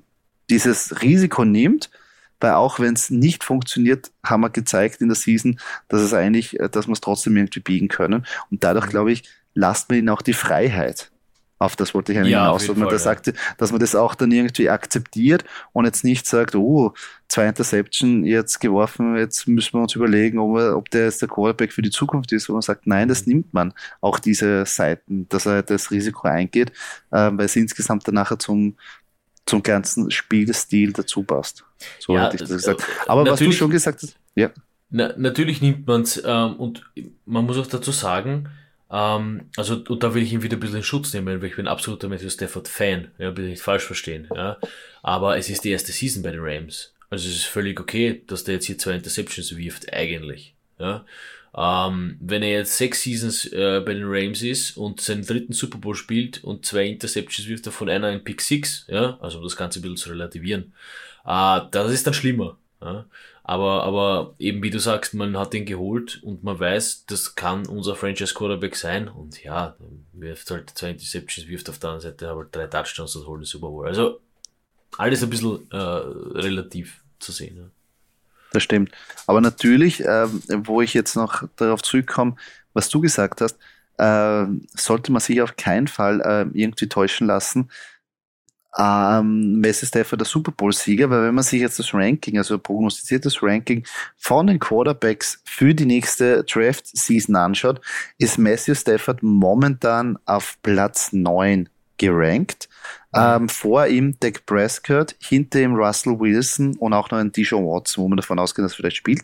dieses 0.50 1.00
Risiko 1.00 1.44
nimmt, 1.46 1.90
weil 2.38 2.52
auch 2.52 2.78
wenn 2.78 2.92
es 2.92 3.08
nicht 3.08 3.44
funktioniert, 3.44 4.12
haben 4.22 4.42
wir 4.42 4.50
gezeigt 4.50 5.00
in 5.00 5.08
der 5.08 5.16
Season, 5.16 5.58
dass 5.88 6.02
es 6.02 6.12
eigentlich, 6.12 6.58
dass 6.70 6.86
wir 6.86 6.92
es 6.92 7.00
trotzdem 7.00 7.36
irgendwie 7.36 7.60
biegen 7.60 7.88
können. 7.88 8.26
Und 8.50 8.62
dadurch, 8.62 8.88
glaube 8.88 9.10
ich, 9.10 9.24
lasst 9.54 9.88
man 9.88 9.98
ihnen 9.98 10.10
auch 10.10 10.20
die 10.20 10.34
Freiheit. 10.34 11.10
Auf 11.58 11.74
das 11.74 11.94
wollte 11.94 12.12
ich 12.12 12.18
eigentlich 12.18 12.32
ja, 12.32 12.44
hinaus, 12.44 12.66
dass 12.66 12.76
man, 12.76 12.88
das 12.90 13.02
sagt, 13.02 13.32
dass 13.56 13.70
man 13.70 13.80
das 13.80 13.94
auch 13.94 14.14
dann 14.14 14.30
irgendwie 14.30 14.68
akzeptiert 14.68 15.44
und 15.72 15.86
jetzt 15.86 16.04
nicht 16.04 16.26
sagt, 16.26 16.54
oh, 16.54 16.92
zwei 17.28 17.46
Interception 17.46 18.24
jetzt 18.24 18.60
geworfen, 18.60 19.16
jetzt 19.16 19.48
müssen 19.48 19.74
wir 19.74 19.82
uns 19.82 19.94
überlegen, 19.94 20.38
ob, 20.38 20.58
er, 20.58 20.76
ob 20.76 20.90
der 20.90 21.06
jetzt 21.06 21.22
der 21.22 21.28
Quarterback 21.28 21.72
für 21.72 21.80
die 21.80 21.90
Zukunft 21.90 22.30
ist, 22.32 22.50
wo 22.50 22.52
man 22.52 22.62
sagt, 22.62 22.86
nein, 22.86 23.08
das 23.08 23.24
mhm. 23.24 23.32
nimmt 23.32 23.54
man. 23.54 23.72
Auch 24.02 24.18
diese 24.18 24.66
Seiten, 24.66 25.26
dass 25.30 25.46
er 25.46 25.62
das 25.62 25.90
Risiko 25.90 26.28
eingeht, 26.28 26.72
äh, 27.10 27.30
weil 27.32 27.46
es 27.46 27.56
insgesamt 27.56 28.06
dann 28.06 28.16
nachher 28.16 28.38
zum, 28.38 28.76
zum 29.46 29.62
ganzen 29.62 30.10
Spielstil 30.10 30.92
dazu 30.92 31.22
passt. 31.22 31.64
So 31.98 32.14
ja, 32.14 32.26
hätte 32.26 32.36
ich 32.36 32.42
das 32.42 32.50
gesagt. 32.50 32.80
Äh, 32.80 33.08
Aber 33.08 33.24
was 33.24 33.38
du 33.38 33.50
schon 33.52 33.70
gesagt 33.70 34.02
hast, 34.02 34.16
ja. 34.34 34.50
Na, 34.90 35.14
natürlich 35.16 35.62
nimmt 35.62 35.86
man 35.86 36.02
es 36.02 36.22
ähm, 36.24 36.56
und 36.56 36.88
man 37.24 37.46
muss 37.46 37.56
auch 37.56 37.66
dazu 37.66 37.92
sagen, 37.92 38.50
ähm, 38.90 39.50
also, 39.56 39.82
und 39.88 40.02
da 40.02 40.14
will 40.14 40.22
ich 40.22 40.32
ihn 40.32 40.42
wieder 40.42 40.56
ein 40.56 40.60
bisschen 40.60 40.76
in 40.76 40.82
Schutz 40.82 41.12
nehmen, 41.12 41.40
weil 41.40 41.48
ich 41.48 41.56
bin 41.56 41.66
absoluter 41.66 42.08
Matthew 42.08 42.30
Stafford 42.30 42.68
Fan, 42.68 43.10
ja, 43.18 43.30
bitte 43.30 43.48
nicht 43.48 43.62
falsch 43.62 43.84
verstehen, 43.84 44.28
ja. 44.34 44.58
Aber 45.02 45.36
es 45.36 45.50
ist 45.50 45.64
die 45.64 45.70
erste 45.70 45.92
Season 45.92 46.22
bei 46.22 46.30
den 46.30 46.40
Rams. 46.40 46.94
Also 47.10 47.28
es 47.28 47.36
ist 47.36 47.44
völlig 47.44 47.80
okay, 47.80 48.22
dass 48.26 48.44
der 48.44 48.54
jetzt 48.54 48.66
hier 48.66 48.78
zwei 48.78 48.92
Interceptions 48.92 49.56
wirft, 49.56 49.92
eigentlich, 49.92 50.54
ja. 50.78 51.04
Ähm, 51.58 52.18
wenn 52.20 52.42
er 52.42 52.50
jetzt 52.50 52.76
sechs 52.76 53.02
Seasons 53.02 53.46
äh, 53.46 53.80
bei 53.84 53.94
den 53.94 54.04
Rams 54.04 54.42
ist 54.42 54.76
und 54.76 55.00
seinen 55.00 55.24
dritten 55.24 55.54
Super 55.54 55.78
Bowl 55.78 55.94
spielt 55.94 56.44
und 56.44 56.66
zwei 56.66 56.86
Interceptions 56.86 57.48
wirft, 57.48 57.66
davon 57.66 57.88
einer 57.88 58.12
in 58.12 58.22
Pick 58.22 58.42
6, 58.42 58.86
ja, 58.88 59.18
also 59.22 59.38
um 59.38 59.44
das 59.44 59.56
Ganze 59.56 59.78
ein 59.78 59.82
bisschen 59.82 59.96
zu 59.96 60.10
relativieren, 60.10 60.74
äh, 61.24 61.60
das 61.70 61.92
ist 61.92 62.06
dann 62.06 62.14
schlimmer. 62.14 62.58
Ja. 62.82 63.06
Aber, 63.48 63.84
aber 63.84 64.34
eben 64.40 64.60
wie 64.64 64.70
du 64.70 64.80
sagst, 64.80 65.14
man 65.14 65.38
hat 65.38 65.54
ihn 65.54 65.66
geholt 65.66 66.20
und 66.24 66.42
man 66.42 66.58
weiß, 66.58 67.06
das 67.06 67.36
kann 67.36 67.64
unser 67.66 67.94
Franchise 67.94 68.34
Quarterback 68.34 68.74
sein. 68.74 69.06
Und 69.06 69.44
ja, 69.44 69.76
wirft 70.12 70.50
halt 70.50 70.70
zwei 70.70 70.90
Interceptions, 70.90 71.46
wirft 71.46 71.70
auf 71.70 71.78
der 71.78 71.90
anderen 71.90 72.10
Seite 72.10 72.28
aber 72.28 72.44
drei 72.44 72.66
Touchdowns 72.66 73.14
und 73.14 73.24
holt 73.28 73.42
den 73.42 73.44
Super 73.44 73.68
Bowl. 73.68 73.86
Also 73.86 74.20
alles 74.98 75.22
ein 75.22 75.30
bisschen 75.30 75.64
äh, 75.70 75.76
relativ 75.76 77.04
zu 77.20 77.30
sehen. 77.30 77.56
Ja. 77.56 77.64
Das 78.50 78.64
stimmt. 78.64 78.90
Aber 79.28 79.40
natürlich, 79.40 80.00
äh, 80.00 80.26
wo 80.66 80.82
ich 80.82 80.92
jetzt 80.92 81.14
noch 81.14 81.44
darauf 81.54 81.82
zurückkomme, 81.82 82.34
was 82.72 82.88
du 82.88 83.00
gesagt 83.00 83.42
hast, 83.42 83.58
äh, 83.98 84.44
sollte 84.74 85.12
man 85.12 85.20
sich 85.20 85.40
auf 85.40 85.54
keinen 85.54 85.86
Fall 85.86 86.20
äh, 86.20 86.58
irgendwie 86.58 86.88
täuschen 86.88 87.28
lassen 87.28 87.70
ähm, 88.78 89.60
Messi 89.60 89.86
Stafford 89.86 90.20
der 90.20 90.26
Super 90.26 90.52
Bowl-Sieger, 90.52 91.08
weil 91.08 91.24
wenn 91.24 91.34
man 91.34 91.44
sich 91.44 91.60
jetzt 91.60 91.78
das 91.78 91.94
Ranking, 91.94 92.38
also 92.38 92.58
prognostiziertes 92.58 93.42
Ranking 93.42 93.84
von 94.16 94.46
den 94.46 94.58
Quarterbacks 94.58 95.40
für 95.44 95.74
die 95.74 95.86
nächste 95.86 96.44
Draft-Season 96.44 97.36
anschaut, 97.36 97.80
ist 98.18 98.38
Matthew 98.38 98.74
Stafford 98.74 99.22
momentan 99.22 100.18
auf 100.26 100.58
Platz 100.62 101.12
9 101.12 101.68
gerankt. 101.96 102.68
Mhm. 103.14 103.20
Ähm, 103.20 103.48
vor 103.48 103.86
ihm 103.86 104.20
Dak 104.20 104.44
Prescott, 104.44 105.16
hinter 105.20 105.60
ihm 105.60 105.74
Russell 105.74 106.18
Wilson 106.18 106.76
und 106.76 106.92
auch 106.92 107.10
noch 107.10 107.18
ein 107.18 107.32
Dijon 107.32 107.64
Watson, 107.64 108.04
wo 108.04 108.08
man 108.08 108.18
davon 108.18 108.38
ausgeht, 108.38 108.64
dass 108.64 108.72
er 108.72 108.76
vielleicht 108.76 108.98
spielt. 108.98 109.22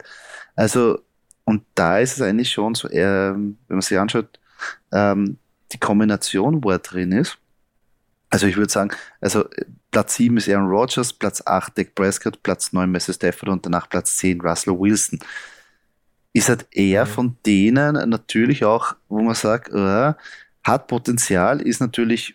Also, 0.57 1.01
und 1.45 1.65
da 1.75 1.99
ist 1.99 2.15
es 2.15 2.23
eigentlich 2.23 2.51
schon 2.51 2.75
so, 2.75 2.89
äh, 2.89 3.35
wenn 3.35 3.57
man 3.69 3.83
sich 3.83 3.99
anschaut, 3.99 4.39
ähm, 4.93 5.37
die 5.73 5.79
Kombination, 5.79 6.65
wo 6.65 6.71
er 6.71 6.79
drin 6.79 7.13
ist, 7.13 7.39
also 8.33 8.47
ich 8.47 8.57
würde 8.57 8.73
sagen, 8.73 8.91
also 9.21 9.45
Platz 9.91 10.15
7 10.15 10.39
ist 10.39 10.49
Aaron 10.49 10.71
Rodgers, 10.71 11.13
Platz 11.13 11.43
8 11.45 11.77
Dak 11.77 11.95
Prescott, 11.95 12.43
Platz 12.43 12.73
9 12.73 12.91
Messi 12.91 13.13
Stafford 13.13 13.51
und 13.51 13.67
danach 13.67 13.91
Platz 13.91 14.17
10 14.17 14.41
Russell 14.41 14.79
Wilson. 14.79 15.19
Ist 16.33 16.49
halt 16.49 16.67
eher 16.71 17.05
mhm. 17.05 17.11
von 17.11 17.37
denen 17.45 18.09
natürlich 18.09 18.65
auch, 18.65 18.97
wo 19.11 19.21
man 19.21 19.35
sagt, 19.35 19.69
äh, 19.75 20.15
hat 20.65 20.87
Potenzial, 20.87 21.61
ist 21.61 21.81
natürlich, 21.81 22.35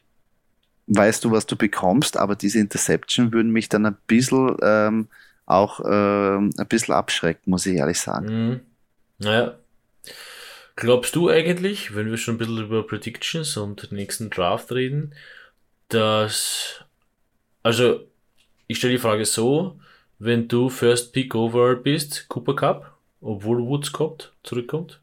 weißt 0.85 1.25
du, 1.25 1.31
was 1.31 1.47
du 1.47 1.55
bekommst, 1.55 2.15
aber 2.15 2.35
diese 2.35 2.59
Interception 2.59 3.33
würden 3.33 3.51
mich 3.51 3.67
dann 3.67 3.87
ein 3.87 3.97
bisschen 4.05 4.55
ähm, 4.61 5.07
auch 5.47 5.79
ähm, 5.83 6.51
ein 6.59 6.67
bisschen 6.67 6.93
abschrecken, 6.93 7.49
muss 7.49 7.65
ich 7.65 7.75
ehrlich 7.75 7.99
sagen. 7.99 8.27
Mhm. 8.27 8.59
Naja. 9.17 9.55
Glaubst 10.75 11.15
du 11.15 11.27
eigentlich, 11.27 11.95
wenn 11.95 12.11
wir 12.11 12.17
schon 12.17 12.35
ein 12.35 12.37
bisschen 12.37 12.65
über 12.65 12.85
Predictions 12.85 13.57
und 13.57 13.89
den 13.89 13.95
nächsten 13.95 14.29
Draft 14.29 14.71
reden, 14.71 15.15
dass, 15.89 16.83
also, 17.63 18.07
ich 18.67 18.77
stelle 18.77 18.93
die 18.93 18.99
Frage 18.99 19.25
so, 19.25 19.79
wenn 20.19 20.47
du 20.47 20.69
First 20.69 21.13
Pick 21.13 21.35
Over 21.35 21.75
bist, 21.75 22.27
Cooper 22.27 22.55
Cup, 22.55 22.97
obwohl 23.21 23.59
Woods 23.59 23.91
kommt, 23.91 24.33
zurückkommt? 24.43 24.99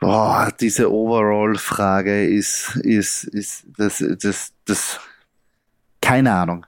Boah, 0.00 0.52
diese 0.60 0.90
Overall-Frage 0.90 2.26
ist, 2.26 2.76
ist, 2.76 3.24
ist, 3.24 3.64
das, 3.78 4.04
das, 4.18 4.52
das, 4.64 5.00
keine 6.00 6.32
Ahnung. 6.32 6.66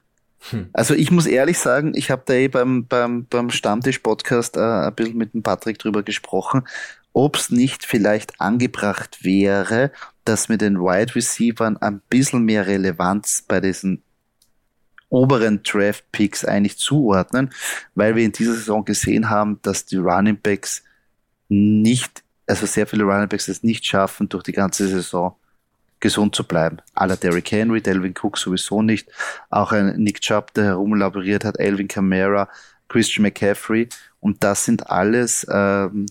Hm. 0.51 0.69
Also 0.73 0.95
ich 0.95 1.11
muss 1.11 1.27
ehrlich 1.27 1.59
sagen, 1.59 1.93
ich 1.97 2.11
habe 2.11 2.23
da 2.27 2.35
eh 2.35 2.49
beim, 2.49 2.87
beim, 2.87 3.27
beim 3.27 3.51
Stammtisch-Podcast 3.51 4.57
äh, 4.57 4.61
ein 4.61 4.95
bisschen 4.95 5.17
mit 5.17 5.35
dem 5.35 5.43
Patrick 5.43 5.79
drüber 5.79 6.03
gesprochen, 6.03 6.63
ob 7.15 7.37
es 7.37 7.49
nicht 7.51 7.87
vielleicht 7.87 8.41
angebracht 8.41 9.25
wäre, 9.25 9.93
dass 10.25 10.49
wir 10.49 10.59
den 10.59 10.79
Wide 10.79 11.15
Receivern 11.15 11.79
ein 11.79 12.03
bisschen 12.11 12.45
mehr 12.45 12.67
Relevanz 12.67 13.45
bei 13.47 13.61
diesen 13.61 14.03
oberen 15.09 15.63
Draft 15.63 16.05
Picks 16.11 16.45
eigentlich 16.45 16.77
zuordnen, 16.77 17.51
weil 17.95 18.17
wir 18.17 18.25
in 18.25 18.33
dieser 18.33 18.55
Saison 18.55 18.85
gesehen 18.85 19.31
haben, 19.31 19.61
dass 19.63 19.87
die 19.87 19.97
Running 19.97 20.41
Backs 20.41 20.83
nicht, 21.49 22.25
also 22.47 22.67
sehr 22.67 22.87
viele 22.87 23.05
Running 23.05 23.29
Backs 23.29 23.47
es 23.47 23.63
nicht 23.63 23.87
schaffen, 23.87 24.29
durch 24.29 24.43
die 24.43 24.53
ganze 24.53 24.89
Saison 24.89 25.37
gesund 26.01 26.35
zu 26.35 26.43
bleiben. 26.43 26.79
Aller 26.95 27.17
Derrick 27.17 27.51
Henry, 27.53 27.81
Delvin 27.81 28.15
Cook 28.21 28.39
sowieso 28.39 28.83
nicht. 28.83 29.09
Auch 29.51 29.71
ein 29.71 29.97
Nick 29.97 30.21
Chubb, 30.21 30.53
der 30.55 30.65
herumlaboriert 30.65 31.45
hat, 31.45 31.61
Alvin 31.61 31.89
Kamara, 31.89 32.49
Christian 32.89 33.23
McCaffrey. 33.23 33.89
Und 34.21 34.43
das 34.43 34.65
sind 34.65 34.91
alles 34.91 35.47
ähm, 35.49 36.07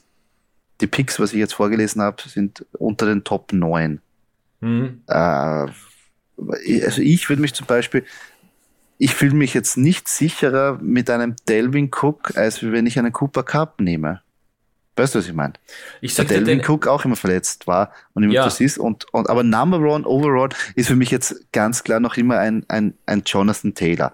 die 0.83 0.87
Picks, 0.87 1.17
was 1.19 1.31
ich 1.31 1.39
jetzt 1.39 1.53
vorgelesen 1.53 2.01
habe, 2.01 2.21
sind 2.27 2.65
unter 2.73 3.05
den 3.05 3.23
Top 3.23 3.53
9. 3.53 4.01
Mhm. 4.59 5.01
Äh, 5.07 5.13
also 5.13 7.01
ich 7.01 7.29
würde 7.29 7.41
mich 7.41 7.53
zum 7.53 7.65
Beispiel, 7.67 8.03
ich 8.97 9.15
fühle 9.15 9.33
mich 9.33 9.53
jetzt 9.53 9.77
nicht 9.77 10.07
sicherer 10.09 10.77
mit 10.81 11.09
einem 11.09 11.35
Delvin 11.47 11.89
Cook, 11.89 12.35
als 12.35 12.61
wenn 12.63 12.85
ich 12.85 12.99
einen 12.99 13.13
Cooper 13.13 13.43
Cup 13.43 13.79
nehme. 13.79 14.21
Weißt 14.95 15.15
du, 15.15 15.19
was 15.19 15.25
ich 15.25 15.33
meine? 15.33 15.53
Ich 16.01 16.15
Der 16.15 16.25
sag 16.25 16.29
Delvin 16.29 16.59
den, 16.59 16.69
Cook 16.69 16.85
auch 16.87 17.03
immer 17.05 17.15
verletzt 17.15 17.65
war 17.65 17.91
und 18.13 18.23
immer 18.23 18.33
Ja. 18.33 18.43
das 18.43 18.59
ist. 18.59 18.77
Und, 18.77 19.11
und, 19.13 19.29
aber 19.29 19.43
Number 19.43 19.79
One 19.79 20.05
overall 20.05 20.49
ist 20.75 20.87
für 20.87 20.95
mich 20.95 21.11
jetzt 21.11 21.51
ganz 21.53 21.83
klar 21.83 21.99
noch 21.99 22.17
immer 22.17 22.37
ein, 22.39 22.65
ein, 22.67 22.93
ein 23.05 23.23
Jonathan 23.25 23.73
Taylor. 23.73 24.13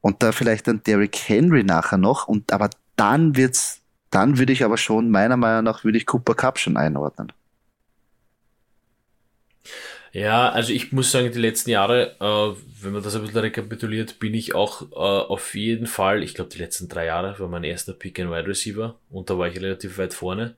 Und 0.00 0.22
da 0.22 0.32
vielleicht 0.32 0.66
ein 0.68 0.82
Derrick 0.82 1.16
Henry 1.16 1.62
nachher 1.62 1.98
noch. 1.98 2.26
Und 2.26 2.52
aber 2.52 2.70
dann 2.96 3.36
wird's, 3.36 3.82
dann 4.16 4.38
würde 4.38 4.52
ich 4.52 4.64
aber 4.64 4.78
schon, 4.78 5.10
meiner 5.10 5.36
Meinung 5.36 5.64
nach, 5.64 5.84
würde 5.84 5.98
ich 5.98 6.06
Cooper 6.06 6.34
Cup 6.34 6.58
schon 6.58 6.76
einordnen. 6.78 7.32
Ja, 10.12 10.48
also 10.50 10.72
ich 10.72 10.92
muss 10.92 11.10
sagen, 11.12 11.30
die 11.32 11.38
letzten 11.38 11.70
Jahre, 11.70 12.16
äh, 12.20 12.82
wenn 12.82 12.92
man 12.92 13.02
das 13.02 13.14
ein 13.16 13.22
bisschen 13.22 13.38
rekapituliert, 13.38 14.18
bin 14.18 14.32
ich 14.34 14.54
auch 14.54 14.82
äh, 14.92 14.94
auf 14.94 15.54
jeden 15.54 15.86
Fall, 15.86 16.22
ich 16.22 16.34
glaube 16.34 16.50
die 16.50 16.58
letzten 16.58 16.88
drei 16.88 17.06
Jahre 17.06 17.38
war 17.38 17.48
mein 17.48 17.64
erster 17.64 17.92
Pick 17.92 18.18
and 18.18 18.30
Wide 18.30 18.46
Receiver 18.48 18.98
und 19.10 19.28
da 19.28 19.38
war 19.38 19.48
ich 19.48 19.56
relativ 19.60 19.98
weit 19.98 20.14
vorne. 20.14 20.56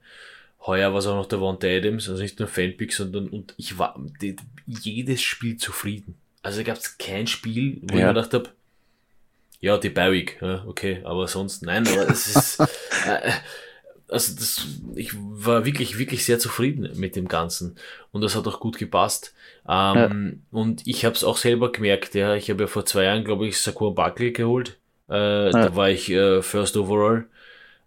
Heuer 0.65 0.91
war 0.91 0.99
es 0.99 1.07
auch 1.07 1.15
noch 1.15 1.25
der 1.25 1.41
Wante 1.41 1.69
Adams, 1.69 2.09
also 2.09 2.21
nicht 2.21 2.39
nur 2.39 2.47
Fanpick, 2.47 2.93
sondern 2.93 3.27
und 3.29 3.53
ich 3.57 3.77
war 3.77 3.99
die, 4.21 4.35
jedes 4.65 5.21
Spiel 5.21 5.57
zufrieden. 5.57 6.15
Also 6.41 6.63
gab 6.63 6.77
es 6.77 6.97
kein 6.97 7.27
Spiel, 7.27 7.79
wo 7.81 7.97
ich 7.97 8.01
Ja. 8.01 8.07
mir 8.07 8.13
gedacht 8.13 8.33
habe, 8.33 8.49
ja, 9.59 9.77
die 9.77 9.89
Bi-Week, 9.89 10.37
ja, 10.41 10.63
okay, 10.67 11.01
aber 11.03 11.27
sonst 11.27 11.63
nein, 11.63 11.87
aber 11.87 12.09
es 12.09 12.27
ist, 12.35 12.59
äh, 13.07 13.31
also 14.07 14.35
das, 14.35 14.65
ich 14.95 15.11
war 15.15 15.65
wirklich, 15.65 15.97
wirklich 15.99 16.25
sehr 16.25 16.39
zufrieden 16.39 16.89
mit 16.95 17.15
dem 17.15 17.27
Ganzen 17.27 17.75
und 18.11 18.21
das 18.21 18.35
hat 18.35 18.47
auch 18.47 18.59
gut 18.59 18.77
gepasst. 18.77 19.33
Ähm, 19.67 20.41
Und 20.51 20.87
ich 20.87 21.05
habe 21.05 21.13
es 21.15 21.23
auch 21.23 21.37
selber 21.37 21.71
gemerkt, 21.71 22.15
ja, 22.15 22.33
ich 22.35 22.49
habe 22.49 22.63
ja 22.63 22.67
vor 22.67 22.85
zwei 22.85 23.03
Jahren, 23.03 23.23
glaube 23.23 23.47
ich, 23.47 23.57
Saquon 23.61 23.93
Barkley 23.93 24.31
geholt. 24.31 24.77
Äh, 25.09 25.51
Da 25.51 25.75
war 25.75 25.89
ich 25.91 26.09
äh, 26.09 26.41
First 26.41 26.75
Overall. 26.77 27.27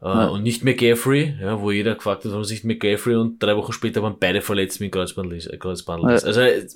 Äh, 0.00 0.04
Ja. 0.06 0.26
Und 0.28 0.42
nicht 0.44 0.62
McGaffrey, 0.64 1.36
ja, 1.40 1.60
wo 1.60 1.70
jeder 1.72 1.94
gefragt 1.96 2.24
hat, 2.24 2.30
warum 2.32 2.46
nicht 2.46 2.64
McGaffrey 2.64 3.16
und 3.16 3.42
drei 3.42 3.56
Wochen 3.56 3.72
später 3.72 4.02
waren 4.02 4.16
beide 4.20 4.42
verletzt 4.42 4.80
mit 4.80 4.92
Kreuzbandriss. 4.92 5.46
äh, 5.46 5.56
Kreuzbandriss. 5.56 6.22
Ja. 6.22 6.28
Also 6.28 6.40
äh, 6.42 6.66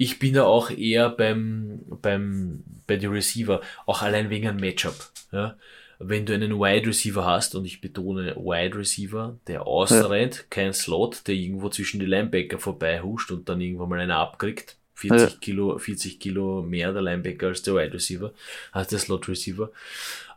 ich 0.00 0.18
bin 0.18 0.32
da 0.32 0.44
auch 0.44 0.70
eher 0.70 1.10
beim, 1.10 1.80
beim, 2.00 2.64
bei 2.86 2.96
den 2.96 3.10
Receiver, 3.10 3.60
auch 3.84 4.00
allein 4.00 4.30
wegen 4.30 4.48
einem 4.48 4.58
Matchup. 4.58 4.94
Ja. 5.30 5.58
Wenn 5.98 6.24
du 6.24 6.32
einen 6.32 6.58
Wide 6.58 6.86
Receiver 6.86 7.26
hast, 7.26 7.54
und 7.54 7.66
ich 7.66 7.82
betone 7.82 8.34
Wide 8.34 8.78
Receiver, 8.78 9.36
der 9.46 9.66
ausrennt, 9.66 10.46
kein 10.48 10.72
Slot, 10.72 11.26
der 11.26 11.34
irgendwo 11.34 11.68
zwischen 11.68 12.00
die 12.00 12.06
Linebacker 12.06 12.58
vorbei 12.58 13.02
huscht 13.02 13.30
und 13.30 13.46
dann 13.50 13.60
irgendwann 13.60 13.90
mal 13.90 14.00
einer 14.00 14.16
abkriegt, 14.16 14.78
40 14.94 15.20
Ja. 15.20 15.36
Kilo, 15.38 15.76
40 15.76 16.18
Kilo 16.18 16.62
mehr 16.62 16.94
der 16.94 17.02
Linebacker 17.02 17.48
als 17.48 17.60
der 17.60 17.74
Wide 17.74 17.92
Receiver, 17.92 18.32
als 18.72 18.88
der 18.88 19.00
Slot 19.00 19.28
Receiver, 19.28 19.70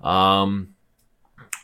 ähm, 0.03 0.74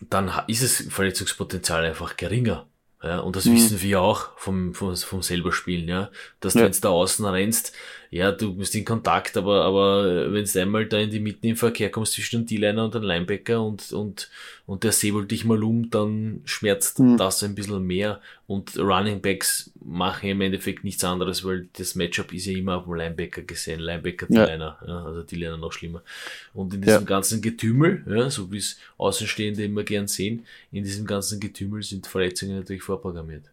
dann 0.10 0.32
ist 0.47 0.62
es 0.62 0.88
Verletzungspotenzial 0.89 1.84
einfach 1.84 2.16
geringer. 2.16 2.66
Ja, 3.02 3.20
und 3.20 3.36
das 3.36 3.45
Mhm. 3.45 3.56
wissen 3.56 3.82
wir 3.82 4.02
auch 4.02 4.30
vom, 4.38 4.74
vom, 4.74 4.95
vom 4.95 5.22
selber 5.22 5.52
Spielen, 5.54 5.88
ja. 5.88 6.10
Dass 6.41 6.54
du 6.54 6.60
Ja. 6.60 6.66
jetzt 6.66 6.84
da 6.84 6.89
außen 6.89 7.26
rennst, 7.26 7.74
ja, 8.12 8.32
du 8.32 8.55
bist 8.55 8.74
in 8.74 8.86
Kontakt, 8.86 9.38
aber, 9.38 9.64
aber 9.66 10.34
wenn 10.34 10.43
du 10.45 10.62
einmal 10.62 10.86
da 10.88 10.97
in 10.97 11.12
die 11.12 11.20
Mitten 11.20 11.45
im 11.45 11.55
Verkehr 11.55 11.91
kommst 11.91 12.14
zwischen 12.14 12.41
dem 12.41 12.45
D-Liner 12.47 12.86
und 12.86 12.95
dem 12.95 13.03
Linebacker 13.03 13.62
und, 13.62 13.91
und, 13.91 14.30
und 14.66 14.84
der 14.84 14.91
säbelt 14.91 15.30
dich 15.30 15.45
mal 15.45 15.64
um, 15.64 15.89
dann 15.91 16.41
schmerzt 16.45 16.97
Mhm. 16.99 17.18
das 17.18 17.43
ein 17.43 17.53
bisschen 17.53 17.84
mehr. 17.86 18.20
Und 18.47 18.76
Running 18.80 19.22
Backs 19.22 19.70
machen 19.86 20.28
im 20.30 20.41
Endeffekt 20.41 20.84
nichts 20.84 21.03
anderes, 21.03 21.45
weil 21.45 21.70
das 21.74 21.93
Matchup 21.93 22.34
ist 22.34 22.47
ja 22.47 22.57
immer 22.57 22.78
auf 22.78 22.86
dem 22.86 22.95
Linebacker 22.95 23.43
gesehen, 23.43 23.80
Linebacker, 23.80 24.26
Ja. 24.30 24.45
D-Liner, 24.47 24.80
ja, 24.88 25.05
also 25.05 25.22
D-Liner 25.22 25.57
noch 25.57 25.72
schlimmer. 25.72 26.01
Und 26.55 26.74
in 26.74 26.82
diesem 26.82 27.01
Ja. 27.01 27.05
ganzen 27.05 27.43
Getümmel, 27.43 28.03
ja, 28.10 28.30
so 28.32 28.51
wie 28.51 28.57
es 28.57 28.80
Außenstehende 28.97 29.64
immer 29.64 29.84
gern 29.84 30.07
sehen, 30.07 30.47
in 30.72 30.84
diesem 30.84 31.05
ganzen 31.05 31.39
Getümmel 31.39 31.84
sind 31.84 32.07
Verletzungen 32.07 32.57
natürlich 32.57 32.82
vorprogrammiert. 32.82 33.43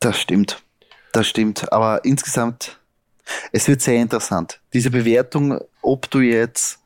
Das 0.00 0.18
stimmt. 0.18 0.62
Das 1.12 1.28
stimmt. 1.28 1.72
Aber 1.72 2.04
insgesamt, 2.04 2.78
es 3.52 3.68
wird 3.68 3.80
sehr 3.80 4.00
interessant. 4.00 4.60
Diese 4.72 4.90
Bewertung, 4.90 5.58
ob 5.82 6.10
du 6.10 6.20
jetzt 6.20 6.78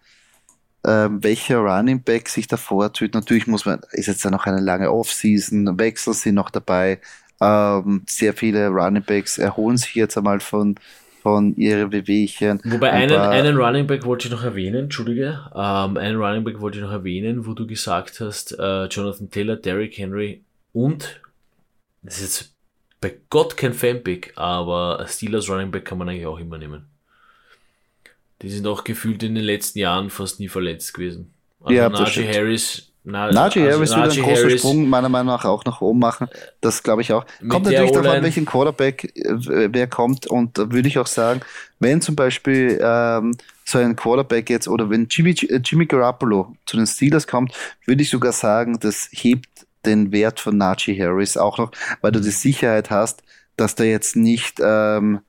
ähm, 0.86 1.22
welcher 1.24 1.58
Running 1.58 2.02
Back 2.02 2.28
sich 2.28 2.46
davor 2.46 2.92
tut, 2.92 3.14
natürlich 3.14 3.46
muss 3.46 3.64
man, 3.64 3.80
ist 3.92 4.06
jetzt 4.06 4.22
ja 4.24 4.30
noch 4.30 4.44
eine 4.46 4.60
lange 4.60 4.90
Offseason, 4.92 5.78
Wechsel 5.78 6.12
sind 6.14 6.34
noch 6.34 6.50
dabei. 6.50 7.00
Ähm, 7.40 8.02
sehr 8.06 8.34
viele 8.34 8.68
Running 8.68 9.02
Backs 9.02 9.38
erholen 9.38 9.76
sich 9.78 9.94
jetzt 9.94 10.16
einmal 10.18 10.40
von, 10.40 10.76
von 11.22 11.56
ihren 11.56 11.88
Bewegchen. 11.90 12.60
Wobei 12.64 12.90
Ein 12.90 13.02
einen, 13.04 13.16
paar- 13.16 13.30
einen 13.30 13.56
Running 13.56 13.86
Back 13.86 14.04
wollte 14.04 14.28
ich 14.28 14.32
noch 14.32 14.44
erwähnen, 14.44 14.84
Entschuldige, 14.84 15.40
ähm, 15.54 15.96
einen 15.96 16.16
Running 16.16 16.44
Back 16.44 16.60
wollte 16.60 16.78
ich 16.78 16.84
noch 16.84 16.92
erwähnen, 16.92 17.46
wo 17.46 17.54
du 17.54 17.66
gesagt 17.66 18.20
hast, 18.20 18.52
äh, 18.58 18.84
Jonathan 18.86 19.30
Taylor, 19.30 19.56
Derrick 19.56 19.96
Henry 19.96 20.42
und, 20.72 21.20
das 22.02 22.20
ist 22.20 22.22
jetzt 22.22 22.53
bei 23.04 23.14
Gott 23.28 23.58
kein 23.58 23.74
Fanpick, 23.74 24.32
aber 24.34 25.04
Steelers 25.06 25.50
Running 25.50 25.70
Back 25.70 25.84
kann 25.84 25.98
man 25.98 26.08
eigentlich 26.08 26.24
auch 26.24 26.38
immer 26.38 26.56
nehmen. 26.56 26.86
Die 28.40 28.48
sind 28.48 28.66
auch 28.66 28.82
gefühlt 28.82 29.22
in 29.22 29.34
den 29.34 29.44
letzten 29.44 29.78
Jahren 29.78 30.08
fast 30.08 30.40
nie 30.40 30.48
verletzt 30.48 30.94
gewesen. 30.94 31.34
Also 31.60 31.74
Ja, 31.74 31.90
Najee. 31.90 32.32
Harris, 32.32 32.92
na, 33.04 33.30
Najee 33.30 33.66
also 33.66 33.76
Harris 33.76 33.90
Najee 33.90 34.20
einen 34.22 34.28
großen 34.30 34.44
Harris- 34.44 34.60
Sprung 34.60 34.88
meiner 34.88 35.10
Meinung 35.10 35.34
nach 35.34 35.44
auch 35.44 35.66
nach 35.66 35.82
oben 35.82 35.98
machen. 35.98 36.28
Das 36.62 36.82
glaube 36.82 37.02
ich 37.02 37.12
auch. 37.12 37.26
Kommt 37.46 37.66
natürlich 37.66 37.90
darauf 37.92 38.08
an, 38.08 38.22
welchen 38.22 38.46
Quarterback 38.46 39.04
äh, 39.16 39.68
wer 39.70 39.86
kommt. 39.86 40.26
Und 40.26 40.56
da 40.56 40.72
würde 40.72 40.88
ich 40.88 40.98
auch 40.98 41.06
sagen, 41.06 41.42
wenn 41.80 42.00
zum 42.00 42.16
Beispiel 42.16 42.80
ähm, 42.82 43.36
so 43.66 43.76
ein 43.76 43.96
Quarterback 43.96 44.48
jetzt 44.48 44.66
oder 44.66 44.88
wenn 44.88 45.08
Jimmy, 45.10 45.32
äh, 45.32 45.60
Jimmy 45.62 45.84
Garoppolo 45.84 46.56
zu 46.64 46.78
den 46.78 46.86
Steelers 46.86 47.26
kommt, 47.26 47.52
würde 47.84 48.00
ich 48.02 48.08
sogar 48.08 48.32
sagen, 48.32 48.80
das 48.80 49.10
hebt 49.12 49.48
den 49.86 50.12
Wert 50.12 50.40
von 50.40 50.56
Najee 50.56 50.98
Harris 51.00 51.36
auch 51.36 51.58
noch, 51.58 51.72
weil 52.00 52.12
du 52.12 52.20
die 52.20 52.30
Sicherheit 52.30 52.90
hast, 52.90 53.22
dass 53.56 53.74
da 53.74 53.84
jetzt 53.84 54.16
nicht 54.16 54.58
ähm, 54.62 55.20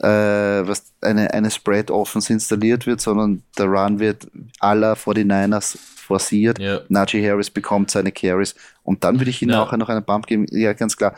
äh, 0.00 0.06
was 0.06 0.92
eine, 1.00 1.32
eine 1.32 1.50
Spread 1.50 1.90
Offense 1.90 2.32
installiert 2.32 2.86
wird, 2.86 3.00
sondern 3.00 3.42
der 3.56 3.66
Run 3.66 3.98
wird 4.00 4.26
aller 4.60 4.94
49ers 4.94 5.76
forciert. 5.96 6.58
Ja. 6.58 6.80
Najee 6.88 7.26
Harris 7.28 7.50
bekommt 7.50 7.90
seine 7.90 8.12
Carries 8.12 8.54
und 8.82 9.04
dann 9.04 9.18
würde 9.20 9.30
ich 9.30 9.40
ihm 9.42 9.50
Ja. 9.50 9.62
auch 9.62 9.72
noch 9.72 9.88
einen 9.88 10.04
Bump 10.04 10.26
geben. 10.26 10.46
Ja, 10.50 10.72
ganz 10.72 10.96
klar. 10.96 11.14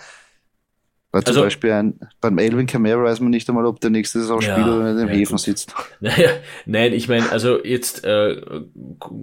Weil 1.14 1.22
zum 1.22 1.30
Also- 1.30 1.42
Beispiel 1.42 1.70
ein, 1.70 2.00
beim 2.20 2.38
Elvin 2.38 2.66
Kamara 2.66 3.04
weiß 3.04 3.20
man 3.20 3.30
nicht 3.30 3.48
einmal, 3.48 3.66
ob 3.66 3.78
der 3.80 3.90
nächste 3.90 4.18
Saison 4.18 4.40
Ja, 4.40 4.52
spielt 4.52 4.66
oder 4.66 4.90
in 4.90 4.96
den 4.96 5.06
ja, 5.06 5.14
Häfen 5.14 5.38
sitzt. 5.38 5.72
Naja, 6.00 6.30
nein, 6.66 6.92
ich 6.92 7.08
meine, 7.08 7.30
also 7.30 7.64
jetzt 7.64 8.02
äh, 8.04 8.40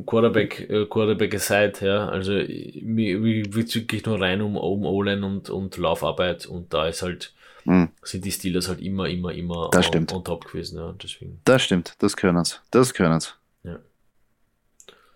Quarterback, 0.06 0.70
äh, 0.70 0.86
Quarterback 0.86 1.36
aside, 1.36 1.74
ja, 1.82 2.08
also 2.08 2.32
mir, 2.32 3.20
mir 3.20 3.54
wirklich 3.54 4.06
nur 4.06 4.22
rein 4.22 4.42
um, 4.42 4.56
um 4.56 4.86
O-Line 4.86 5.26
und, 5.26 5.50
und 5.50 5.76
Laufarbeit 5.76 6.46
und 6.46 6.74
da 6.74 6.88
ist 6.88 7.02
halt, 7.02 7.34
Hm, 7.66 7.90
sind 8.04 8.24
die 8.26 8.32
Steelers 8.32 8.70
halt 8.70 8.80
immer, 8.82 9.08
immer, 9.10 9.34
immer 9.34 9.70
Das 9.72 9.90
on, 9.94 10.08
on 10.14 10.24
top 10.24 10.46
gewesen, 10.46 10.80
ja, 10.80 10.96
deswegen. 11.04 11.42
das 11.44 11.62
stimmt, 11.62 11.96
das 12.00 12.16
können 12.16 12.44
sie. 12.46 12.56
Das 12.72 12.94
können 12.94 13.20
sie. 13.20 13.30
Ja. 13.66 13.80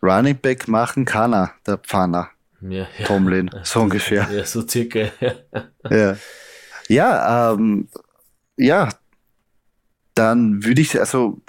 Running 0.03 0.37
Back 0.37 0.67
machen 0.67 1.05
kann 1.05 1.33
er, 1.33 1.51
der 1.65 1.77
Pfanner, 1.77 2.29
Ja, 2.61 2.85
ja. 2.99 3.05
Tomlin, 3.05 3.49
so 3.63 3.79
ungefähr. 3.79 4.27
Ja, 4.31 4.43
so 4.43 4.61
circa. 4.67 5.07
Ja, 5.89 6.17
ja, 6.87 7.53
ähm, 7.53 7.87
ja, 8.57 8.89
dann 10.13 10.63
würde 10.63 10.81
ich, 10.81 10.99
also 10.99 11.41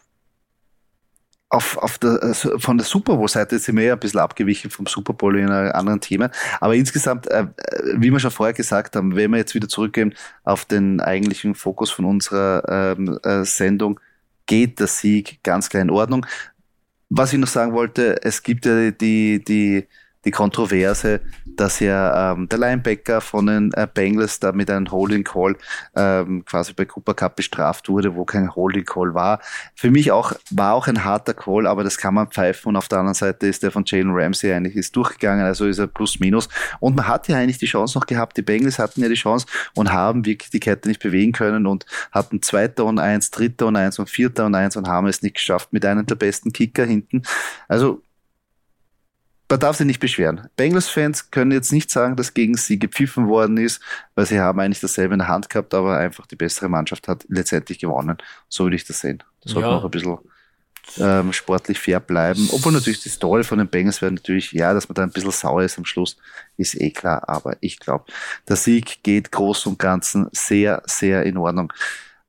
auf, 1.49 1.77
auf 1.79 1.99
der, 1.99 2.23
also 2.23 2.59
von 2.59 2.77
der 2.77 2.85
Super 2.85 3.17
Bowl-Seite 3.17 3.59
sind 3.59 3.77
wir 3.77 3.85
ja 3.85 3.93
ein 3.95 4.01
bisschen 4.01 4.21
abgewichen 4.21 4.71
vom 4.71 4.87
Super 4.87 5.13
Bowl 5.13 5.39
in 5.39 5.49
einem 5.49 5.73
anderen 5.73 6.01
Thema. 6.01 6.31
Aber 6.61 6.75
insgesamt, 6.75 7.29
äh, 7.29 7.43
äh, 7.43 7.95
wie 7.97 8.11
wir 8.11 8.19
schon 8.19 8.33
vorher 8.33 8.53
gesagt 8.53 8.97
haben, 8.97 9.15
wenn 9.15 9.31
wir 9.31 9.39
jetzt 9.39 9.55
wieder 9.55 9.69
zurückgehen 9.69 10.15
auf 10.43 10.65
den 10.65 11.01
eigentlichen 11.01 11.55
Fokus 11.55 11.91
von 11.91 12.05
unserer 12.05 12.95
ähm, 12.99 13.19
äh, 13.23 13.45
Sendung, 13.45 14.01
geht 14.47 14.81
der 14.81 14.89
Sieg 14.89 15.41
ganz 15.43 15.69
klar 15.69 15.83
in 15.83 15.91
Ordnung. 15.91 16.27
Was 17.09 17.33
ich 17.33 17.39
noch 17.39 17.49
sagen 17.49 17.73
wollte, 17.73 18.23
es 18.23 18.43
gibt 18.43 18.67
ja 18.67 18.91
die, 18.91 19.43
die, 19.45 19.87
die 20.27 20.33
Kontroverse, 20.33 21.21
dass 21.45 21.81
ja 21.81 22.33
ähm, 22.33 22.49
der 22.49 22.59
Linebacker 22.59 23.21
von 23.21 23.47
den 23.47 23.73
äh, 23.73 23.87
Bengals 23.93 24.41
da 24.41 24.53
mit 24.53 24.71
einem 24.71 24.91
Holding 24.91 25.25
Call 25.25 25.57
ähm, 25.95 26.45
quasi 26.45 26.73
bei 26.75 26.85
Cooper 26.85 27.15
Cup 27.15 27.37
bestraft 27.37 27.89
wurde, 27.89 28.15
wo 28.15 28.25
kein 28.25 28.55
Holding 28.55 28.85
Call 28.85 29.15
war. 29.15 29.41
Für 29.75 29.91
mich 29.91 30.11
auch 30.11 30.33
war 30.51 30.75
auch 30.75 30.89
ein 30.89 31.05
harter 31.05 31.33
Call, 31.33 31.67
aber 31.67 31.85
das 31.85 31.97
kann 31.97 32.15
man 32.15 32.29
pfeifen 32.29 32.71
und 32.71 32.77
auf 32.77 32.89
der 32.89 32.99
anderen 32.99 33.15
Seite 33.15 33.47
ist 33.47 33.63
der 33.63 33.71
von 33.71 33.85
Jalen 33.87 34.11
Ramsey 34.11 34.53
eigentlich 34.53 34.77
ist 34.77 34.95
durchgegangen, 34.97 35.47
also 35.47 35.67
ist 35.67 35.79
er 35.79 35.87
plus 35.87 36.19
minus 36.19 36.49
und 36.81 36.97
man 36.97 37.07
hat 37.07 37.29
ja 37.29 37.37
eigentlich 37.37 37.59
die 37.59 37.67
Chance 37.67 37.97
noch 37.97 38.07
gehabt, 38.07 38.37
die 38.37 38.43
Bengals 38.43 38.79
hatten 38.79 39.01
ja 39.01 39.09
die 39.09 39.15
Chance 39.15 39.47
und 39.75 39.93
haben 39.93 40.27
wirklich 40.27 40.51
die 40.51 40.61
Kette 40.61 40.89
nicht 40.89 41.01
bewegen 41.01 41.33
können 41.33 41.67
und 41.67 41.87
hatten 42.11 42.43
zweiter 42.43 42.85
und 42.85 42.99
eins, 42.99 43.31
dritter 43.31 43.67
und 43.67 43.77
eins 43.77 43.99
und 43.99 44.11
vierter 44.11 44.47
und 44.47 44.55
eins 44.57 44.77
und 44.77 44.89
haben 44.89 45.07
es 45.07 45.23
nicht 45.23 45.37
geschafft 45.37 45.73
mit 45.73 45.87
einem 45.87 46.05
der 46.05 46.17
besten 46.17 46.53
Kicker 46.53 46.85
hinten. 46.85 47.23
Also 47.69 48.03
man 49.49 49.61
darf 49.61 49.77
sich 49.77 49.87
nicht 49.87 50.01
beschweren. 50.01 50.49
Bengals-Fans 50.57 51.31
können 51.31 51.53
jetzt 51.53 51.73
nicht 51.73 51.91
sagen, 51.91 52.17
dass 52.17 52.35
gegen 52.35 52.57
sie 52.57 52.79
gepfiffen 52.79 53.29
worden 53.29 53.57
ist, 53.59 53.81
weil 54.15 54.27
sie 54.27 54.41
haben 54.41 54.59
eigentlich 54.61 54.81
dasselbe 54.81 55.15
in 55.15 55.21
der 55.21 55.29
Hand 55.29 55.49
gehabt, 55.49 55.73
aber 55.75 55.97
einfach 55.99 56.27
die 56.27 56.37
bessere 56.37 56.69
Mannschaft 56.69 57.07
hat 57.09 57.25
letztendlich 57.29 57.79
gewonnen. 57.79 58.19
So 58.49 58.65
würde 58.65 58.77
ich 58.77 58.85
das 58.85 59.01
sehen. 59.01 59.23
Das 59.43 59.53
sollte 59.53 59.69
Ja. 59.69 59.77
auch 59.77 59.85
ein 59.85 59.91
bisschen 59.91 60.19
ähm, 60.99 61.33
sportlich 61.33 61.79
fair 61.79 62.01
bleiben. 62.01 62.49
Obwohl 62.53 62.73
natürlich 62.73 63.03
die 63.03 63.09
Story 63.09 63.43
von 63.45 63.59
den 63.59 63.69
Bengals 63.69 64.01
wäre 64.03 64.13
natürlich, 64.13 64.53
ja, 64.53 64.73
dass 64.73 64.89
man 64.89 64.95
da 64.95 65.03
ein 65.03 65.11
bisschen 65.11 65.33
sauer 65.33 65.63
ist 65.65 65.79
am 65.79 65.85
Schluss, 65.85 66.17
ist 66.57 66.81
eh 66.81 66.91
klar. 66.91 67.29
Aber 67.29 67.57
ich 67.61 67.79
glaube, 67.81 68.05
der 68.49 68.57
Sieg 68.57 69.03
geht 69.03 69.33
groß 69.33 69.67
und 69.67 69.79
ganzen 69.79 70.29
sehr, 70.33 70.83
sehr 70.87 71.25
in 71.25 71.37
Ordnung. 71.37 71.73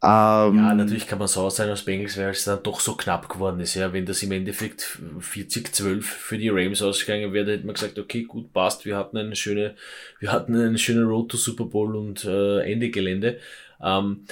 Ähm, 0.04 0.58
ja, 0.58 0.76
natürlich 0.76 1.08
kann 1.08 1.18
man 1.18 1.28
sauer 1.28 1.50
sein 1.50 1.70
als 1.70 1.82
Bengals, 1.82 2.18
weil 2.18 2.30
es 2.30 2.44
dann 2.44 2.62
doch 2.62 2.82
so 2.82 2.96
knapp 2.96 3.30
geworden 3.30 3.60
ist. 3.60 3.74
Ja, 3.74 3.94
wenn 3.94 4.06
das 4.06 4.22
im 4.22 4.32
Endeffekt 4.32 5.00
40-12 5.20 6.02
für 6.02 6.38
die 6.38 6.50
Rams 6.50 6.84
ausgegangen 6.84 7.34
wäre, 7.34 7.52
hätte 7.52 7.66
man 7.66 7.74
gesagt, 7.74 7.98
okay, 7.98 8.24
gut, 8.24 8.54
passt, 8.54 8.86
wir 8.86 8.96
hatten 8.96 9.18
eine 9.18 9.36
schöne, 9.36 9.76
wir 10.20 10.32
hatten 10.32 10.56
eine 10.56 10.78
schöne 10.78 11.04
Road 11.04 11.30
to 11.30 11.38
Super 11.38 11.66
Bowl 11.66 11.96
und 11.96 12.26
äh, 12.26 12.72
Ende 12.72 12.92
Gelände. 12.92 13.40
Ähm, 13.82 14.26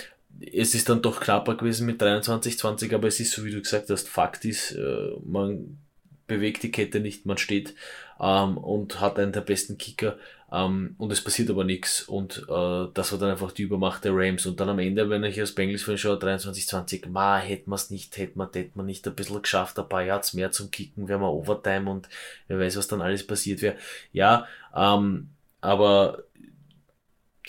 es 0.53 0.75
ist 0.75 0.87
dann 0.87 1.01
doch 1.01 1.19
knapper 1.19 1.55
gewesen 1.55 1.87
mit 1.87 1.99
23, 1.99 2.59
20, 2.59 2.93
aber 2.93 3.07
es 3.07 3.19
ist 3.19 3.31
so, 3.31 3.43
wie 3.43 3.51
du 3.51 3.61
gesagt 3.61 3.89
hast, 3.89 4.07
Fakt 4.07 4.45
ist, 4.45 4.73
äh, 4.73 5.11
man 5.25 5.79
bewegt 6.27 6.61
die 6.61 6.71
Kette 6.71 6.99
nicht, 6.99 7.25
man 7.25 7.37
steht 7.37 7.73
ähm, 8.19 8.57
und 8.57 8.99
hat 9.01 9.19
einen 9.19 9.31
der 9.31 9.41
besten 9.41 9.77
Kicker. 9.77 10.17
Ähm, 10.51 10.95
und 10.97 11.11
es 11.11 11.23
passiert 11.23 11.49
aber 11.49 11.63
nichts 11.63 12.03
und 12.03 12.45
äh, 12.49 12.87
das 12.93 13.11
war 13.11 13.19
dann 13.19 13.31
einfach 13.31 13.51
die 13.51 13.63
Übermacht 13.63 14.03
der 14.03 14.11
Rams. 14.15 14.45
Und 14.45 14.59
dann 14.59 14.69
am 14.69 14.79
Ende, 14.79 15.09
wenn 15.09 15.23
ich 15.23 15.41
aus 15.41 15.53
Bengals 15.53 15.83
von 15.83 15.97
schaue, 15.97 16.19
23, 16.19 16.67
20, 16.67 17.07
ma, 17.09 17.37
hätten 17.37 17.69
wir 17.69 17.75
es 17.75 17.89
nicht, 17.89 18.17
hätten 18.17 18.39
wir, 18.39 18.49
hätten 18.53 18.75
wir 18.75 18.83
nicht 18.83 19.07
ein 19.07 19.15
bisschen 19.15 19.41
geschafft, 19.41 19.79
ein 19.79 19.89
paar 19.89 20.03
Yards 20.03 20.33
mehr 20.33 20.51
zum 20.51 20.71
Kicken, 20.71 21.07
wären 21.07 21.21
wir 21.21 21.31
Overtime 21.31 21.89
und 21.89 22.09
wer 22.47 22.59
weiß, 22.59 22.77
was 22.77 22.87
dann 22.87 23.01
alles 23.01 23.25
passiert 23.25 23.61
wäre. 23.61 23.75
Ja, 24.13 24.47
ähm, 24.75 25.29
aber 25.61 26.24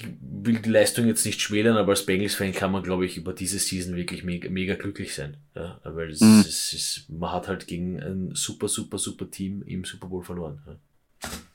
will 0.03 0.59
die 0.59 0.71
Leistung 0.71 1.07
jetzt 1.07 1.25
nicht 1.25 1.41
schmälern, 1.41 1.77
aber 1.77 1.91
als 1.91 2.05
Bengals-Fan 2.05 2.53
kann 2.53 2.73
man, 2.73 2.83
glaube 2.83 3.07
ich, 3.07 3.17
über 3.17 3.33
diese 3.33 3.59
Season 3.59 3.97
wirklich 3.97 4.25
mega, 4.25 4.51
mega 4.51 4.75
glücklich 4.75 5.15
sein. 5.15 5.39
Ja, 5.55 5.81
weil 5.85 6.11
es, 6.11 6.21
mhm. 6.21 6.41
es 6.41 6.73
ist, 6.73 7.07
man 7.09 7.33
hat 7.33 7.49
halt 7.49 7.67
gegen 7.67 8.01
ein 8.03 8.31
super, 8.35 8.69
super, 8.69 8.99
super 8.99 9.31
Team 9.31 9.63
im 9.67 9.85
Super 9.85 10.09
Bowl 10.09 10.23
verloren. 10.23 10.61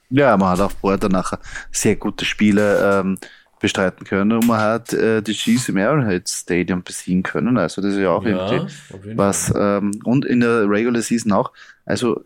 Ja, 0.10 0.30
ja 0.30 0.38
man 0.38 0.50
hat 0.50 0.62
auch 0.62 0.72
vorher 0.72 1.08
nachher 1.10 1.40
sehr 1.72 1.96
gute 1.96 2.26
Spiele 2.26 3.02
ähm, 3.02 3.18
bestreiten 3.60 4.08
können 4.08 4.32
und 4.32 4.48
man 4.48 4.60
hat 4.60 4.92
äh, 4.92 5.22
die 5.22 5.34
Chiefs 5.34 5.70
im 5.70 5.78
Arrowhead 5.78 6.28
Stadium 6.28 6.82
besiegen 6.82 7.22
können. 7.22 7.60
Also 7.60 7.80
das 7.80 7.94
ist 7.94 8.00
ja 8.00 8.10
auch 8.10 8.26
ja, 8.26 8.52
irgendwie 8.52 9.18
was 9.18 9.54
ähm, 9.56 9.92
und 10.04 10.26
in 10.26 10.40
der 10.40 10.68
Regular 10.68 11.02
Season 11.04 11.32
auch. 11.32 11.52
Also 11.86 12.24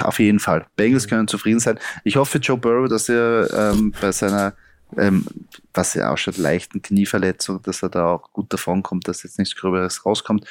auf 0.00 0.18
jeden 0.18 0.40
Fall. 0.40 0.64
Bengals 0.76 1.04
mhm. 1.04 1.10
können 1.10 1.28
zufrieden 1.28 1.60
sein. 1.60 1.78
Ich 2.04 2.16
hoffe 2.16 2.38
Joe 2.38 2.56
Burrow, 2.56 2.88
dass 2.88 3.10
er 3.10 3.74
ähm, 3.74 3.92
bei 4.00 4.12
seiner 4.12 4.54
ähm, 4.96 5.24
was 5.74 5.94
ja 5.94 6.10
ausschaut, 6.10 6.38
leichten 6.38 6.82
Knieverletzung, 6.82 7.62
dass 7.62 7.82
er 7.82 7.88
da 7.88 8.06
auch 8.12 8.32
gut 8.32 8.52
davon 8.52 8.82
kommt, 8.82 9.06
dass 9.06 9.22
jetzt 9.22 9.38
nichts 9.38 9.54
Gröberes 9.54 10.04
rauskommt. 10.04 10.46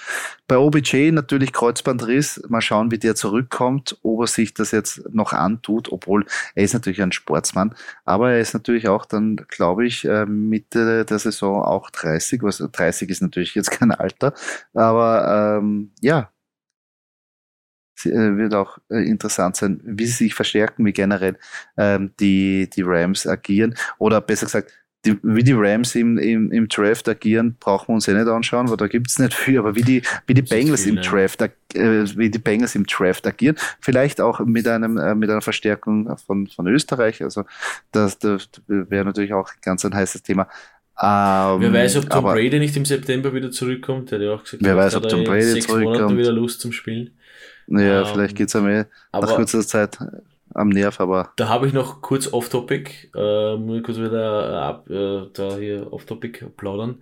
Bei 0.48 0.58
OBJ 0.58 1.12
natürlich 1.12 1.54
Kreuzbandriss. 1.54 2.44
Mal 2.48 2.62
schauen, 2.62 2.92
wie 2.92 3.00
der 3.00 3.16
zurückkommt, 3.16 3.98
ob 4.04 4.22
er 4.22 4.28
sich 4.28 4.54
das 4.54 4.72
jetzt 4.72 5.02
noch 5.14 5.34
antut, 5.34 5.92
obwohl 5.92 6.26
er 6.56 6.64
ist 6.64 6.74
natürlich 6.74 7.02
ein 7.02 7.12
Sportsmann, 7.12 7.76
aber 8.06 8.32
er 8.32 8.40
ist 8.40 8.54
natürlich 8.54 8.88
auch 8.88 9.06
dann, 9.06 9.38
glaube 9.48 9.86
ich, 9.86 10.06
äh, 10.06 10.26
Mitte 10.26 11.06
der 11.06 11.20
Saison 11.20 11.64
auch 11.64 11.90
30. 11.90 12.44
Was 12.44 12.58
30 12.58 13.10
ist 13.10 13.22
natürlich 13.22 13.56
jetzt 13.56 13.72
kein 13.72 13.92
Alter, 13.92 14.34
aber 14.74 15.60
ähm, 15.60 15.92
ja, 16.02 16.30
wird 18.06 18.54
auch 18.54 18.78
äh, 18.90 19.08
interessant 19.08 19.56
sein, 19.56 19.80
wie 19.84 20.06
sie 20.06 20.26
sich 20.26 20.34
verstärken, 20.34 20.86
wie 20.86 20.94
generell 20.94 21.38
ähm, 21.78 22.12
die, 22.20 22.70
die 22.70 22.84
Rams 22.84 23.26
agieren. 23.26 23.76
Oder 23.98 24.22
besser 24.22 24.46
gesagt, 24.46 24.72
die, 25.06 25.18
wie 25.24 25.44
die 25.44 25.54
Rams 25.54 25.96
im, 25.96 26.18
im, 26.18 26.52
im 26.52 26.68
Draft 26.68 27.08
agieren, 27.08 27.56
brauchen 27.60 27.90
wir 27.90 27.96
uns 27.96 28.08
eh 28.08 28.14
nicht 28.14 28.28
anschauen, 28.28 28.70
weil 28.70 28.78
da 28.78 28.88
gibt's 28.88 29.20
nicht 29.20 29.34
viel, 29.34 29.60
aber 29.60 29.76
wie 29.76 29.82
die, 29.82 30.02
wie 30.26 30.34
die 30.34 30.42
Bengals 30.42 30.86
im 30.86 30.98
ja. 30.98 31.02
Draft, 31.02 31.42
äh, 31.42 32.18
wie 32.18 32.30
die 32.30 32.40
Bengals 32.40 32.76
im 32.76 32.86
Draft 32.86 33.26
agieren, 33.26 33.56
vielleicht 33.80 34.20
auch 34.20 34.40
mit 34.40 34.68
einem, 34.68 34.98
äh, 34.98 35.16
mit 35.16 35.30
einer 35.30 35.42
Verstärkung 35.42 36.18
von, 36.18 36.48
von 36.48 36.68
Österreich, 36.68 37.24
also 37.24 37.46
das, 37.92 38.20
das 38.20 38.50
wäre 38.68 39.06
natürlich 39.06 39.34
auch 39.34 39.50
ganz 39.62 39.86
ein 39.86 39.94
heißes 39.94 40.24
Thema. 40.24 40.48
Ähm, 41.00 41.62
wer 41.62 41.74
weiß, 41.74 41.98
ob 41.98 42.10
Tom 42.10 42.26
aber, 42.26 42.34
Brady 42.34 42.58
nicht 42.58 42.76
im 42.76 42.86
September 42.86 43.32
wieder 43.32 43.52
zurückkommt, 43.52 44.10
der 44.10 44.18
hat 44.18 44.26
ja 44.26 44.34
auch 44.34 44.44
gesagt, 44.44 44.64
wer 44.64 44.76
weiß, 44.76 44.96
ob 44.96 45.08
Tom 45.08 45.24
Brady 45.24 45.44
sechs 45.44 45.68
zurückkommt. 45.68 46.00
Monate 46.00 46.18
wieder 46.18 46.32
Lust 46.32 46.60
zum 46.60 46.72
Spielen. 46.72 47.12
Ja, 47.68 48.02
ähm, 48.02 48.08
vielleicht 48.08 48.36
geht's 48.36 48.56
am 48.56 48.68
eh 48.68 48.86
nach 49.12 49.36
kurzer 49.36 49.62
Zeit 49.62 49.98
am 50.54 50.70
Nerv, 50.70 51.00
aber. 51.00 51.34
Da 51.36 51.50
habe 51.50 51.68
ich 51.68 51.74
noch 51.74 52.02
kurz 52.02 52.32
off-topic, 52.32 53.12
äh, 53.16 53.58
muss 53.58 53.78
ich 53.78 53.84
kurz 53.84 53.98
wieder 53.98 54.62
ab, 54.62 54.90
äh, 54.90 55.28
da 55.34 55.58
hier 55.58 55.92
off-topic 55.92 56.46
plaudern. 56.58 57.02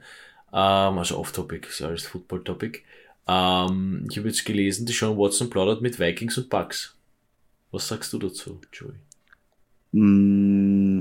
Ähm, 0.52 0.98
also 0.98 1.18
off-topic, 1.18 1.68
ist 1.68 1.82
alles 1.82 2.06
Football-Topic. 2.06 2.82
Ähm, 3.28 4.08
ich 4.10 4.18
habe 4.18 4.28
jetzt 4.28 4.46
gelesen, 4.46 4.86
die 4.86 4.94
Sean 4.94 5.18
Watson 5.18 5.50
plaudert 5.50 5.82
mit 5.82 6.00
Vikings 6.00 6.38
und 6.38 6.50
Bucks. 6.50 6.96
Was 7.72 7.88
sagst 7.88 8.14
du 8.14 8.20
dazu, 8.20 8.60
Joey? 8.72 8.96
Mm, 9.98 11.00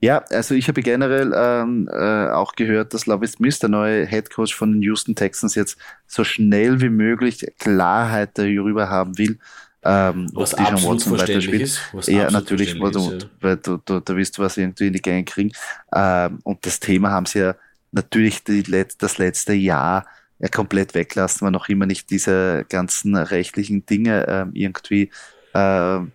ja, 0.00 0.18
also 0.28 0.54
ich 0.54 0.68
habe 0.68 0.82
generell 0.82 1.32
ähm, 1.34 1.88
äh, 1.90 2.28
auch 2.28 2.52
gehört, 2.54 2.92
dass 2.92 3.06
Lovie 3.06 3.28
Smith, 3.28 3.60
der 3.60 3.70
neue 3.70 4.06
Head 4.06 4.28
Coach 4.28 4.54
von 4.54 4.72
den 4.72 4.82
Houston 4.82 5.14
Texans, 5.14 5.54
jetzt 5.54 5.78
so 6.06 6.22
schnell 6.22 6.82
wie 6.82 6.90
möglich 6.90 7.46
Klarheit 7.58 8.36
darüber 8.36 8.90
haben 8.90 9.16
will, 9.16 9.38
ähm, 9.84 10.28
was 10.34 10.52
ob 10.52 10.66
Dijon 10.66 10.82
Watson 10.84 11.18
weiterspielt. 11.18 11.62
Ist, 11.62 12.08
ja, 12.08 12.30
natürlich, 12.30 12.78
weil, 12.78 12.90
du, 12.90 13.18
weil 13.40 13.56
du, 13.56 13.78
du, 13.82 14.00
du 14.00 14.16
wirst 14.16 14.38
was 14.38 14.58
irgendwie 14.58 14.88
in 14.88 14.92
die 14.92 15.00
Gänge 15.00 15.24
kriegen. 15.24 15.52
Ähm, 15.94 16.40
und 16.42 16.66
das 16.66 16.78
Thema 16.78 17.12
haben 17.12 17.24
sie 17.24 17.38
ja 17.38 17.54
natürlich 17.92 18.44
die, 18.44 18.64
das 18.98 19.16
letzte 19.16 19.54
Jahr 19.54 20.04
ja 20.40 20.48
komplett 20.48 20.92
weglassen, 20.94 21.46
weil 21.46 21.52
noch 21.52 21.70
immer 21.70 21.86
nicht 21.86 22.10
diese 22.10 22.66
ganzen 22.68 23.16
rechtlichen 23.16 23.86
Dinge 23.86 24.26
ähm, 24.28 24.50
irgendwie 24.52 25.10
ähm, 25.54 26.12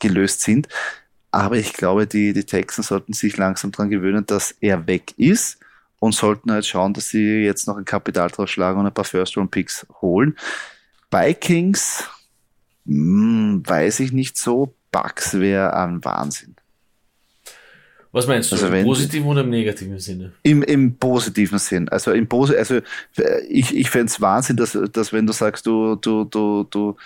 gelöst 0.00 0.42
sind. 0.42 0.68
Aber 1.30 1.56
ich 1.56 1.72
glaube, 1.72 2.06
die, 2.06 2.32
die 2.32 2.44
Texans 2.44 2.88
sollten 2.88 3.12
sich 3.12 3.36
langsam 3.36 3.72
daran 3.72 3.90
gewöhnen, 3.90 4.24
dass 4.26 4.52
er 4.60 4.86
weg 4.86 5.12
ist 5.18 5.58
und 5.98 6.14
sollten 6.14 6.52
halt 6.52 6.66
schauen, 6.66 6.94
dass 6.94 7.08
sie 7.08 7.44
jetzt 7.44 7.66
noch 7.66 7.76
ein 7.76 7.84
Kapital 7.84 8.30
draus 8.30 8.50
schlagen 8.50 8.80
und 8.80 8.86
ein 8.86 8.94
paar 8.94 9.04
First-Round-Picks 9.04 9.86
holen. 10.00 10.36
Vikings, 11.10 12.04
hm, 12.86 13.62
weiß 13.66 14.00
ich 14.00 14.12
nicht 14.12 14.36
so. 14.36 14.74
Bucks 14.92 15.38
wäre 15.38 15.74
ein 15.74 16.02
Wahnsinn. 16.04 16.56
Was 18.12 18.26
meinst 18.26 18.50
du? 18.50 18.54
Also 18.54 18.68
Im 18.68 18.84
positiven 18.86 19.26
oder 19.28 19.42
im 19.42 19.50
negativen 19.50 19.98
Sinne? 19.98 20.32
Im, 20.42 20.62
im 20.62 20.96
positiven 20.96 21.58
Sinn. 21.58 21.86
Also 21.90 22.12
im 22.12 22.26
Posi 22.26 22.56
also 22.56 22.80
ich, 23.48 23.76
ich 23.76 23.90
fände 23.90 24.06
es 24.06 24.22
Wahnsinn, 24.22 24.56
dass, 24.56 24.78
dass 24.90 25.12
wenn 25.12 25.26
du 25.26 25.34
sagst, 25.34 25.66
du, 25.66 25.96
du, 25.96 26.24
du, 26.24 26.64
du 26.70 26.96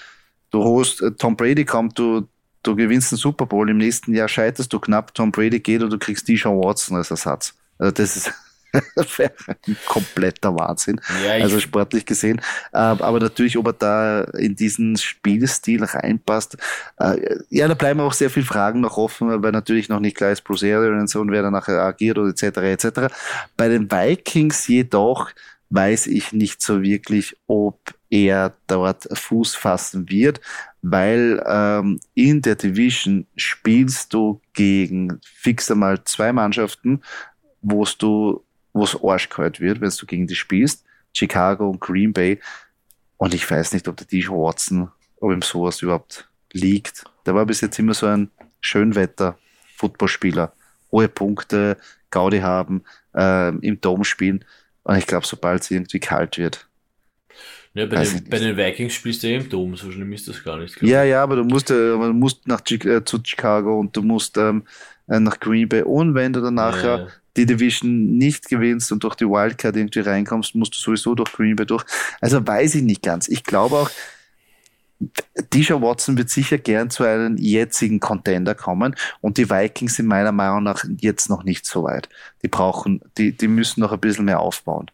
du 0.51 0.63
holst, 0.65 1.03
äh, 1.03 1.13
Tom 1.13 1.37
Brady 1.37 1.65
kommt, 1.65 1.99
du, 1.99 2.29
du 2.63 2.77
gewinnst 2.77 3.13
den 3.13 3.19
Super 3.19 3.47
Bowl, 3.47 3.69
im 3.71 3.79
nächsten 3.79 4.15
Jahr 4.15 4.29
scheiterst 4.29 4.73
du 4.73 4.79
knapp, 4.79 5.15
Tom 5.15 5.33
Brady 5.33 5.61
geht 5.61 5.83
und 5.83 5.91
du 5.91 5.99
kriegst 5.99 6.29
Deshaun 6.29 6.63
Watson 6.63 6.97
als 6.97 7.11
Ersatz. 7.11 7.55
Also 7.79 7.93
das 7.93 8.17
ist 8.17 8.33
ein 8.73 9.77
kompletter 9.87 10.55
Wahnsinn. 10.55 11.01
Ja, 11.25 11.33
also 11.43 11.59
sportlich 11.59 12.07
gesehen. 12.07 12.41
Ähm, 12.73 13.01
aber 13.01 13.19
natürlich, 13.19 13.57
ob 13.57 13.67
er 13.67 13.73
da 13.73 14.21
in 14.39 14.55
diesen 14.55 14.97
Spielstil 14.97 15.83
reinpasst. 15.83 16.57
Äh, 16.99 17.39
ja, 17.49 17.67
da 17.67 17.75
bleiben 17.75 18.01
auch 18.01 18.13
sehr 18.13 18.31
viele 18.31 18.47
Fragen 18.47 18.81
noch 18.81 18.97
offen, 18.97 19.43
weil 19.43 19.53
natürlich 19.53 19.89
noch 19.89 20.01
nicht 20.01 20.17
klar 20.17 20.31
ist, 20.31 20.45
Bruce 20.45 20.65
Arians 20.65 21.15
und 21.17 21.33
wer 21.33 21.43
da 21.43 21.51
nachher 21.51 21.83
agiert 21.83 22.19
oder 22.19 22.31
etc. 22.31 22.59
etc. 22.59 23.15
Bei 23.57 23.69
den 23.69 23.91
Vikings 23.91 24.69
jedoch 24.69 25.31
weiß 25.71 26.07
ich 26.09 26.33
nicht 26.33 26.63
so 26.63 26.83
wirklich, 26.83 27.37
ob 27.47 27.95
er 28.11 28.55
dort 28.67 29.07
Fuß 29.13 29.55
fassen 29.55 30.11
wird, 30.11 30.41
weil 30.83 31.43
ähm, 31.47 32.01
in 32.15 32.43
der 32.43 32.57
Division 32.57 33.27
spielst 33.37 34.13
du 34.13 34.41
gegen 34.53 35.21
fix 35.23 35.71
einmal 35.71 36.03
zwei 36.05 36.33
Mannschaften, 36.33 37.03
wo 37.63 37.85
du, 37.99 38.45
wo 38.73 38.85
es 38.85 38.99
arschkalt 39.03 39.61
wird, 39.61 39.81
wenn 39.81 39.91
du 39.91 40.07
gegen 40.07 40.27
die 40.27 40.35
spielst, 40.35 40.85
Chicago 41.13 41.71
und 41.71 41.81
Green 41.81 42.13
Bay. 42.13 42.41
Und 43.17 43.35
ich 43.35 43.49
weiß 43.49 43.73
nicht, 43.73 43.87
ob 43.87 43.97
der 43.97 44.07
DJ 44.07 44.29
Watson, 44.29 44.91
ob 45.21 45.33
ihm 45.33 45.43
sowas 45.43 45.83
überhaupt 45.83 46.29
liegt. 46.53 47.05
Der 47.27 47.35
war 47.35 47.47
bis 47.47 47.61
jetzt 47.61 47.79
immer 47.79 47.95
so 47.95 48.07
ein 48.07 48.31
Schönwetter-Footballspieler. 48.61 50.53
Hohe 50.91 51.09
Punkte, 51.09 51.77
Gaudi 52.11 52.41
haben, 52.41 52.83
äh, 53.15 53.55
im 53.55 53.81
Dom 53.81 54.05
spielen. 54.05 54.45
Und 54.83 54.97
ich 54.97 55.07
glaube, 55.07 55.27
sobald 55.27 55.63
es 55.63 55.71
irgendwie 55.71 56.01
kalt 56.01 56.39
wird. 56.39 56.70
Ja, 57.75 57.87
bei, 57.87 58.03
den, 58.03 58.29
bei 58.29 58.39
den, 58.39 58.57
Vikings 58.57 58.95
spielst 58.95 59.23
du 59.23 59.33
im 59.33 59.49
Dom, 59.49 59.77
so 59.77 59.93
schlimm 59.93 60.13
ist 60.13 60.27
das 60.27 60.43
gar 60.43 60.59
nicht. 60.59 60.83
Ja, 60.83 61.05
ja, 61.05 61.23
aber 61.23 61.37
du 61.37 61.45
musst, 61.45 61.71
äh, 61.71 61.91
du 61.91 62.13
musst 62.13 62.49
nach 62.49 62.63
äh, 62.69 63.05
zu 63.05 63.21
Chicago 63.23 63.79
und 63.79 63.97
du 63.97 64.03
musst 64.03 64.37
ähm, 64.39 64.65
äh, 65.07 65.21
nach 65.21 65.39
Green 65.39 65.69
Bay. 65.69 65.83
Und 65.83 66.15
wenn 66.15 66.33
du 66.33 66.41
dann 66.41 66.55
nachher 66.55 66.99
ja. 66.99 67.07
die 67.37 67.47
Division 67.47 68.19
nicht 68.19 68.49
gewinnst 68.49 68.91
und 68.91 69.05
durch 69.05 69.15
die 69.15 69.27
Wildcard 69.27 69.77
irgendwie 69.77 70.01
reinkommst, 70.01 70.57
musst 70.57 70.75
du 70.75 70.79
sowieso 70.79 71.15
durch 71.15 71.33
Green 71.33 71.55
Bay 71.55 71.65
durch. 71.65 71.85
Also 72.21 72.45
weiß 72.45 72.75
ich 72.75 72.83
nicht 72.83 73.03
ganz. 73.03 73.29
Ich 73.29 73.45
glaube 73.45 73.77
auch, 73.77 73.91
Disha 75.53 75.81
Watson 75.81 76.19
wird 76.19 76.29
sicher 76.29 76.59
gern 76.59 76.91
zu 76.91 77.05
einem 77.05 77.37
jetzigen 77.37 78.01
Contender 78.01 78.55
kommen 78.55 78.95
und 79.21 79.39
die 79.39 79.49
Vikings 79.49 79.97
sind 79.97 80.07
meiner 80.07 80.33
Meinung 80.33 80.65
nach 80.65 80.85
jetzt 80.99 81.31
noch 81.31 81.43
nicht 81.45 81.65
so 81.65 81.85
weit. 81.85 82.09
Die 82.43 82.49
brauchen, 82.49 83.01
die, 83.17 83.33
die 83.33 83.49
müssen 83.49 83.81
noch 83.81 83.93
ein 83.93 84.01
bisschen 84.01 84.27
mehr 84.27 84.41
aufbauen. 84.41 84.91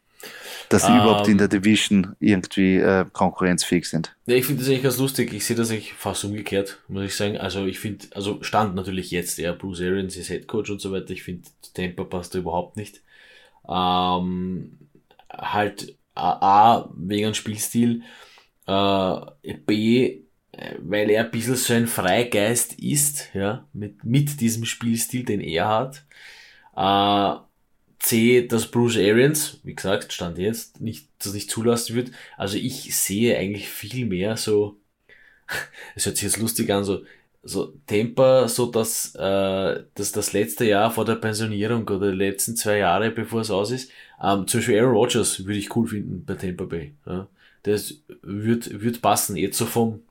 Dass 0.69 0.87
sie 0.87 0.93
ähm, 0.93 0.99
überhaupt 0.99 1.29
in 1.29 1.39
der 1.39 1.49
Division 1.49 2.17
irgendwie 2.21 2.77
äh, 2.77 3.05
konkurrenzfähig 3.13 3.89
sind. 3.89 4.17
Ja, 4.27 4.37
ich 4.37 4.45
finde 4.47 4.61
das 4.61 4.69
eigentlich 4.69 4.83
ganz 4.83 4.99
lustig. 4.99 5.33
Ich 5.33 5.45
sehe 5.45 5.57
das 5.57 5.71
eigentlich 5.71 5.93
fast 5.95 6.25
umgekehrt, 6.25 6.79
muss 6.89 7.05
ich 7.05 7.15
sagen. 7.15 7.39
Also 7.39 7.65
ich 7.67 7.79
finde, 7.79 8.07
also 8.15 8.43
stand 8.43 8.75
natürlich 8.75 9.11
jetzt, 9.11 9.39
ja, 9.39 9.53
Bruce 9.53 9.81
Arians 9.81 10.17
ist 10.17 10.29
Head 10.29 10.47
Coach 10.49 10.71
und 10.71 10.81
so 10.81 10.93
weiter. 10.93 11.11
Ich 11.11 11.23
finde, 11.23 11.49
Tampa 11.75 12.05
passt 12.05 12.35
da 12.35 12.39
überhaupt 12.39 12.77
nicht. 12.77 13.03
Ähm, 13.69 14.79
halt 15.31 15.97
A, 16.15 16.77
A 16.77 16.91
wegen 16.97 17.35
Spielstil, 17.35 18.03
äh, 18.67 19.21
B, 19.67 20.21
weil 20.79 21.11
er 21.11 21.25
ein 21.25 21.31
bisschen 21.31 21.57
so 21.57 21.75
ein 21.75 21.87
Freigeist 21.87 22.75
ist, 22.75 23.31
ja, 23.35 23.67
mit, 23.73 24.05
mit 24.05 24.41
diesem 24.41 24.65
Spielstil, 24.65 25.25
den 25.25 25.41
er 25.41 25.69
hat. 25.69 26.05
Äh, 26.77 27.41
C, 28.07 28.47
dass 28.47 28.71
Bruce 28.71 28.99
Arians, 28.99 29.59
wie 29.65 29.75
gesagt, 29.75 30.13
stand 30.13 30.39
jetzt, 30.39 30.81
nicht, 30.81 31.09
das 31.19 31.35
nicht 31.35 31.51
zulassen 31.51 31.97
wird. 31.97 32.13
Also 32.37 32.57
ich 32.57 32.97
sehe 32.97 33.37
eigentlich 33.37 33.69
viel 33.69 34.07
mehr 34.07 34.37
so, 34.37 34.77
es 35.97 36.07
hört 36.07 36.17
sich 36.17 36.25
jetzt 36.25 36.39
lustig 36.39 36.71
an, 36.71 36.85
so, 36.85 37.03
so 37.43 37.75
Temper, 37.89 38.49
so 38.49 38.67
dass, 38.67 39.13
äh, 39.17 39.83
dass 39.95 40.13
das 40.13 40.33
letzte 40.33 40.67
Jahr 40.67 40.93
vor 40.93 41.05
der 41.05 41.17
Pensionierung 41.17 41.83
oder 41.89 42.13
die 42.13 42.17
letzten 42.17 42.55
zwei 42.55 42.79
Jahre, 42.79 43.11
bevor 43.11 43.41
es 43.41 43.51
aus 43.51 43.73
ist, 43.73 43.91
ähm, 44.23 44.47
zum 44.47 44.61
Beispiel 44.61 44.79
Aaron 44.79 44.95
Rodgers 44.95 45.45
würde 45.45 45.59
ich 45.59 45.75
cool 45.75 45.89
finden 45.89 46.25
bei 46.25 46.35
Tampa 46.35 46.65
Bay. 46.65 46.95
Ja. 47.07 47.27
Das 47.65 48.03
wird, 48.23 48.83
wird 48.83 49.03
passen, 49.03 49.35
jetzt 49.37 49.59
so 49.59 49.67
vom, 49.67 50.03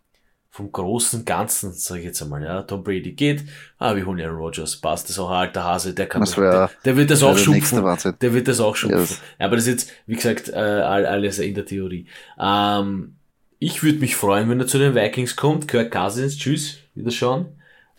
vom 0.56 0.72
großen 0.72 1.26
Ganzen, 1.26 1.74
sage 1.74 2.00
ich 2.00 2.06
jetzt 2.06 2.22
einmal, 2.22 2.42
ja, 2.42 2.62
Tom 2.62 2.82
Brady 2.82 3.12
geht, 3.12 3.44
ah, 3.78 3.94
wir 3.94 4.06
holen 4.06 4.22
Aaron 4.22 4.38
Rodgers, 4.38 4.78
passt, 4.78 5.04
das 5.04 5.12
ist 5.12 5.20
auch 5.20 5.30
ein 5.30 5.48
alter 5.48 5.66
Hase, 5.66 5.94
der 5.94 6.08
kann, 6.08 6.22
das 6.22 6.36
der, 6.36 6.70
der, 6.86 6.96
wird 6.96 7.12
das 7.12 7.24
auch 7.24 7.38
schupfen, 7.38 7.84
der 8.22 8.34
wird 8.34 8.48
das 8.48 8.62
auch 8.62 8.74
schupfen. 8.74 9.00
Yes. 9.00 9.20
Aber 9.38 9.58
das 9.58 9.68
ist 9.68 9.72
jetzt, 9.72 9.92
wie 10.08 10.16
gesagt, 10.16 10.48
äh, 10.48 10.56
alles 10.56 11.40
in 11.40 11.56
der 11.56 11.66
Theorie. 11.66 12.06
Ähm, 12.40 13.18
ich 13.60 13.84
würde 13.84 14.00
mich 14.00 14.16
freuen, 14.16 14.50
wenn 14.50 14.62
er 14.62 14.66
zu 14.66 14.78
den 14.78 14.96
Vikings 14.96 15.36
kommt, 15.36 15.68
Kirk 15.68 15.92
Cousins, 15.92 16.38
tschüss, 16.38 16.78
wieder 16.94 17.12
schauen. 17.12 17.48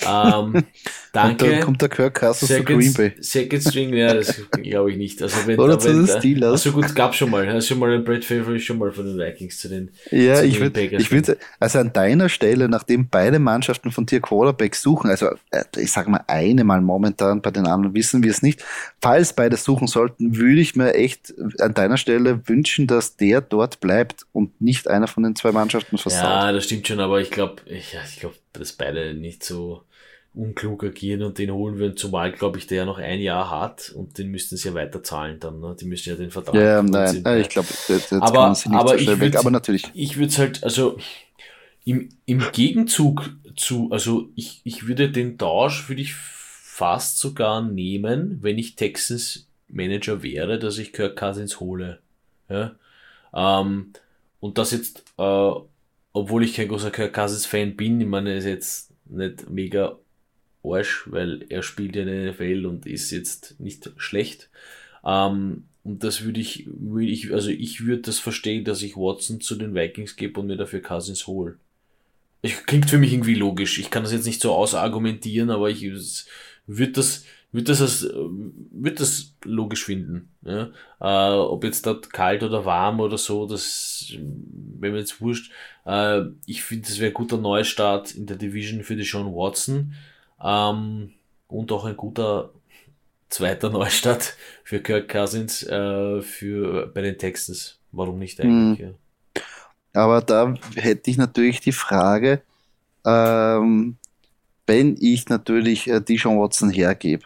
Ähm, 0.05 0.65
danke. 1.13 1.55
Und 1.55 1.61
kommt 1.61 1.83
der 1.83 1.89
Kirk 1.89 2.21
Cousins 2.21 2.51
zu 2.51 2.65
Green 2.65 2.93
Bay. 2.93 3.13
Second 3.21 3.63
String, 3.63 3.95
ja, 3.95 4.13
das 4.13 4.43
glaube 4.51 4.91
ich 4.91 4.99
nicht. 4.99 5.23
Also 5.23 5.47
wenn, 5.47 5.59
Oder 5.59 5.79
zu 5.79 5.89
den 5.89 6.07
Steelers. 6.07 6.53
Also 6.53 6.73
gut, 6.73 6.95
gab 6.95 7.15
schon 7.15 7.31
mal. 7.31 7.49
Also 7.49 7.69
schon 7.69 7.79
mal 7.79 7.95
ein 7.95 8.05
Brad 8.05 8.25
Favre 8.25 8.59
schon 8.61 8.79
mal 8.79 8.93
von 8.93 9.07
den 9.07 9.19
Vikings 9.19 9.59
zu 9.59 9.69
den 9.69 9.91
Ja, 10.11 10.37
zu 10.37 10.45
ich 10.47 10.61
würde, 10.61 11.39
also 11.59 11.79
an 11.79 11.93
deiner 11.93 12.29
Stelle, 12.29 12.69
nachdem 12.69 13.09
beide 13.09 13.39
Mannschaften 13.39 13.91
von 13.91 14.05
dir 14.05 14.21
Quarterbacks 14.21 14.83
suchen, 14.83 15.09
also 15.09 15.29
äh, 15.51 15.65
ich 15.79 15.91
sage 15.91 16.11
mal 16.11 16.25
eine 16.27 16.65
mal 16.65 16.81
momentan, 16.81 17.41
bei 17.41 17.51
den 17.51 17.67
anderen 17.67 17.95
wissen 17.95 18.23
wir 18.23 18.31
es 18.31 18.43
nicht. 18.43 18.63
Falls 19.01 19.33
beide 19.33 19.57
suchen 19.57 19.87
sollten, 19.87 20.37
würde 20.37 20.61
ich 20.61 20.77
mir 20.77 20.95
echt 20.95 21.35
an 21.59 21.73
deiner 21.73 21.97
Stelle 21.97 22.47
wünschen, 22.47 22.87
dass 22.87 23.17
der 23.17 23.41
dort 23.41 23.81
bleibt 23.81 24.27
und 24.33 24.61
nicht 24.61 24.89
einer 24.89 25.07
von 25.07 25.23
den 25.23 25.37
zwei 25.37 25.53
Mannschaften 25.53 25.97
versaut. 25.97 26.23
Ja, 26.23 26.53
das 26.53 26.65
stimmt 26.65 26.87
schon, 26.87 27.01
aber 27.01 27.21
ich 27.21 27.31
glaube, 27.31 27.63
ich, 27.67 27.97
ich 28.09 28.21
glaube, 28.21 28.35
dass 28.59 28.73
beide 28.73 29.15
nicht 29.15 29.45
so 29.45 29.83
unklug 30.35 30.85
agieren 30.85 31.23
und 31.23 31.39
den 31.39 31.51
holen 31.51 31.79
würden, 31.79 31.97
zumal, 31.97 32.31
glaube 32.31 32.59
ich, 32.59 32.67
der 32.67 32.79
ja 32.79 32.85
noch 32.85 32.99
ein 32.99 33.21
Jahr 33.21 33.51
hat 33.51 33.91
und 33.95 34.19
den 34.19 34.29
müssten 34.29 34.57
sie 34.57 34.69
ja 34.69 34.75
weiter 34.75 35.03
zahlen 35.03 35.41
dann. 35.41 35.61
Ne? 35.61 35.75
Die 35.81 35.87
müssen 35.87 36.11
ja 36.11 36.15
den 36.15 36.31
Vertrag. 36.31 36.55
Ja, 36.55 36.83
nein, 36.83 37.23
nein 37.23 37.41
ich 37.41 37.49
glaube, 37.49 37.69
aber, 38.21 38.55
aber, 38.73 38.99
ich 38.99 39.19
würd, 39.19 39.37
aber 39.37 39.51
natürlich. 39.51 39.91
Ich 39.95 40.19
würde 40.19 40.29
es 40.29 40.39
halt, 40.39 40.63
also 40.63 40.99
im, 41.87 42.11
im 42.27 42.45
Gegenzug 42.53 43.31
zu, 43.57 43.89
also 43.91 44.29
ich, 44.35 44.61
ich 44.65 44.87
würde 44.87 45.11
den 45.11 45.39
Tausch, 45.39 45.89
würde 45.89 46.03
ich 46.03 46.15
fast 46.15 47.19
sogar 47.19 47.63
nehmen, 47.63 48.39
wenn 48.43 48.59
ich 48.59 48.77
Texans 48.77 49.49
Manager 49.69 50.23
wäre, 50.23 50.59
dass 50.59 50.77
ich 50.77 50.93
Kirk 50.93 51.17
Cousins 51.17 51.61
hole. 51.61 52.01
Ja? 52.51 52.75
Ähm, 53.33 53.93
und 54.41 54.59
das 54.59 54.73
jetzt, 54.73 55.03
äh, 55.17 55.51
obwohl 56.17 56.45
ich 56.45 56.55
kein 56.55 56.69
großer 56.69 56.91
Kirk 56.91 57.13
Cousins 57.13 57.45
Fan 57.45 57.77
bin, 57.77 58.01
ich 58.01 58.07
meine, 58.07 58.31
er 58.31 58.39
ist 58.39 58.47
jetzt 58.47 58.93
nicht 59.05 59.51
mega 59.51 59.99
Arsch, 60.65 61.03
weil 61.11 61.45
er 61.51 61.63
spielt 61.63 61.95
ja 61.95 62.03
in 62.03 62.09
der 62.09 62.33
NFL 62.33 62.65
und 62.65 62.87
ist 62.87 63.11
jetzt 63.11 63.61
nicht 63.61 63.91
schlecht. 63.99 64.49
Ähm, 65.05 65.65
und 65.85 66.03
das 66.03 66.25
würde 66.25 66.41
ich, 66.41 66.67
würde 66.69 67.11
ich, 67.11 67.35
also 67.35 67.51
ich 67.51 67.85
würde 67.85 68.01
das 68.01 68.19
verstehen, 68.19 68.65
dass 68.65 68.81
ich 68.81 68.97
Watson 68.97 69.43
zu 69.43 69.57
den 69.57 69.75
Vikings 69.75 70.17
gebe 70.17 70.41
und 70.41 70.47
mir 70.47 70.57
dafür 70.57 70.81
Cousins 70.81 71.27
hole. 71.27 71.59
Klingt 72.65 72.89
für 72.89 72.97
mich 72.97 73.13
irgendwie 73.13 73.35
logisch. 73.35 73.79
Ich 73.79 73.91
kann 73.91 74.03
das 74.03 74.13
jetzt 74.13 74.27
nicht 74.27 74.41
so 74.41 74.55
ausargumentieren, 74.55 75.51
aber 75.51 75.69
ich 75.69 75.83
würde 76.67 76.93
das, 76.93 77.27
würde 77.57 77.73
das, 77.73 77.81
als, 77.81 78.03
würde 78.03 78.97
das 78.97 79.35
logisch 79.43 79.85
finden. 79.85 80.29
Ja? 80.43 80.69
Äh, 81.01 81.37
ob 81.37 81.65
jetzt 81.65 81.87
dort 81.87 82.13
kalt 82.13 82.43
oder 82.43 82.67
warm 82.67 83.01
oder 83.01 83.17
so, 83.17 83.47
das, 83.47 84.13
wenn 84.19 84.93
mir 84.93 84.99
jetzt 84.99 85.21
wurscht. 85.23 85.51
Äh, 85.87 86.21
ich 86.45 86.63
finde, 86.63 86.87
das 86.87 86.99
wäre 86.99 87.11
ein 87.11 87.15
guter 87.15 87.39
Neustart 87.39 88.15
in 88.15 88.27
der 88.27 88.37
Division 88.37 88.85
für 88.85 88.95
die 88.95 89.05
Sean 89.05 89.35
Watson. 89.35 89.95
Ähm, 90.43 91.13
und 91.49 91.73
auch 91.73 91.87
ein 91.87 91.97
guter 91.97 92.51
zweiter 93.31 93.71
Neustart 93.71 94.37
für 94.63 94.81
Kirk 94.81 95.09
Cousins 95.09 95.63
äh, 95.63 96.21
für, 96.21 96.89
bei 96.89 97.01
den 97.01 97.17
Texans. 97.17 97.79
Warum 97.91 98.19
nicht 98.19 98.39
eigentlich? 98.39 98.81
Mhm. 98.81 98.85
Ja. 98.85 99.43
Aber 99.95 100.21
da 100.21 100.55
hätte 100.75 101.11
ich 101.11 101.17
natürlich 101.17 101.61
die 101.61 101.73
Frage, 101.73 102.43
ähm, 103.07 103.97
wenn 104.67 104.97
ich 105.01 105.31
natürlich 105.31 105.89
äh, 105.89 106.03
Dijon 106.03 106.39
Watson 106.39 106.69
hergebe, 106.69 107.25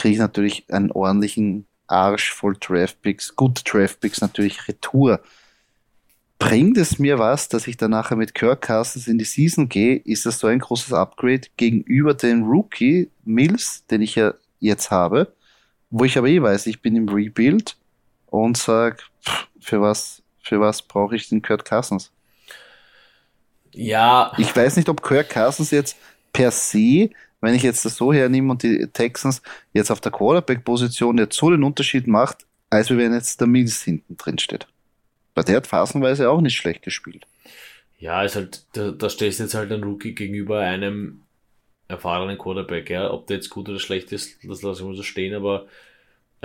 kriege 0.00 0.14
ich 0.14 0.18
natürlich 0.18 0.64
einen 0.70 0.90
ordentlichen 0.90 1.66
Arsch 1.86 2.32
voll 2.32 2.56
Draftpicks, 2.58 3.36
gute 3.36 3.62
Draftpicks 3.64 4.20
natürlich 4.20 4.68
Retour 4.68 5.20
bringt 6.40 6.78
es 6.78 6.98
mir 6.98 7.18
was, 7.18 7.48
dass 7.48 7.68
ich 7.68 7.76
dann 7.76 7.92
nachher 7.92 8.16
mit 8.16 8.34
Kirk 8.34 8.62
Cousins 8.62 9.06
in 9.06 9.18
die 9.18 9.24
Season 9.24 9.68
gehe? 9.68 9.96
Ist 9.96 10.26
das 10.26 10.40
so 10.40 10.48
ein 10.48 10.58
großes 10.58 10.92
Upgrade 10.92 11.42
gegenüber 11.56 12.14
dem 12.14 12.42
Rookie 12.42 13.10
Mills, 13.24 13.84
den 13.86 14.00
ich 14.00 14.16
ja 14.16 14.34
jetzt 14.58 14.90
habe, 14.90 15.32
wo 15.90 16.04
ich 16.04 16.16
aber 16.18 16.28
eh 16.28 16.42
weiß, 16.42 16.66
ich 16.66 16.80
bin 16.80 16.96
im 16.96 17.08
Rebuild 17.08 17.76
und 18.26 18.56
sag, 18.56 19.04
für 19.60 19.80
was, 19.82 20.22
für 20.40 20.60
was 20.60 20.82
brauche 20.82 21.14
ich 21.14 21.28
den 21.28 21.42
Kirk 21.42 21.68
Cousins? 21.68 22.10
Ja. 23.72 24.32
Ich 24.38 24.56
weiß 24.56 24.76
nicht, 24.76 24.88
ob 24.88 25.02
Kirk 25.02 25.28
Cousins 25.28 25.70
jetzt 25.70 25.96
per 26.32 26.50
se, 26.50 27.10
wenn 27.40 27.54
ich 27.54 27.62
jetzt 27.62 27.84
das 27.84 27.96
so 27.96 28.12
hernehme 28.12 28.50
und 28.50 28.62
die 28.62 28.86
Texans 28.88 29.42
jetzt 29.72 29.90
auf 29.90 30.00
der 30.00 30.12
Quarterback-Position 30.12 31.18
jetzt 31.18 31.36
so 31.36 31.50
den 31.50 31.64
Unterschied 31.64 32.06
macht, 32.06 32.46
als 32.68 32.90
wenn 32.90 33.12
jetzt 33.12 33.40
der 33.40 33.48
Mills 33.48 33.82
hinten 33.82 34.16
drin 34.16 34.38
steht. 34.38 34.66
Weil 35.34 35.44
der 35.44 35.56
hat 35.56 35.66
phasenweise 35.66 36.30
auch 36.30 36.40
nicht 36.40 36.56
schlecht 36.56 36.82
gespielt. 36.82 37.26
Ja, 37.98 38.22
ist 38.22 38.36
halt, 38.36 38.64
da, 38.72 38.90
da 38.90 39.10
stehst 39.10 39.38
du 39.38 39.44
jetzt 39.44 39.54
halt 39.54 39.70
ein 39.72 39.82
Rookie 39.82 40.14
gegenüber 40.14 40.60
einem 40.60 41.22
erfahrenen 41.88 42.38
Quarterback, 42.38 42.88
ja. 42.88 43.10
Ob 43.10 43.26
der 43.26 43.36
jetzt 43.36 43.50
gut 43.50 43.68
oder 43.68 43.78
schlecht 43.78 44.12
ist, 44.12 44.38
das 44.44 44.62
lassen 44.62 44.88
wir 44.88 44.94
so 44.94 45.02
stehen, 45.02 45.34
aber. 45.34 45.66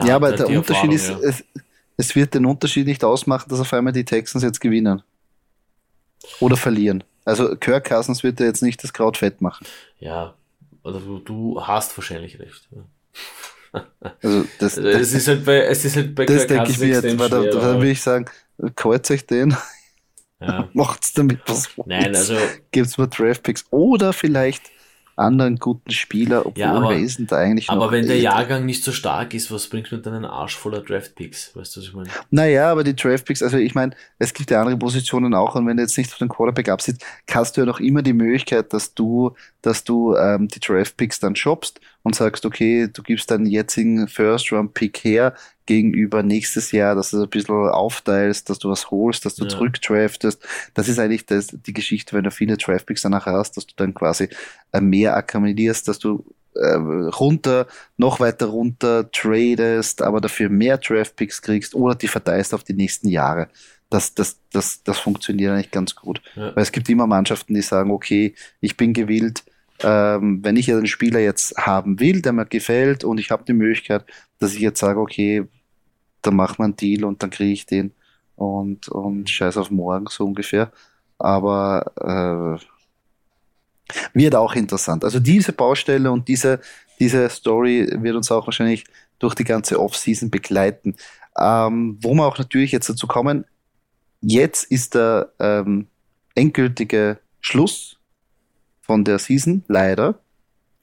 Ja, 0.04 0.18
aber 0.18 0.28
halt 0.28 0.40
der 0.40 0.50
Unterschied 0.50 0.92
ist, 0.92 1.10
ja. 1.10 1.18
es, 1.20 1.44
es 1.98 2.16
wird 2.16 2.34
den 2.34 2.46
Unterschied 2.46 2.88
nicht 2.88 3.04
ausmachen, 3.04 3.48
dass 3.50 3.62
auf 3.62 3.72
einmal 3.74 3.94
die 3.94 4.04
Texans 4.04 4.44
jetzt 4.44 4.60
gewinnen. 4.60 5.02
Oder 6.40 6.58
verlieren. 6.58 7.04
Also 7.24 7.56
Kirk 7.56 7.86
Cousins 7.88 8.24
wird 8.24 8.40
ja 8.40 8.48
jetzt 8.48 8.64
nicht 8.64 8.84
das 8.84 8.92
Kraut 8.92 9.18
fett 9.18 9.42
machen. 9.42 9.66
Ja, 10.00 10.34
oder 10.86 11.00
du, 11.00 11.62
hast 11.62 11.98
wahrscheinlich 11.98 12.40
recht. 12.40 12.70
Also 14.22 14.46
das, 14.58 14.78
also 14.78 14.88
es 14.88 15.14
ist 15.14 15.28
halt 15.28 15.44
bei, 15.44 15.66
es 15.66 15.84
ist 15.84 15.98
halt 15.98 16.16
bei 16.16 16.26
das 16.26 16.48
denke 16.48 16.72
ich 16.72 16.80
mir 16.80 16.88
jetzt, 16.88 17.20
weil 17.20 17.30
da, 17.30 17.44
da 17.44 17.74
würde 17.74 17.90
ich 17.90 18.02
sagen, 18.02 18.26
kreuzt 18.74 19.12
euch 19.12 19.28
den, 19.28 19.54
ja. 20.40 20.70
macht's 20.74 21.12
damit 21.12 21.42
was 21.46 21.68
Nein, 21.86 22.16
also 22.16 22.38
gibt's 22.72 22.98
mal 22.98 23.08
Draftpicks 23.08 23.66
oder 23.72 24.14
vielleicht 24.14 24.72
anderen 25.18 25.58
guten 25.58 25.92
Spieler, 25.92 26.46
obwohl 26.46 26.62
ja, 26.62 26.74
aber, 26.74 26.90
wer 26.90 27.00
ist 27.00 27.20
denn 27.20 27.28
da 27.28 27.38
eigentlich 27.38 27.70
Aber 27.70 27.92
wenn 27.92 28.06
der 28.06 28.20
Jahrgang 28.20 28.66
nicht 28.66 28.84
so 28.84 28.92
stark 28.92 29.34
ist, 29.34 29.50
was 29.52 29.68
bringt 29.68 29.92
mir 29.92 30.00
dann 30.00 30.14
einen 30.14 30.26
Arsch 30.26 30.58
voller 30.58 30.82
Draftpicks? 30.82 31.56
Weißt 31.56 31.76
du, 31.76 31.80
was 31.80 31.88
ich 31.88 31.94
meine? 31.94 32.10
Naja, 32.32 32.72
aber 32.72 32.84
die 32.84 32.96
Draftpicks, 32.96 33.42
also 33.42 33.58
ich 33.58 33.76
meine, 33.76 33.96
es 34.20 34.34
gibt 34.34 34.52
ja 34.52 34.60
andere 34.60 34.78
Positionen 34.78 35.34
auch 35.34 35.56
und 35.56 35.68
wenn 35.68 35.78
du 35.78 35.84
jetzt 35.84 35.98
nicht 35.98 36.12
auf 36.12 36.18
den 36.18 36.30
Quarterback 36.30 36.70
absitzt, 36.70 37.04
hast 37.32 37.56
du 37.56 37.62
ja 37.62 37.66
noch 37.66 37.80
immer 37.80 38.02
die 38.02 38.14
Möglichkeit, 38.14 38.74
dass 38.74 38.94
du, 38.94 39.36
dass 39.66 39.84
du 39.84 40.16
ähm, 40.16 40.48
die 40.48 40.60
Draftpicks 40.60 41.20
dann 41.20 41.36
shoppst 41.36 41.80
und 42.04 42.16
sagst, 42.16 42.46
okay, 42.46 42.88
du 42.92 43.02
gibst 43.04 43.32
deinen 43.32 43.46
jetzigen 43.46 44.08
First-Round-Pick 44.08 45.04
her, 45.04 45.34
gegenüber 45.66 46.24
nächstes 46.24 46.72
Jahr, 46.72 46.96
dass 46.96 47.12
du 47.12 47.24
ein 47.24 47.30
bisschen 47.30 47.56
aufteilst, 47.56 48.50
dass 48.50 48.60
du 48.60 48.70
was 48.70 48.92
holst, 48.92 49.26
dass 49.26 49.36
du 49.36 49.46
ja. 49.46 49.50
zurückdraftest. 49.50 50.46
Das 50.74 50.88
ist 50.88 51.00
eigentlich 51.00 51.26
das, 51.26 51.48
die 51.48 51.74
Geschichte, 51.74 52.16
wenn 52.16 52.24
du 52.24 52.32
viele 52.32 52.58
Draftpicks 52.58 53.02
danach 53.02 53.26
hast, 53.26 53.58
dass 53.58 53.66
du 53.66 53.74
dann 53.76 53.94
quasi 53.94 54.30
äh, 54.72 54.82
mehr 54.82 55.16
akkumulierst, 55.16 55.88
dass 55.88 56.00
du 56.00 56.24
äh, 56.54 56.76
runter, 56.76 57.68
noch 57.98 58.20
weiter 58.20 58.48
runter 58.48 59.10
tradest, 59.12 60.02
aber 60.02 60.22
dafür 60.22 60.50
mehr 60.50 60.78
Draftpicks 60.78 61.42
kriegst 61.42 61.76
oder 61.76 61.96
die 61.96 62.08
verteilst 62.08 62.54
auf 62.54 62.64
die 62.64 62.74
nächsten 62.74 63.08
Jahre. 63.08 63.50
Das, 63.90 64.14
das, 64.14 64.40
das, 64.52 64.84
das 64.84 65.00
funktioniert 65.00 65.52
eigentlich 65.52 65.72
ganz 65.72 65.96
gut. 65.96 66.22
Ja. 66.36 66.56
Weil 66.56 66.64
es 66.64 66.72
gibt 66.72 66.90
immer 66.90 67.08
Mannschaften, 67.08 67.54
die 67.54 67.62
sagen, 67.62 67.92
okay, 67.92 68.36
ich 68.60 68.78
bin 68.78 68.94
gewillt, 68.94 69.44
ähm, 69.84 70.40
wenn 70.44 70.58
ich 70.58 70.72
einen 70.72 70.88
Spieler 70.88 71.20
jetzt 71.20 71.58
haben 71.58 72.00
will, 72.00 72.22
der 72.22 72.34
mir 72.34 72.46
gefällt 72.46 73.04
und 73.04 73.20
ich 73.20 73.32
habe 73.32 73.44
die 73.46 73.54
Möglichkeit, 73.54 74.06
dass 74.40 74.54
ich 74.54 74.62
jetzt 74.62 74.80
sage, 74.80 75.00
okay, 75.00 75.46
dann 76.22 76.36
machen 76.36 76.60
wir 76.60 76.66
einen 76.66 76.76
Deal 76.76 77.04
und 77.04 77.22
dann 77.22 77.30
kriege 77.30 77.52
ich 77.52 77.66
den 77.66 77.94
und, 78.36 78.88
und 78.90 79.30
scheiß 79.30 79.58
auf 79.58 79.72
morgen 79.72 80.08
so 80.08 80.26
ungefähr. 80.26 80.72
Aber 81.18 82.60
äh, 82.60 82.66
wird 84.14 84.36
auch 84.36 84.56
interessant. 84.56 85.04
Also 85.04 85.20
diese 85.20 85.54
Baustelle 85.54 86.12
und 86.12 86.28
diese, 86.28 86.60
diese 87.00 87.30
Story 87.30 87.88
wird 88.02 88.16
uns 88.16 88.32
auch 88.32 88.48
wahrscheinlich 88.48 88.86
durch 89.20 89.36
die 89.36 89.44
ganze 89.44 89.80
Off-Season 89.80 90.30
begleiten. 90.30 90.96
Ähm, 91.38 91.98
wo 92.02 92.14
wir 92.14 92.26
auch 92.26 92.38
natürlich 92.38 92.72
jetzt 92.72 92.90
dazu 92.90 93.08
kommen, 93.08 93.46
jetzt 94.22 94.72
ist 94.72 94.96
der 94.96 95.32
ähm, 95.40 95.88
endgültige 96.34 97.20
Schluss 97.40 97.95
von 98.86 99.04
der 99.04 99.20
Season, 99.20 99.64
leider. 99.68 100.20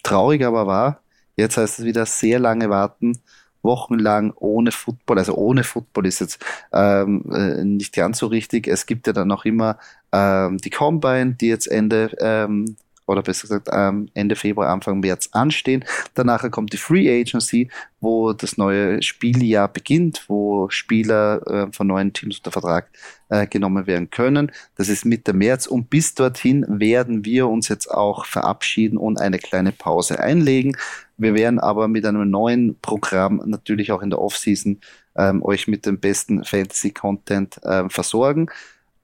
Traurig 0.03 0.45
aber 0.45 0.67
wahr. 0.67 1.03
Jetzt 1.37 1.57
heißt 1.57 1.79
es 1.79 1.85
wieder 1.85 2.05
sehr 2.05 2.39
lange 2.39 2.69
warten, 2.69 3.19
wochenlang 3.63 4.33
ohne 4.35 4.73
Football. 4.73 5.19
Also 5.19 5.35
ohne 5.35 5.65
Football 5.65 6.07
ist 6.07 6.21
jetzt 6.21 6.45
ähm, 6.73 7.25
äh, 7.33 7.65
nicht 7.65 7.95
ganz 7.95 8.19
so 8.19 8.27
richtig. 8.27 8.67
Es 8.67 8.87
gibt 8.87 9.07
ja 9.07 9.13
dann 9.13 9.29
noch 9.29 9.45
immer 9.45 9.79
ähm, 10.11 10.59
die 10.59 10.71
Combine, 10.71 11.35
die 11.35 11.49
jetzt 11.49 11.69
Ende 11.69 12.11
ähm, 12.21 12.77
oder 13.13 13.23
besser 13.23 13.43
gesagt 13.43 13.69
ähm, 13.73 14.09
Ende 14.15 14.37
Februar, 14.37 14.69
Anfang 14.69 15.01
März 15.01 15.29
anstehen. 15.33 15.85
Danach 16.15 16.49
kommt 16.51 16.73
die 16.73 16.79
Free 16.79 17.09
Agency, 17.21 17.71
wo 18.01 18.33
das 18.33 18.57
neue 18.57 19.03
Spieljahr 19.03 19.69
beginnt, 19.69 20.25
wo 20.29 20.69
Spieler 20.71 21.47
äh, 21.47 21.73
von 21.73 21.87
neuen 21.87 22.13
Teams 22.13 22.39
unter 22.39 22.51
Vertrag 22.51 22.89
äh, 23.29 23.47
genommen 23.47 23.87
werden 23.87 24.11
können. 24.11 24.51
Das 24.77 24.89
ist 24.89 25.05
Mitte 25.05 25.33
März 25.33 25.67
und 25.67 25.91
bis 25.91 26.15
dorthin 26.15 26.67
werden 26.69 27.25
wir 27.25 27.49
uns 27.49 27.69
jetzt 27.69 27.87
auch 27.89 28.27
verabschieden 28.27 28.99
und 28.99 29.21
eine 29.21 29.39
kleine 29.39 29.73
Pause 29.73 30.19
einlegen. 30.19 30.77
Wir 31.17 31.35
werden 31.35 31.61
aber 31.61 31.89
mit 31.89 32.05
einem 32.05 32.29
neuen 32.29 32.79
Programm 32.81 33.41
natürlich 33.47 33.93
auch 33.93 34.03
in 34.03 34.11
der 34.11 34.21
Offseason 34.21 34.81
ähm, 35.17 35.43
euch 35.43 35.69
mit 35.69 35.87
dem 35.87 36.01
besten 36.01 36.45
Fantasy-Content 36.45 37.63
äh, 37.65 37.89
versorgen. 37.89 38.51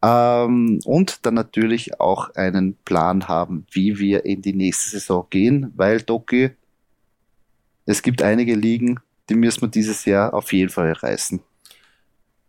Ähm, 0.03 0.80
und 0.84 1.26
dann 1.26 1.34
natürlich 1.34 2.01
auch 2.01 2.30
einen 2.34 2.76
Plan 2.84 3.26
haben, 3.26 3.66
wie 3.70 3.99
wir 3.99 4.24
in 4.24 4.42
die 4.42 4.53
nächste 4.53 4.90
Saison 4.90 5.26
gehen, 5.28 5.72
weil 5.76 6.01
Doki, 6.03 6.51
es 7.84 8.03
gibt 8.03 8.22
einige 8.22 8.55
Ligen, 8.55 9.01
die 9.28 9.34
müssen 9.34 9.62
wir 9.62 9.68
dieses 9.68 10.05
Jahr 10.05 10.34
auf 10.34 10.53
jeden 10.53 10.70
Fall 10.70 10.92
reißen. 10.92 11.40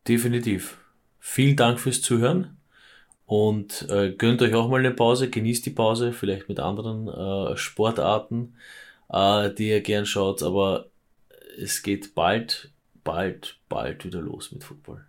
Definitiv. 0.08 0.78
Vielen 1.20 1.56
Dank 1.56 1.80
fürs 1.80 2.02
Zuhören 2.02 2.58
und 3.26 3.88
äh, 3.90 4.12
gönnt 4.12 4.42
euch 4.42 4.54
auch 4.54 4.70
mal 4.70 4.80
eine 4.80 4.92
Pause, 4.92 5.30
genießt 5.30 5.66
die 5.66 5.72
Pause, 5.72 6.14
vielleicht 6.14 6.50
mit 6.50 6.60
anderen 6.60 7.08
äh, 7.08 7.58
Sportarten, 7.58 8.56
äh, 9.10 9.52
die 9.54 9.70
ihr 9.70 9.82
gern 9.82 10.06
schaut, 10.06 10.44
aber 10.44 10.88
es 11.58 11.84
geht 11.84 12.16
bald, 12.16 12.72
bald, 13.04 13.58
bald 13.70 14.06
wieder 14.06 14.22
los 14.22 14.52
mit 14.52 14.64
Football. 14.64 15.09